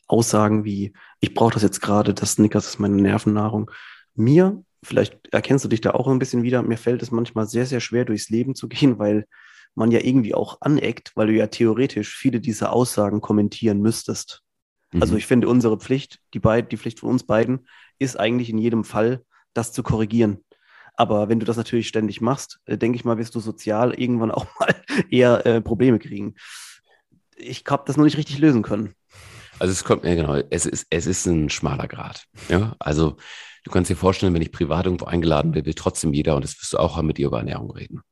Aussagen 0.07 0.65
wie, 0.65 0.95
ich 1.21 1.35
brauche 1.35 1.55
das 1.55 1.63
jetzt 1.63 1.81
gerade, 1.81 2.15
das 2.15 2.33
Snickers 2.33 2.67
ist 2.67 2.79
meine 2.79 2.97
Nervennahrung. 2.97 3.71
Mir, 4.15 4.63
vielleicht 4.83 5.29
erkennst 5.33 5.65
du 5.65 5.69
dich 5.69 5.81
da 5.81 5.91
auch 5.91 6.09
ein 6.09 6.19
bisschen 6.19 6.43
wieder, 6.43 6.63
mir 6.63 6.79
fällt 6.79 7.03
es 7.03 7.11
manchmal 7.11 7.47
sehr, 7.47 7.67
sehr 7.67 7.81
schwer, 7.81 8.05
durchs 8.05 8.31
Leben 8.31 8.55
zu 8.55 8.69
gehen, 8.69 8.99
weil 8.99 9.27
man 9.75 9.91
ja 9.91 10.01
irgendwie 10.03 10.35
auch 10.35 10.61
aneckt, 10.61 11.13
weil 11.15 11.29
du 11.29 11.35
ja 11.35 11.47
theoretisch 11.47 12.17
viele 12.17 12.41
dieser 12.41 12.73
Aussagen 12.73 13.21
kommentieren 13.21 13.81
müsstest. 13.81 14.43
Also 14.91 14.97
mhm. 14.97 15.03
Also 15.03 15.17
ich 15.17 15.27
finde, 15.27 15.49
unsere 15.49 15.79
Pflicht, 15.79 16.21
die, 16.35 16.41
beid, 16.41 16.73
die 16.73 16.79
Pflicht 16.79 17.01
von 17.01 17.11
uns 17.11 17.25
beiden, 17.25 17.69
ist 17.99 18.19
eigentlich 18.19 18.51
in 18.51 18.59
jedem 18.59 18.85
Fall, 18.85 19.25
das 19.55 19.73
zu 19.73 19.83
korrigieren. 19.83 20.45
Aber 20.99 21.29
wenn 21.29 21.39
du 21.39 21.47
das 21.47 21.57
natürlich 21.57 21.87
ständig 21.87 22.21
machst, 22.21 22.59
äh, 22.67 22.77
denke 22.77 22.97
ich 22.97 23.05
mal, 23.05 23.19
wirst 23.19 23.33
du 23.37 23.41
sozial 23.41 23.95
irgendwann 23.95 24.33
auch 24.33 24.47
mal 24.61 24.75
eher 25.11 25.47
äh, 25.47 25.61
Probleme 25.61 26.01
kriegen. 26.01 26.35
Ich 27.37 27.63
habe 27.69 27.85
das 27.87 27.97
noch 27.97 28.05
nicht 28.05 28.17
richtig 28.17 28.39
lösen 28.41 28.63
können. 28.63 28.95
Also 29.61 29.73
es 29.73 29.85
kommt, 29.85 30.05
ja 30.05 30.17
genau, 30.17 30.35
es 30.51 30.67
ist, 30.67 30.89
es 30.91 31.07
ist 31.07 31.25
ein 31.27 31.51
schmaler 31.51 31.87
Grad. 31.87 32.25
Ja, 32.49 32.75
also 32.81 33.17
du 33.65 33.71
kannst 33.71 33.91
dir 33.91 33.97
vorstellen, 33.97 34.35
wenn 34.35 34.43
ich 34.43 34.51
privat 34.51 34.87
irgendwo 34.87 35.05
eingeladen 35.05 35.53
bin, 35.53 35.65
will 35.65 35.75
trotzdem 35.75 36.13
jeder, 36.13 36.35
und 36.35 36.45
das 36.45 36.61
wirst 36.61 36.73
du 36.73 36.79
auch 36.79 36.97
haben, 36.97 37.07
mit 37.07 37.19
dir 37.19 37.29
über 37.29 37.39
Ernährung 37.39 37.71
reden. 37.71 38.03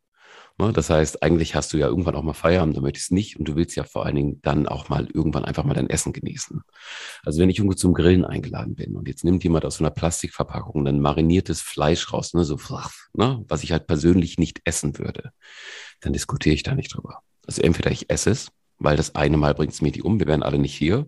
Ne? 0.59 0.73
Das 0.73 0.91
heißt, 0.91 1.23
eigentlich 1.23 1.55
hast 1.55 1.73
du 1.73 1.77
ja 1.79 1.87
irgendwann 1.87 2.15
auch 2.15 2.23
mal 2.23 2.33
Feierabend, 2.33 2.77
du 2.77 2.81
möchtest 2.81 3.13
nicht 3.13 3.39
und 3.39 3.47
du 3.47 3.57
willst 3.57 3.77
ja 3.77 3.85
vor 3.85 4.07
allen 4.07 4.17
Dingen 4.17 4.41
dann 4.43 4.67
auch 4.67 4.89
mal 4.89 5.07
irgendwann 5.13 5.45
einfach 5.45 5.65
mal 5.65 5.75
dein 5.75 5.91
Essen 5.91 6.13
genießen. 6.13 6.63
Also 7.25 7.41
wenn 7.41 7.51
ich 7.51 7.59
irgendwo 7.59 7.75
zum 7.75 7.95
Grillen 7.95 8.25
eingeladen 8.25 8.75
bin 8.75 8.97
und 8.97 9.09
jetzt 9.09 9.25
nimmt 9.25 9.45
jemand 9.45 9.65
aus 9.65 9.77
so 9.77 9.85
einer 9.85 9.91
Plastikverpackung 9.91 10.85
dann 10.85 11.01
mariniertes 11.01 11.61
Fleisch 11.61 12.13
raus, 12.13 12.35
ne, 12.35 12.45
so 12.45 12.57
ne, 13.15 13.45
was 13.49 13.63
ich 13.63 13.73
halt 13.73 13.87
persönlich 13.87 14.39
nicht 14.39 14.61
essen 14.65 14.99
würde, 14.99 15.31
dann 16.01 16.13
diskutiere 16.13 16.55
ich 16.55 16.63
da 16.63 16.75
nicht 16.75 16.95
drüber. 16.95 17.21
Also 17.47 17.63
entweder 17.63 17.91
ich 17.91 18.11
esse 18.11 18.31
es 18.31 18.49
weil 18.79 18.97
das 18.97 19.15
eine 19.15 19.37
Mal 19.37 19.55
bringt 19.55 19.73
es 19.73 19.83
mir 19.83 19.93
die 19.93 20.03
um, 20.03 20.19
wir 20.19 20.27
wären 20.27 20.43
alle 20.43 20.59
nicht 20.59 20.75
hier. 20.75 21.07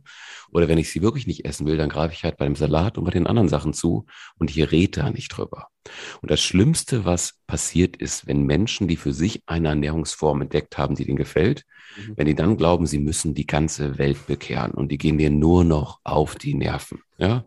Oder 0.50 0.68
wenn 0.68 0.78
ich 0.78 0.90
sie 0.90 1.02
wirklich 1.02 1.26
nicht 1.26 1.44
essen 1.44 1.66
will, 1.66 1.76
dann 1.76 1.90
greife 1.90 2.14
ich 2.14 2.24
halt 2.24 2.38
bei 2.38 2.46
dem 2.46 2.56
Salat 2.56 2.96
und 2.96 3.04
bei 3.04 3.10
den 3.10 3.26
anderen 3.26 3.48
Sachen 3.48 3.74
zu 3.74 4.06
und 4.38 4.50
ich 4.50 4.70
rede 4.70 5.02
da 5.02 5.10
nicht 5.10 5.28
drüber. 5.28 5.68
Und 6.22 6.30
das 6.30 6.40
Schlimmste, 6.40 7.04
was 7.04 7.34
passiert 7.46 7.96
ist, 7.96 8.26
wenn 8.26 8.42
Menschen, 8.44 8.88
die 8.88 8.96
für 8.96 9.12
sich 9.12 9.42
eine 9.46 9.68
Ernährungsform 9.68 10.42
entdeckt 10.42 10.78
haben, 10.78 10.94
die 10.94 11.04
denen 11.04 11.16
gefällt, 11.16 11.64
mhm. 11.96 12.14
wenn 12.16 12.26
die 12.26 12.34
dann 12.34 12.56
glauben, 12.56 12.86
sie 12.86 12.98
müssen 12.98 13.34
die 13.34 13.46
ganze 13.46 13.98
Welt 13.98 14.26
bekehren 14.26 14.72
und 14.72 14.90
die 14.90 14.98
gehen 14.98 15.18
dir 15.18 15.30
nur 15.30 15.64
noch 15.64 16.00
auf 16.04 16.36
die 16.36 16.54
Nerven. 16.54 17.02
Ja, 17.18 17.44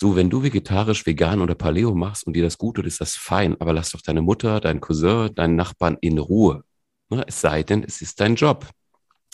so 0.00 0.14
wenn 0.14 0.30
du 0.30 0.42
vegetarisch, 0.42 1.06
vegan 1.06 1.40
oder 1.40 1.54
Paleo 1.54 1.94
machst 1.94 2.26
und 2.26 2.34
dir 2.34 2.42
das 2.42 2.58
gut 2.58 2.76
tut, 2.76 2.86
ist 2.86 3.00
das 3.00 3.16
fein. 3.16 3.56
Aber 3.60 3.72
lass 3.72 3.90
doch 3.90 4.02
deine 4.02 4.22
Mutter, 4.22 4.60
deinen 4.60 4.80
Cousin, 4.80 5.34
deinen 5.34 5.56
Nachbarn 5.56 5.96
in 6.00 6.18
Ruhe. 6.18 6.64
Ne? 7.08 7.24
Es 7.26 7.40
sei 7.40 7.62
denn, 7.62 7.82
es 7.82 8.02
ist 8.02 8.20
dein 8.20 8.34
Job. 8.34 8.68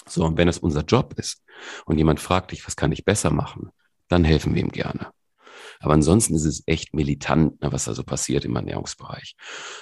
So, 0.09 0.25
und 0.25 0.37
wenn 0.37 0.49
es 0.49 0.59
unser 0.59 0.83
Job 0.83 1.14
ist 1.16 1.42
und 1.85 1.99
jemand 1.99 2.21
fragt 2.21 2.53
dich, 2.53 2.66
was 2.66 2.77
kann 2.77 2.92
ich 2.92 3.05
besser 3.05 3.31
machen, 3.31 3.71
dann 4.09 4.25
helfen 4.25 4.55
wir 4.55 4.62
ihm 4.62 4.71
gerne. 4.71 5.09
Aber 5.81 5.95
ansonsten 5.95 6.35
ist 6.35 6.45
es 6.45 6.62
echt 6.66 6.95
militant, 6.95 7.61
ne, 7.61 7.73
was 7.73 7.85
da 7.85 7.95
so 7.95 8.03
passiert 8.03 8.45
im 8.45 8.57
Ernährungsbereich. 8.57 9.37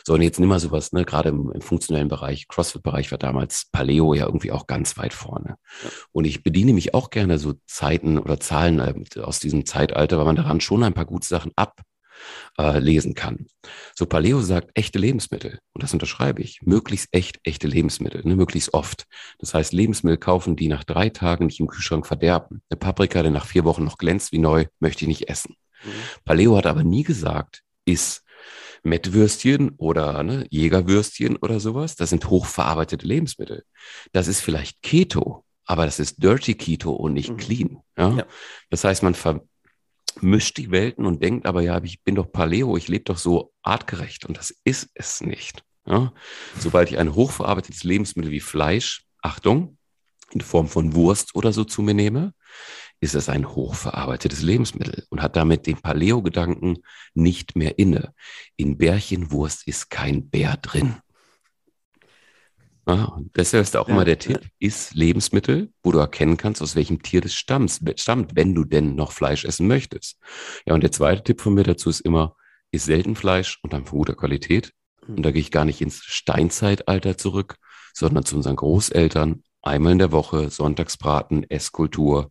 So, 0.04 0.14
und 0.14 0.22
jetzt 0.22 0.40
nimm 0.40 0.48
mal 0.48 0.60
sowas, 0.60 0.92
ne, 0.92 1.04
gerade 1.04 1.28
im, 1.28 1.52
im 1.52 1.60
funktionellen 1.60 2.08
Bereich, 2.08 2.48
CrossFit-Bereich 2.48 3.10
war 3.10 3.18
damals 3.18 3.68
Paleo 3.70 4.14
ja 4.14 4.26
irgendwie 4.26 4.52
auch 4.52 4.66
ganz 4.66 4.96
weit 4.98 5.12
vorne. 5.12 5.56
Ja. 5.82 5.90
Und 6.12 6.24
ich 6.24 6.42
bediene 6.42 6.72
mich 6.72 6.94
auch 6.94 7.10
gerne 7.10 7.38
so 7.38 7.54
Zeiten 7.66 8.18
oder 8.18 8.40
Zahlen 8.40 8.80
äh, 8.80 9.20
aus 9.20 9.40
diesem 9.40 9.66
Zeitalter, 9.66 10.18
weil 10.18 10.24
man 10.24 10.36
daran 10.36 10.60
schon 10.60 10.82
ein 10.82 10.94
paar 10.94 11.06
gute 11.06 11.28
Sachen 11.28 11.52
ab 11.56 11.80
äh, 12.58 12.78
lesen 12.78 13.14
kann. 13.14 13.46
So 13.94 14.06
Paleo 14.06 14.40
sagt 14.40 14.70
echte 14.74 14.98
Lebensmittel 14.98 15.58
und 15.72 15.82
das 15.82 15.92
unterschreibe 15.92 16.42
ich. 16.42 16.62
Möglichst 16.62 17.08
echt 17.12 17.40
echte 17.44 17.66
Lebensmittel, 17.66 18.22
ne, 18.24 18.36
möglichst 18.36 18.74
oft. 18.74 19.06
Das 19.38 19.54
heißt 19.54 19.72
Lebensmittel 19.72 20.18
kaufen, 20.18 20.56
die 20.56 20.68
nach 20.68 20.84
drei 20.84 21.08
Tagen 21.10 21.46
nicht 21.46 21.60
im 21.60 21.66
Kühlschrank 21.66 22.06
verderben. 22.06 22.62
Eine 22.68 22.78
Paprika, 22.78 23.22
die 23.22 23.30
nach 23.30 23.46
vier 23.46 23.64
Wochen 23.64 23.84
noch 23.84 23.98
glänzt 23.98 24.32
wie 24.32 24.38
neu, 24.38 24.66
möchte 24.80 25.04
ich 25.04 25.08
nicht 25.08 25.28
essen. 25.28 25.56
Mhm. 25.84 25.90
Paleo 26.24 26.56
hat 26.56 26.66
aber 26.66 26.84
nie 26.84 27.02
gesagt, 27.02 27.62
ist 27.84 28.24
Mettwürstchen 28.82 29.70
oder 29.76 30.22
ne, 30.22 30.46
Jägerwürstchen 30.50 31.36
oder 31.36 31.58
sowas. 31.58 31.96
Das 31.96 32.10
sind 32.10 32.28
hochverarbeitete 32.28 33.06
Lebensmittel. 33.06 33.64
Das 34.12 34.28
ist 34.28 34.40
vielleicht 34.40 34.82
Keto, 34.82 35.44
aber 35.64 35.86
das 35.86 35.98
ist 35.98 36.22
Dirty 36.22 36.54
Keto 36.54 36.92
und 36.92 37.14
nicht 37.14 37.30
mhm. 37.30 37.36
clean. 37.38 37.78
Ja? 37.96 38.16
ja? 38.18 38.26
Das 38.70 38.84
heißt, 38.84 39.02
man 39.02 39.14
ver 39.14 39.42
mischt 40.20 40.58
die 40.58 40.70
Welten 40.70 41.06
und 41.06 41.22
denkt 41.22 41.46
aber, 41.46 41.62
ja, 41.62 41.82
ich 41.82 42.02
bin 42.02 42.14
doch 42.14 42.30
Paleo, 42.30 42.76
ich 42.76 42.88
lebe 42.88 43.04
doch 43.04 43.18
so 43.18 43.52
artgerecht 43.62 44.24
und 44.24 44.36
das 44.36 44.54
ist 44.64 44.90
es 44.94 45.20
nicht. 45.20 45.64
Ja? 45.86 46.12
Sobald 46.58 46.90
ich 46.90 46.98
ein 46.98 47.14
hochverarbeitetes 47.14 47.84
Lebensmittel 47.84 48.30
wie 48.30 48.40
Fleisch, 48.40 49.04
Achtung, 49.22 49.78
in 50.30 50.40
Form 50.40 50.68
von 50.68 50.94
Wurst 50.94 51.34
oder 51.34 51.52
so 51.52 51.64
zu 51.64 51.82
mir 51.82 51.94
nehme, 51.94 52.34
ist 53.00 53.14
es 53.14 53.28
ein 53.28 53.48
hochverarbeitetes 53.48 54.42
Lebensmittel 54.42 55.04
und 55.10 55.20
hat 55.20 55.36
damit 55.36 55.66
den 55.66 55.76
Paleo-Gedanken 55.76 56.78
nicht 57.12 57.56
mehr 57.56 57.78
inne. 57.78 58.14
In 58.56 58.78
Bärchenwurst 58.78 59.66
ist 59.66 59.90
kein 59.90 60.30
Bär 60.30 60.56
drin. 60.56 60.96
Ah, 62.86 63.18
deshalb 63.34 63.62
ist 63.62 63.76
auch 63.76 63.88
ja, 63.88 63.94
immer 63.94 64.04
der 64.04 64.18
Tipp, 64.18 64.40
iss 64.58 64.92
Lebensmittel, 64.92 65.72
wo 65.82 65.92
du 65.92 65.98
erkennen 65.98 66.36
kannst, 66.36 66.60
aus 66.60 66.76
welchem 66.76 67.02
Tier 67.02 67.22
das 67.22 67.34
stammt, 67.34 67.80
stammt, 67.96 68.36
wenn 68.36 68.54
du 68.54 68.64
denn 68.64 68.94
noch 68.94 69.12
Fleisch 69.12 69.44
essen 69.46 69.66
möchtest. 69.66 70.18
Ja, 70.66 70.74
und 70.74 70.82
der 70.82 70.92
zweite 70.92 71.22
Tipp 71.22 71.40
von 71.40 71.54
mir 71.54 71.62
dazu 71.62 71.88
ist 71.88 72.00
immer, 72.00 72.36
iss 72.72 72.84
selten 72.84 73.16
Fleisch 73.16 73.58
und 73.62 73.72
dann 73.72 73.86
von 73.86 73.98
guter 73.98 74.14
Qualität. 74.14 74.72
Und 75.06 75.22
da 75.22 75.30
gehe 75.30 75.40
ich 75.40 75.50
gar 75.50 75.64
nicht 75.64 75.80
ins 75.80 76.02
Steinzeitalter 76.04 77.16
zurück, 77.16 77.56
sondern 77.94 78.24
zu 78.24 78.36
unseren 78.36 78.56
Großeltern. 78.56 79.44
Einmal 79.62 79.92
in 79.92 79.98
der 79.98 80.12
Woche, 80.12 80.50
Sonntagsbraten, 80.50 81.48
Esskultur. 81.48 82.28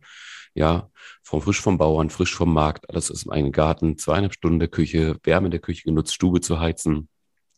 Ja, 0.54 0.88
vom 1.24 1.42
frisch 1.42 1.60
vom 1.60 1.78
Bauern, 1.78 2.10
frisch 2.10 2.34
vom 2.34 2.52
Markt, 2.52 2.88
alles 2.88 3.10
aus 3.10 3.22
dem 3.22 3.32
eigenen 3.32 3.52
Garten, 3.52 3.98
zweieinhalb 3.98 4.34
Stunden 4.34 4.60
der 4.60 4.68
Küche, 4.68 5.16
Wärme 5.24 5.48
in 5.48 5.50
der 5.50 5.60
Küche 5.60 5.82
genutzt, 5.82 6.14
Stube 6.14 6.40
zu 6.40 6.60
heizen 6.60 7.08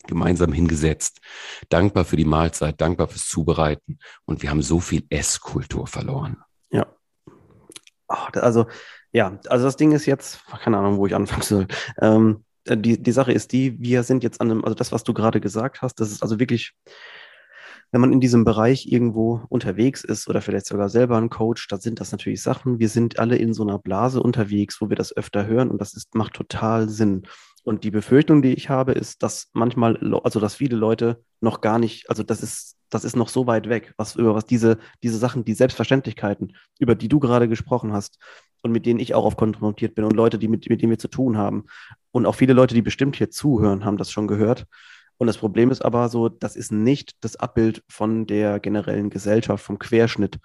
gemeinsam 0.07 0.53
hingesetzt, 0.53 1.21
dankbar 1.69 2.05
für 2.05 2.17
die 2.17 2.25
Mahlzeit, 2.25 2.81
dankbar 2.81 3.09
fürs 3.09 3.29
Zubereiten. 3.29 3.99
Und 4.25 4.43
wir 4.43 4.51
haben 4.51 4.63
so 4.63 4.81
viel 4.81 5.05
Esskultur 5.11 5.87
verloren. 5.87 6.39
Ja. 6.71 6.87
Oh, 8.09 8.29
also, 8.35 8.67
ja, 9.13 9.39
also 9.49 9.65
das 9.65 9.77
Ding 9.77 9.93
ist 9.93 10.07
jetzt, 10.07 10.41
keine 10.63 10.79
Ahnung, 10.79 10.99
wo 10.99 11.07
ich 11.07 11.15
anfangen 11.15 11.43
soll. 11.43 11.67
Ähm, 12.01 12.45
die, 12.69 13.01
die 13.01 13.13
Sache 13.13 13.33
ist 13.33 13.53
die, 13.53 13.81
wir 13.81 14.03
sind 14.03 14.23
jetzt 14.25 14.41
an 14.41 14.51
einem, 14.51 14.65
also 14.65 14.75
das, 14.75 14.93
was 14.93 15.05
du 15.05 15.15
gerade 15.15 15.41
gesagt 15.41 15.83
hast, 15.83 16.01
das 16.01 16.11
ist 16.11 16.23
also 16.23 16.41
wirklich, 16.41 16.75
wenn 17.93 18.01
man 18.01 18.13
in 18.13 18.21
diesem 18.21 18.45
Bereich 18.45 18.87
irgendwo 18.91 19.43
unterwegs 19.49 20.03
ist 20.03 20.29
oder 20.29 20.43
vielleicht 20.43 20.67
sogar 20.67 20.89
selber 20.89 21.17
ein 21.17 21.31
Coach, 21.31 21.69
da 21.69 21.77
sind 21.77 22.01
das 22.01 22.11
natürlich 22.11 22.43
Sachen. 22.43 22.79
Wir 22.81 22.89
sind 22.89 23.19
alle 23.19 23.37
in 23.37 23.55
so 23.55 23.63
einer 23.63 23.79
Blase 23.79 24.21
unterwegs, 24.21 24.81
wo 24.81 24.89
wir 24.89 24.97
das 24.97 25.17
öfter 25.17 25.47
hören 25.47 25.71
und 25.71 25.81
das 25.81 25.95
ist, 25.95 26.15
macht 26.15 26.35
total 26.35 26.89
Sinn. 26.89 27.27
Und 27.67 27.83
die 27.83 27.91
Befürchtung, 27.91 28.43
die 28.43 28.55
ich 28.55 28.69
habe, 28.69 28.93
ist, 28.93 29.25
dass 29.25 29.49
manchmal, 29.53 29.99
also 30.23 30.39
dass 30.39 30.55
viele 30.55 30.77
Leute 30.77 31.25
noch 31.41 31.61
gar 31.61 31.81
nicht, 31.81 32.09
also 32.09 32.23
das 32.23 32.41
ist, 32.41 32.77
das 32.91 33.05
ist 33.05 33.17
noch 33.17 33.29
so 33.29 33.49
weit 33.49 33.69
weg, 33.69 33.93
was 33.97 34.15
über 34.15 34.37
was 34.37 34.47
diese, 34.47 34.79
diese 35.03 35.19
Sachen, 35.19 35.45
die 35.45 35.55
Selbstverständlichkeiten, 35.55 36.57
über 36.79 36.95
die 36.95 37.09
du 37.09 37.19
gerade 37.19 37.49
gesprochen 37.49 37.93
hast 37.93 38.21
und 38.63 38.71
mit 38.71 38.87
denen 38.87 39.01
ich 39.01 39.17
auch 39.17 39.25
oft 39.25 39.37
konfrontiert 39.37 39.97
bin 39.97 40.05
und 40.05 40.15
Leute, 40.15 40.39
die 40.39 40.47
mit, 40.47 40.71
mit 40.71 40.81
denen 40.81 40.91
wir 40.91 40.99
zu 41.01 41.09
tun 41.09 41.37
haben. 41.37 41.65
Und 42.13 42.25
auch 42.25 42.37
viele 42.37 42.53
Leute, 42.53 42.77
die 42.77 42.83
bestimmt 42.83 43.17
hier 43.17 43.31
zuhören, 43.31 43.85
haben 43.85 43.97
das 43.97 44.13
schon 44.13 44.29
gehört. 44.29 44.67
Und 45.19 45.27
das 45.27 45.39
Problem 45.39 45.73
ist 45.73 45.85
aber 45.85 46.09
so, 46.09 46.29
das 46.29 46.55
ist 46.55 46.71
nicht 46.71 47.17
das 47.25 47.35
Abbild 47.35 47.83
von 47.89 48.29
der 48.29 48.61
generellen 48.61 49.11
Gesellschaft, 49.11 49.65
vom 49.65 49.81
Querschnitt. 49.81 50.39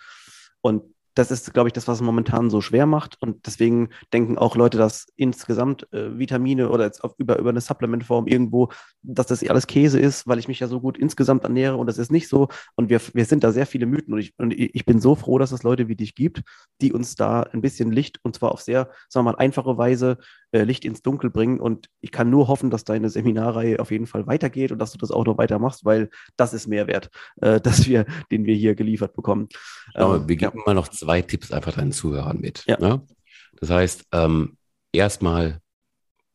Und 0.62 0.96
das 1.14 1.32
ist, 1.32 1.54
glaube 1.54 1.70
ich, 1.70 1.74
das, 1.74 1.88
was 1.88 1.98
es 1.98 2.04
momentan 2.04 2.50
so 2.50 2.62
schwer 2.62 2.86
macht. 2.86 3.18
Und 3.22 3.46
deswegen 3.46 3.90
denken 4.14 4.38
auch 4.38 4.56
Leute, 4.56 4.78
dass 4.78 5.08
insgesamt 5.16 5.92
äh, 5.94 6.18
Vitamine 6.18 6.70
oder 6.70 6.86
jetzt 6.86 7.04
auf, 7.04 7.14
über, 7.18 7.38
über 7.38 7.50
eine 7.50 7.62
Supplementform 7.62 8.28
irgendwo, 8.28 8.70
dass 9.02 9.28
das 9.28 9.48
alles 9.48 9.68
Käse 9.68 10.00
ist, 10.00 10.28
weil 10.28 10.40
ich 10.40 10.48
mich 10.48 10.60
ja 10.60 10.68
so 10.68 10.80
gut 10.80 10.98
insgesamt 10.98 11.44
ernähre 11.44 11.78
und 11.78 11.88
das 11.88 11.98
ist 11.98 12.12
nicht 12.12 12.28
so. 12.28 12.48
Und 12.76 12.90
wir, 12.90 13.02
wir 13.14 13.26
sind 13.26 13.44
da 13.44 13.52
sehr 13.52 13.66
viele 13.66 13.86
Mythen 13.86 14.14
und 14.14 14.20
ich, 14.20 14.34
und 14.38 14.54
ich 14.54 14.86
bin 14.86 15.02
so 15.02 15.16
froh, 15.16 15.38
dass 15.38 15.52
es 15.52 15.64
Leute 15.64 15.88
wie 15.88 15.96
dich 15.96 16.16
gibt, 16.16 16.44
die 16.82 16.94
uns 16.94 17.16
da 17.16 17.44
ein 17.44 17.62
bisschen 17.62 17.92
Licht 17.92 18.20
und 18.24 18.36
zwar 18.36 18.52
auf 18.52 18.62
sehr, 18.62 18.90
sagen 19.10 19.26
wir 19.26 19.32
mal, 19.32 19.38
einfache 19.38 19.78
Weise 19.78 20.18
äh, 20.52 20.64
Licht 20.64 20.86
ins 20.86 21.02
Dunkel 21.02 21.30
bringen. 21.30 21.60
Und 21.60 21.90
ich 22.02 22.12
kann 22.12 22.30
nur 22.30 22.48
hoffen, 22.48 22.70
dass 22.70 22.84
deine 22.84 23.10
Seminarreihe 23.10 23.80
auf 23.80 23.92
jeden 23.92 24.08
Fall 24.08 24.28
weitergeht 24.28 24.72
und 24.72 24.80
dass 24.80 24.92
du 24.92 24.98
das 24.98 25.12
auch 25.12 25.26
noch 25.26 25.38
weitermachst, 25.38 25.86
weil 25.86 26.10
das 26.38 26.54
ist 26.54 26.68
Mehrwert, 26.68 27.10
äh, 27.42 27.60
dass 27.62 27.88
wir, 27.88 28.06
den 28.32 28.46
wir 28.46 28.56
hier 28.56 28.76
geliefert 28.76 29.14
bekommen. 29.14 29.48
Ähm, 29.96 30.28
wir 30.28 30.36
geben 30.36 30.58
ja. 30.58 30.64
mal 30.66 30.74
noch 30.74 30.88
zwei 31.02 31.22
Tipps 31.24 31.52
einfach 31.52 31.74
deinen 31.74 31.92
Zuhörern 31.92 32.40
mit. 32.40 32.64
Ja. 32.68 32.80
Ne? 32.80 33.02
Das 33.60 33.72
heißt, 33.72 34.06
ähm, 34.12 34.58
erstmal 34.94 35.60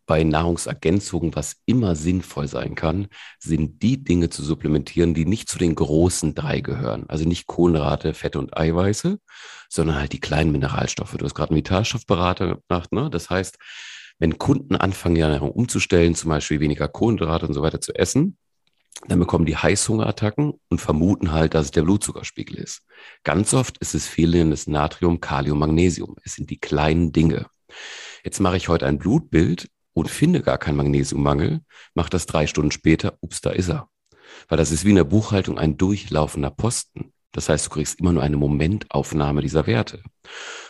bei 0.06 0.22
Nahrungsergänzungen, 0.22 1.34
was 1.34 1.56
immer 1.66 1.96
sinnvoll 1.96 2.48
sein 2.48 2.74
kann, 2.74 3.08
sind 3.38 3.82
die 3.82 4.02
Dinge 4.02 4.30
zu 4.30 4.42
supplementieren, 4.42 5.14
die 5.14 5.24
nicht 5.24 5.48
zu 5.48 5.58
den 5.58 5.74
großen 5.74 6.34
drei 6.34 6.60
gehören. 6.60 7.04
Also 7.08 7.26
nicht 7.26 7.46
Kohlenhydrate, 7.46 8.14
Fette 8.14 8.38
und 8.38 8.56
Eiweiße, 8.56 9.18
sondern 9.68 9.96
halt 9.96 10.12
die 10.12 10.20
kleinen 10.20 10.52
Mineralstoffe. 10.52 11.16
Du 11.16 11.24
hast 11.24 11.34
gerade 11.34 11.50
einen 11.50 11.58
Vitalstoffberater 11.58 12.60
gemacht. 12.68 12.92
Ne? 12.92 13.10
Das 13.10 13.30
heißt, 13.30 13.56
wenn 14.18 14.38
Kunden 14.38 14.76
anfangen, 14.76 15.16
ihre 15.16 15.26
Ernährung 15.26 15.50
umzustellen, 15.50 16.14
zum 16.14 16.30
Beispiel 16.30 16.60
weniger 16.60 16.88
Kohlenhydrate 16.88 17.46
und 17.46 17.54
so 17.54 17.62
weiter 17.62 17.80
zu 17.80 17.94
essen, 17.94 18.36
dann 19.06 19.18
bekommen 19.18 19.44
die 19.44 19.56
Heißhungerattacken 19.56 20.54
und 20.68 20.80
vermuten 20.80 21.32
halt, 21.32 21.54
dass 21.54 21.66
es 21.66 21.70
der 21.70 21.82
Blutzuckerspiegel 21.82 22.56
ist. 22.56 22.82
Ganz 23.24 23.52
oft 23.54 23.78
ist 23.78 23.94
es 23.94 24.06
fehlendes 24.06 24.66
Natrium, 24.66 25.20
Kalium, 25.20 25.58
Magnesium. 25.58 26.16
Es 26.24 26.34
sind 26.34 26.50
die 26.50 26.58
kleinen 26.58 27.12
Dinge. 27.12 27.46
Jetzt 28.24 28.40
mache 28.40 28.56
ich 28.56 28.68
heute 28.68 28.86
ein 28.86 28.98
Blutbild 28.98 29.68
und 29.92 30.10
finde 30.10 30.42
gar 30.42 30.58
keinen 30.58 30.76
Magnesiummangel, 30.76 31.60
mache 31.94 32.10
das 32.10 32.26
drei 32.26 32.46
Stunden 32.46 32.70
später, 32.70 33.16
ups, 33.20 33.40
da 33.40 33.50
ist 33.50 33.68
er. 33.68 33.88
Weil 34.48 34.58
das 34.58 34.70
ist 34.70 34.84
wie 34.84 34.90
in 34.90 34.96
der 34.96 35.04
Buchhaltung 35.04 35.58
ein 35.58 35.76
durchlaufender 35.76 36.50
Posten. 36.50 37.12
Das 37.32 37.48
heißt, 37.48 37.66
du 37.66 37.70
kriegst 37.70 38.00
immer 38.00 38.12
nur 38.12 38.22
eine 38.22 38.36
Momentaufnahme 38.36 39.42
dieser 39.42 39.66
Werte. 39.66 40.02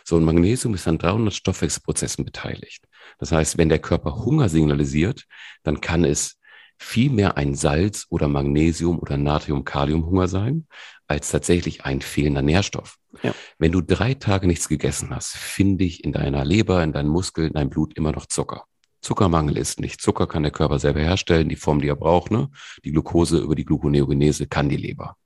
So 0.05 0.17
ein 0.17 0.25
Magnesium 0.25 0.75
ist 0.75 0.89
an 0.89 0.99
300 0.99 1.33
Stoffwechselprozessen 1.33 2.25
beteiligt. 2.25 2.85
Das 3.19 3.33
heißt, 3.33 3.57
wenn 3.57 3.69
der 3.69 3.79
Körper 3.79 4.17
Hunger 4.25 4.49
signalisiert, 4.49 5.27
dann 5.62 5.81
kann 5.81 6.05
es 6.05 6.39
viel 6.79 7.11
mehr 7.11 7.37
ein 7.37 7.55
Salz- 7.55 8.07
oder 8.11 8.29
Magnesium- 8.29 8.99
oder 8.99 9.17
Natrium-Kalium-Hunger 9.17 10.29
sein, 10.29 10.67
als 11.07 11.31
tatsächlich 11.31 11.85
ein 11.85 12.01
fehlender 12.01 12.43
Nährstoff. 12.43 12.97
Ja. 13.23 13.35
Wenn 13.59 13.73
du 13.73 13.81
drei 13.81 14.15
Tage 14.15 14.47
nichts 14.47 14.69
gegessen 14.69 15.11
hast, 15.15 15.37
finde 15.37 15.85
ich 15.85 16.05
in 16.05 16.12
deiner 16.12 16.45
Leber, 16.45 16.83
in 16.83 16.93
deinen 16.93 17.09
Muskeln, 17.09 17.49
in 17.49 17.55
deinem 17.55 17.71
Blut 17.71 17.97
immer 17.97 18.12
noch 18.12 18.27
Zucker. 18.27 18.65
Zuckermangel 19.01 19.57
ist 19.57 19.81
nicht. 19.81 20.01
Zucker 20.01 20.27
kann 20.27 20.43
der 20.43 20.53
Körper 20.53 20.79
selber 20.79 21.01
herstellen, 21.01 21.49
die 21.49 21.57
Form, 21.57 21.81
die 21.81 21.89
er 21.89 21.97
braucht. 21.97 22.31
Ne? 22.31 22.51
Die 22.85 22.91
Glucose 22.91 23.39
über 23.39 23.55
die 23.55 23.65
Gluconeogenese 23.65 24.47
kann 24.47 24.69
die 24.69 24.77
Leber. 24.77 25.17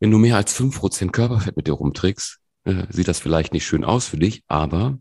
Wenn 0.00 0.10
du 0.10 0.18
mehr 0.18 0.36
als 0.36 0.52
fünf 0.52 0.78
Prozent 0.78 1.12
Körperfett 1.12 1.56
mit 1.56 1.66
dir 1.66 1.72
rumträgst, 1.72 2.38
äh, 2.64 2.84
sieht 2.88 3.08
das 3.08 3.20
vielleicht 3.20 3.52
nicht 3.52 3.66
schön 3.66 3.84
aus 3.84 4.06
für 4.06 4.16
dich, 4.16 4.42
aber 4.46 4.98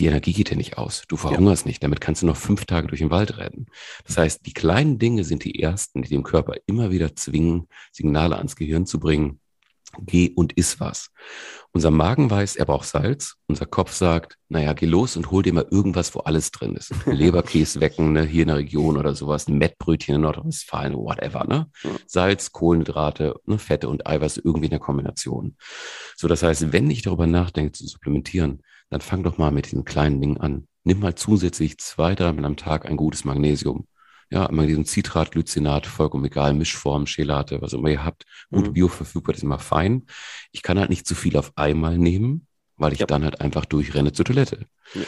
die 0.00 0.06
Energie 0.06 0.32
geht 0.32 0.50
dir 0.50 0.56
nicht 0.56 0.78
aus. 0.78 1.02
Du 1.08 1.16
verhungerst 1.16 1.64
ja. 1.64 1.68
nicht. 1.68 1.82
Damit 1.82 2.00
kannst 2.00 2.22
du 2.22 2.26
noch 2.26 2.36
fünf 2.36 2.64
Tage 2.64 2.88
durch 2.88 3.00
den 3.00 3.10
Wald 3.10 3.36
rennen. 3.36 3.66
Das 4.06 4.16
heißt, 4.16 4.46
die 4.46 4.54
kleinen 4.54 4.98
Dinge 4.98 5.24
sind 5.24 5.44
die 5.44 5.60
ersten, 5.60 6.02
die 6.02 6.08
dem 6.08 6.22
Körper 6.22 6.54
immer 6.66 6.90
wieder 6.90 7.14
zwingen, 7.14 7.68
Signale 7.92 8.36
ans 8.36 8.56
Gehirn 8.56 8.86
zu 8.86 8.98
bringen. 8.98 9.40
geh 10.06 10.30
und 10.30 10.52
iss 10.56 10.78
was. 10.78 11.10
Unser 11.72 11.90
Magen 11.90 12.30
weiß, 12.30 12.56
er 12.56 12.64
braucht 12.64 12.86
Salz. 12.86 13.34
Unser 13.48 13.66
Kopf 13.66 13.92
sagt, 13.92 14.38
naja, 14.48 14.72
geh 14.72 14.86
los 14.86 15.16
und 15.16 15.32
hol 15.32 15.42
dir 15.42 15.52
mal 15.52 15.66
irgendwas, 15.68 16.14
wo 16.14 16.20
alles 16.20 16.52
drin 16.52 16.76
ist. 16.76 16.94
Leberkäswecken, 17.06 18.12
ne, 18.12 18.22
hier 18.22 18.42
in 18.42 18.48
der 18.48 18.58
Region 18.58 18.96
oder 18.96 19.14
sowas, 19.14 19.48
ein 19.48 19.58
Mettbrötchen 19.58 20.14
in 20.14 20.20
Nordrhein-Westfalen, 20.22 20.94
whatever, 20.94 21.44
ne? 21.44 21.68
Salz, 22.06 22.52
Kohlenhydrate, 22.52 23.34
ne, 23.46 23.58
Fette 23.58 23.88
und 23.88 24.06
Eiweiß 24.06 24.38
irgendwie 24.38 24.66
in 24.66 24.70
der 24.70 24.78
Kombination. 24.78 25.56
So, 26.16 26.28
das 26.28 26.42
heißt, 26.42 26.72
wenn 26.72 26.90
ich 26.90 27.02
darüber 27.02 27.26
nachdenke 27.26 27.72
zu 27.72 27.86
supplementieren, 27.86 28.62
dann 28.90 29.00
fang 29.00 29.22
doch 29.22 29.38
mal 29.38 29.50
mit 29.50 29.66
diesen 29.66 29.84
kleinen 29.84 30.20
Dingen 30.20 30.36
an. 30.38 30.66
Nimm 30.84 31.00
mal 31.00 31.14
zusätzlich 31.14 31.78
zwei, 31.78 32.14
dreimal 32.14 32.44
am 32.44 32.56
Tag 32.56 32.86
ein 32.86 32.96
gutes 32.96 33.24
Magnesium 33.24 33.86
ja, 34.30 34.48
Magnesium, 34.50 34.84
Citrat, 34.84 35.32
Glycinat, 35.32 35.86
vollkommen 35.86 36.24
egal, 36.24 36.54
Mischform, 36.54 37.04
Chelate, 37.04 37.60
was 37.60 37.72
immer 37.72 37.88
ihr 37.88 38.04
habt. 38.04 38.24
Und 38.48 38.68
mhm. 38.68 38.72
bioverfügbar 38.74 39.34
ist 39.34 39.42
immer 39.42 39.58
fein. 39.58 40.06
Ich 40.52 40.62
kann 40.62 40.78
halt 40.78 40.90
nicht 40.90 41.06
zu 41.06 41.14
viel 41.14 41.36
auf 41.36 41.52
einmal 41.56 41.98
nehmen, 41.98 42.46
weil 42.76 42.92
ich 42.92 43.00
ja. 43.00 43.06
dann 43.06 43.24
halt 43.24 43.40
einfach 43.40 43.64
durchrenne 43.64 44.12
zur 44.12 44.24
Toilette. 44.24 44.66
Ja. 44.94 45.02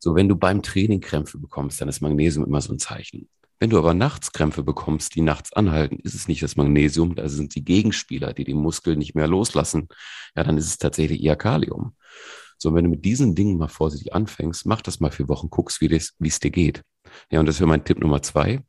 So, 0.00 0.16
wenn 0.16 0.28
du 0.28 0.36
beim 0.36 0.62
Training 0.62 1.00
Krämpfe 1.00 1.38
bekommst, 1.38 1.80
dann 1.80 1.88
ist 1.88 2.00
Magnesium 2.00 2.44
immer 2.44 2.60
so 2.60 2.72
ein 2.72 2.78
Zeichen. 2.78 3.28
Wenn 3.60 3.70
du 3.70 3.78
aber 3.78 3.94
nachts 3.94 4.32
Krämpfe 4.32 4.64
bekommst, 4.64 5.14
die 5.14 5.22
nachts 5.22 5.52
anhalten, 5.52 6.00
ist 6.02 6.14
es 6.14 6.26
nicht 6.26 6.42
das 6.42 6.56
Magnesium, 6.56 7.14
da 7.14 7.28
sind 7.28 7.54
die 7.54 7.64
Gegenspieler, 7.64 8.34
die 8.34 8.44
die 8.44 8.54
Muskeln 8.54 8.98
nicht 8.98 9.14
mehr 9.14 9.28
loslassen. 9.28 9.88
Ja, 10.36 10.42
dann 10.42 10.58
ist 10.58 10.66
es 10.66 10.78
tatsächlich 10.78 11.22
eher 11.22 11.36
Kalium. 11.36 11.94
So, 12.58 12.74
wenn 12.74 12.84
du 12.84 12.90
mit 12.90 13.04
diesen 13.04 13.34
Dingen 13.34 13.58
mal 13.58 13.68
vorsichtig 13.68 14.14
anfängst, 14.14 14.66
mach 14.66 14.82
das 14.82 15.00
mal 15.00 15.10
für 15.10 15.28
Wochen, 15.28 15.50
guckst, 15.50 15.80
wie 15.80 15.94
es 15.94 16.40
dir 16.40 16.50
geht. 16.50 16.82
Ja, 17.30 17.40
und 17.40 17.46
das 17.46 17.60
wäre 17.60 17.68
mein 17.68 17.84
Tipp 17.84 18.00
Nummer 18.00 18.22
zwei. 18.22 18.62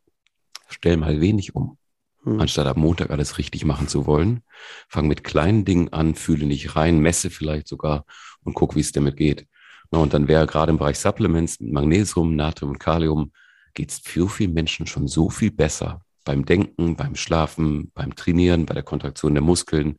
Stell 0.70 0.98
mal 0.98 1.22
wenig 1.22 1.56
um. 1.56 1.78
Hm. 2.24 2.42
Anstatt 2.42 2.68
am 2.68 2.80
Montag 2.80 3.12
alles 3.12 3.38
richtig 3.38 3.66
machen 3.66 3.88
zu 3.88 4.06
wollen, 4.06 4.42
fang 4.90 5.08
mit 5.08 5.24
kleinen 5.24 5.64
Dingen 5.64 5.94
an, 5.94 6.16
fühle 6.16 6.46
nicht 6.46 6.76
rein, 6.76 7.00
messe 7.00 7.30
vielleicht 7.30 7.68
sogar 7.68 8.06
und 8.44 8.54
guck, 8.54 8.76
wie 8.76 8.82
es 8.82 8.92
damit 8.92 9.18
geht. 9.18 9.48
Na, 9.92 10.00
und 10.00 10.14
dann 10.14 10.28
wäre 10.28 10.48
gerade 10.48 10.72
im 10.72 10.78
Bereich 10.78 10.98
Supplements 10.98 11.60
mit 11.60 11.72
Magnesium, 11.72 12.36
Natrium 12.36 12.72
und 12.72 12.80
Kalium, 12.80 13.32
geht 13.74 13.92
es 13.92 14.00
für 14.00 14.28
viele 14.30 14.54
Menschen 14.54 14.88
schon 14.88 15.08
so 15.08 15.30
viel 15.30 15.52
besser. 15.52 16.02
Beim 16.24 16.46
Denken, 16.46 16.96
beim 16.96 17.16
Schlafen, 17.16 17.92
beim 17.94 18.16
Trainieren, 18.16 18.66
bei 18.66 18.74
der 18.74 18.84
Kontraktion 18.84 19.36
der 19.36 19.44
Muskeln. 19.44 19.98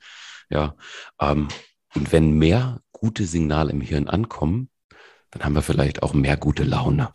Ja, 0.50 0.74
ähm, 1.20 1.46
und 1.96 2.12
wenn 2.12 2.32
mehr 2.32 2.80
gute 2.92 3.24
Signale 3.24 3.72
im 3.72 3.80
Hirn 3.80 4.08
ankommen, 4.08 4.70
dann 5.30 5.44
haben 5.44 5.54
wir 5.54 5.62
vielleicht 5.62 6.02
auch 6.02 6.14
mehr 6.14 6.36
gute 6.36 6.64
Laune 6.64 7.12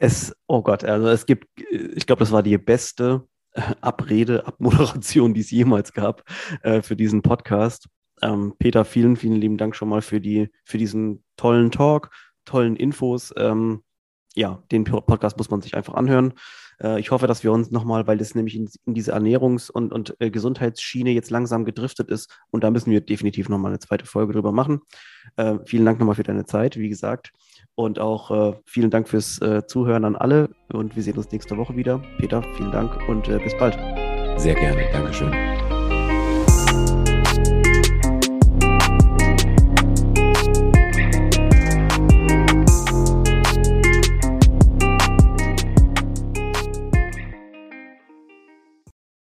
es, 0.00 0.34
oh 0.46 0.62
Gott, 0.62 0.82
also 0.82 1.08
es 1.08 1.26
gibt, 1.26 1.46
ich 1.60 2.06
glaube, 2.06 2.20
das 2.20 2.32
war 2.32 2.42
die 2.42 2.56
beste 2.58 3.28
Abrede, 3.80 4.46
Abmoderation, 4.46 5.34
die 5.34 5.40
es 5.40 5.50
jemals 5.50 5.92
gab 5.92 6.24
äh, 6.62 6.82
für 6.82 6.96
diesen 6.96 7.22
Podcast. 7.22 7.88
Ähm, 8.22 8.54
Peter, 8.58 8.84
vielen, 8.84 9.16
vielen 9.16 9.40
lieben 9.40 9.58
Dank 9.58 9.76
schon 9.76 9.88
mal 9.88 10.02
für, 10.02 10.20
die, 10.20 10.48
für 10.64 10.78
diesen 10.78 11.22
tollen 11.36 11.70
Talk, 11.70 12.10
tollen 12.44 12.76
Infos. 12.76 13.32
Ähm, 13.36 13.82
ja, 14.34 14.62
den 14.72 14.84
Podcast 14.84 15.36
muss 15.36 15.50
man 15.50 15.60
sich 15.60 15.74
einfach 15.74 15.94
anhören. 15.94 16.32
Äh, 16.82 17.00
ich 17.00 17.10
hoffe, 17.10 17.26
dass 17.26 17.44
wir 17.44 17.52
uns 17.52 17.70
nochmal, 17.70 18.06
weil 18.06 18.18
das 18.18 18.34
nämlich 18.34 18.56
in, 18.56 18.68
in 18.86 18.94
diese 18.94 19.14
Ernährungs- 19.14 19.70
und, 19.70 19.92
und 19.92 20.16
äh, 20.20 20.30
Gesundheitsschiene 20.30 21.10
jetzt 21.10 21.30
langsam 21.30 21.64
gedriftet 21.64 22.10
ist 22.10 22.30
und 22.50 22.64
da 22.64 22.70
müssen 22.70 22.90
wir 22.90 23.00
definitiv 23.00 23.48
nochmal 23.48 23.70
eine 23.70 23.78
zweite 23.78 24.06
Folge 24.06 24.32
drüber 24.32 24.52
machen. 24.52 24.80
Äh, 25.36 25.58
vielen 25.66 25.84
Dank 25.84 25.98
nochmal 25.98 26.16
für 26.16 26.22
deine 26.22 26.46
Zeit, 26.46 26.76
wie 26.76 26.88
gesagt. 26.88 27.32
Und 27.76 27.98
auch 27.98 28.58
vielen 28.66 28.90
Dank 28.90 29.08
fürs 29.08 29.40
Zuhören 29.66 30.04
an 30.04 30.14
alle 30.14 30.50
und 30.70 30.96
wir 30.96 31.02
sehen 31.02 31.16
uns 31.16 31.30
nächste 31.32 31.56
Woche 31.56 31.76
wieder. 31.76 32.02
Peter, 32.18 32.42
vielen 32.56 32.72
Dank 32.72 33.08
und 33.08 33.22
bis 33.22 33.56
bald. 33.56 33.74
Sehr 34.38 34.54
gerne. 34.54 34.82
Dankeschön. 34.92 35.59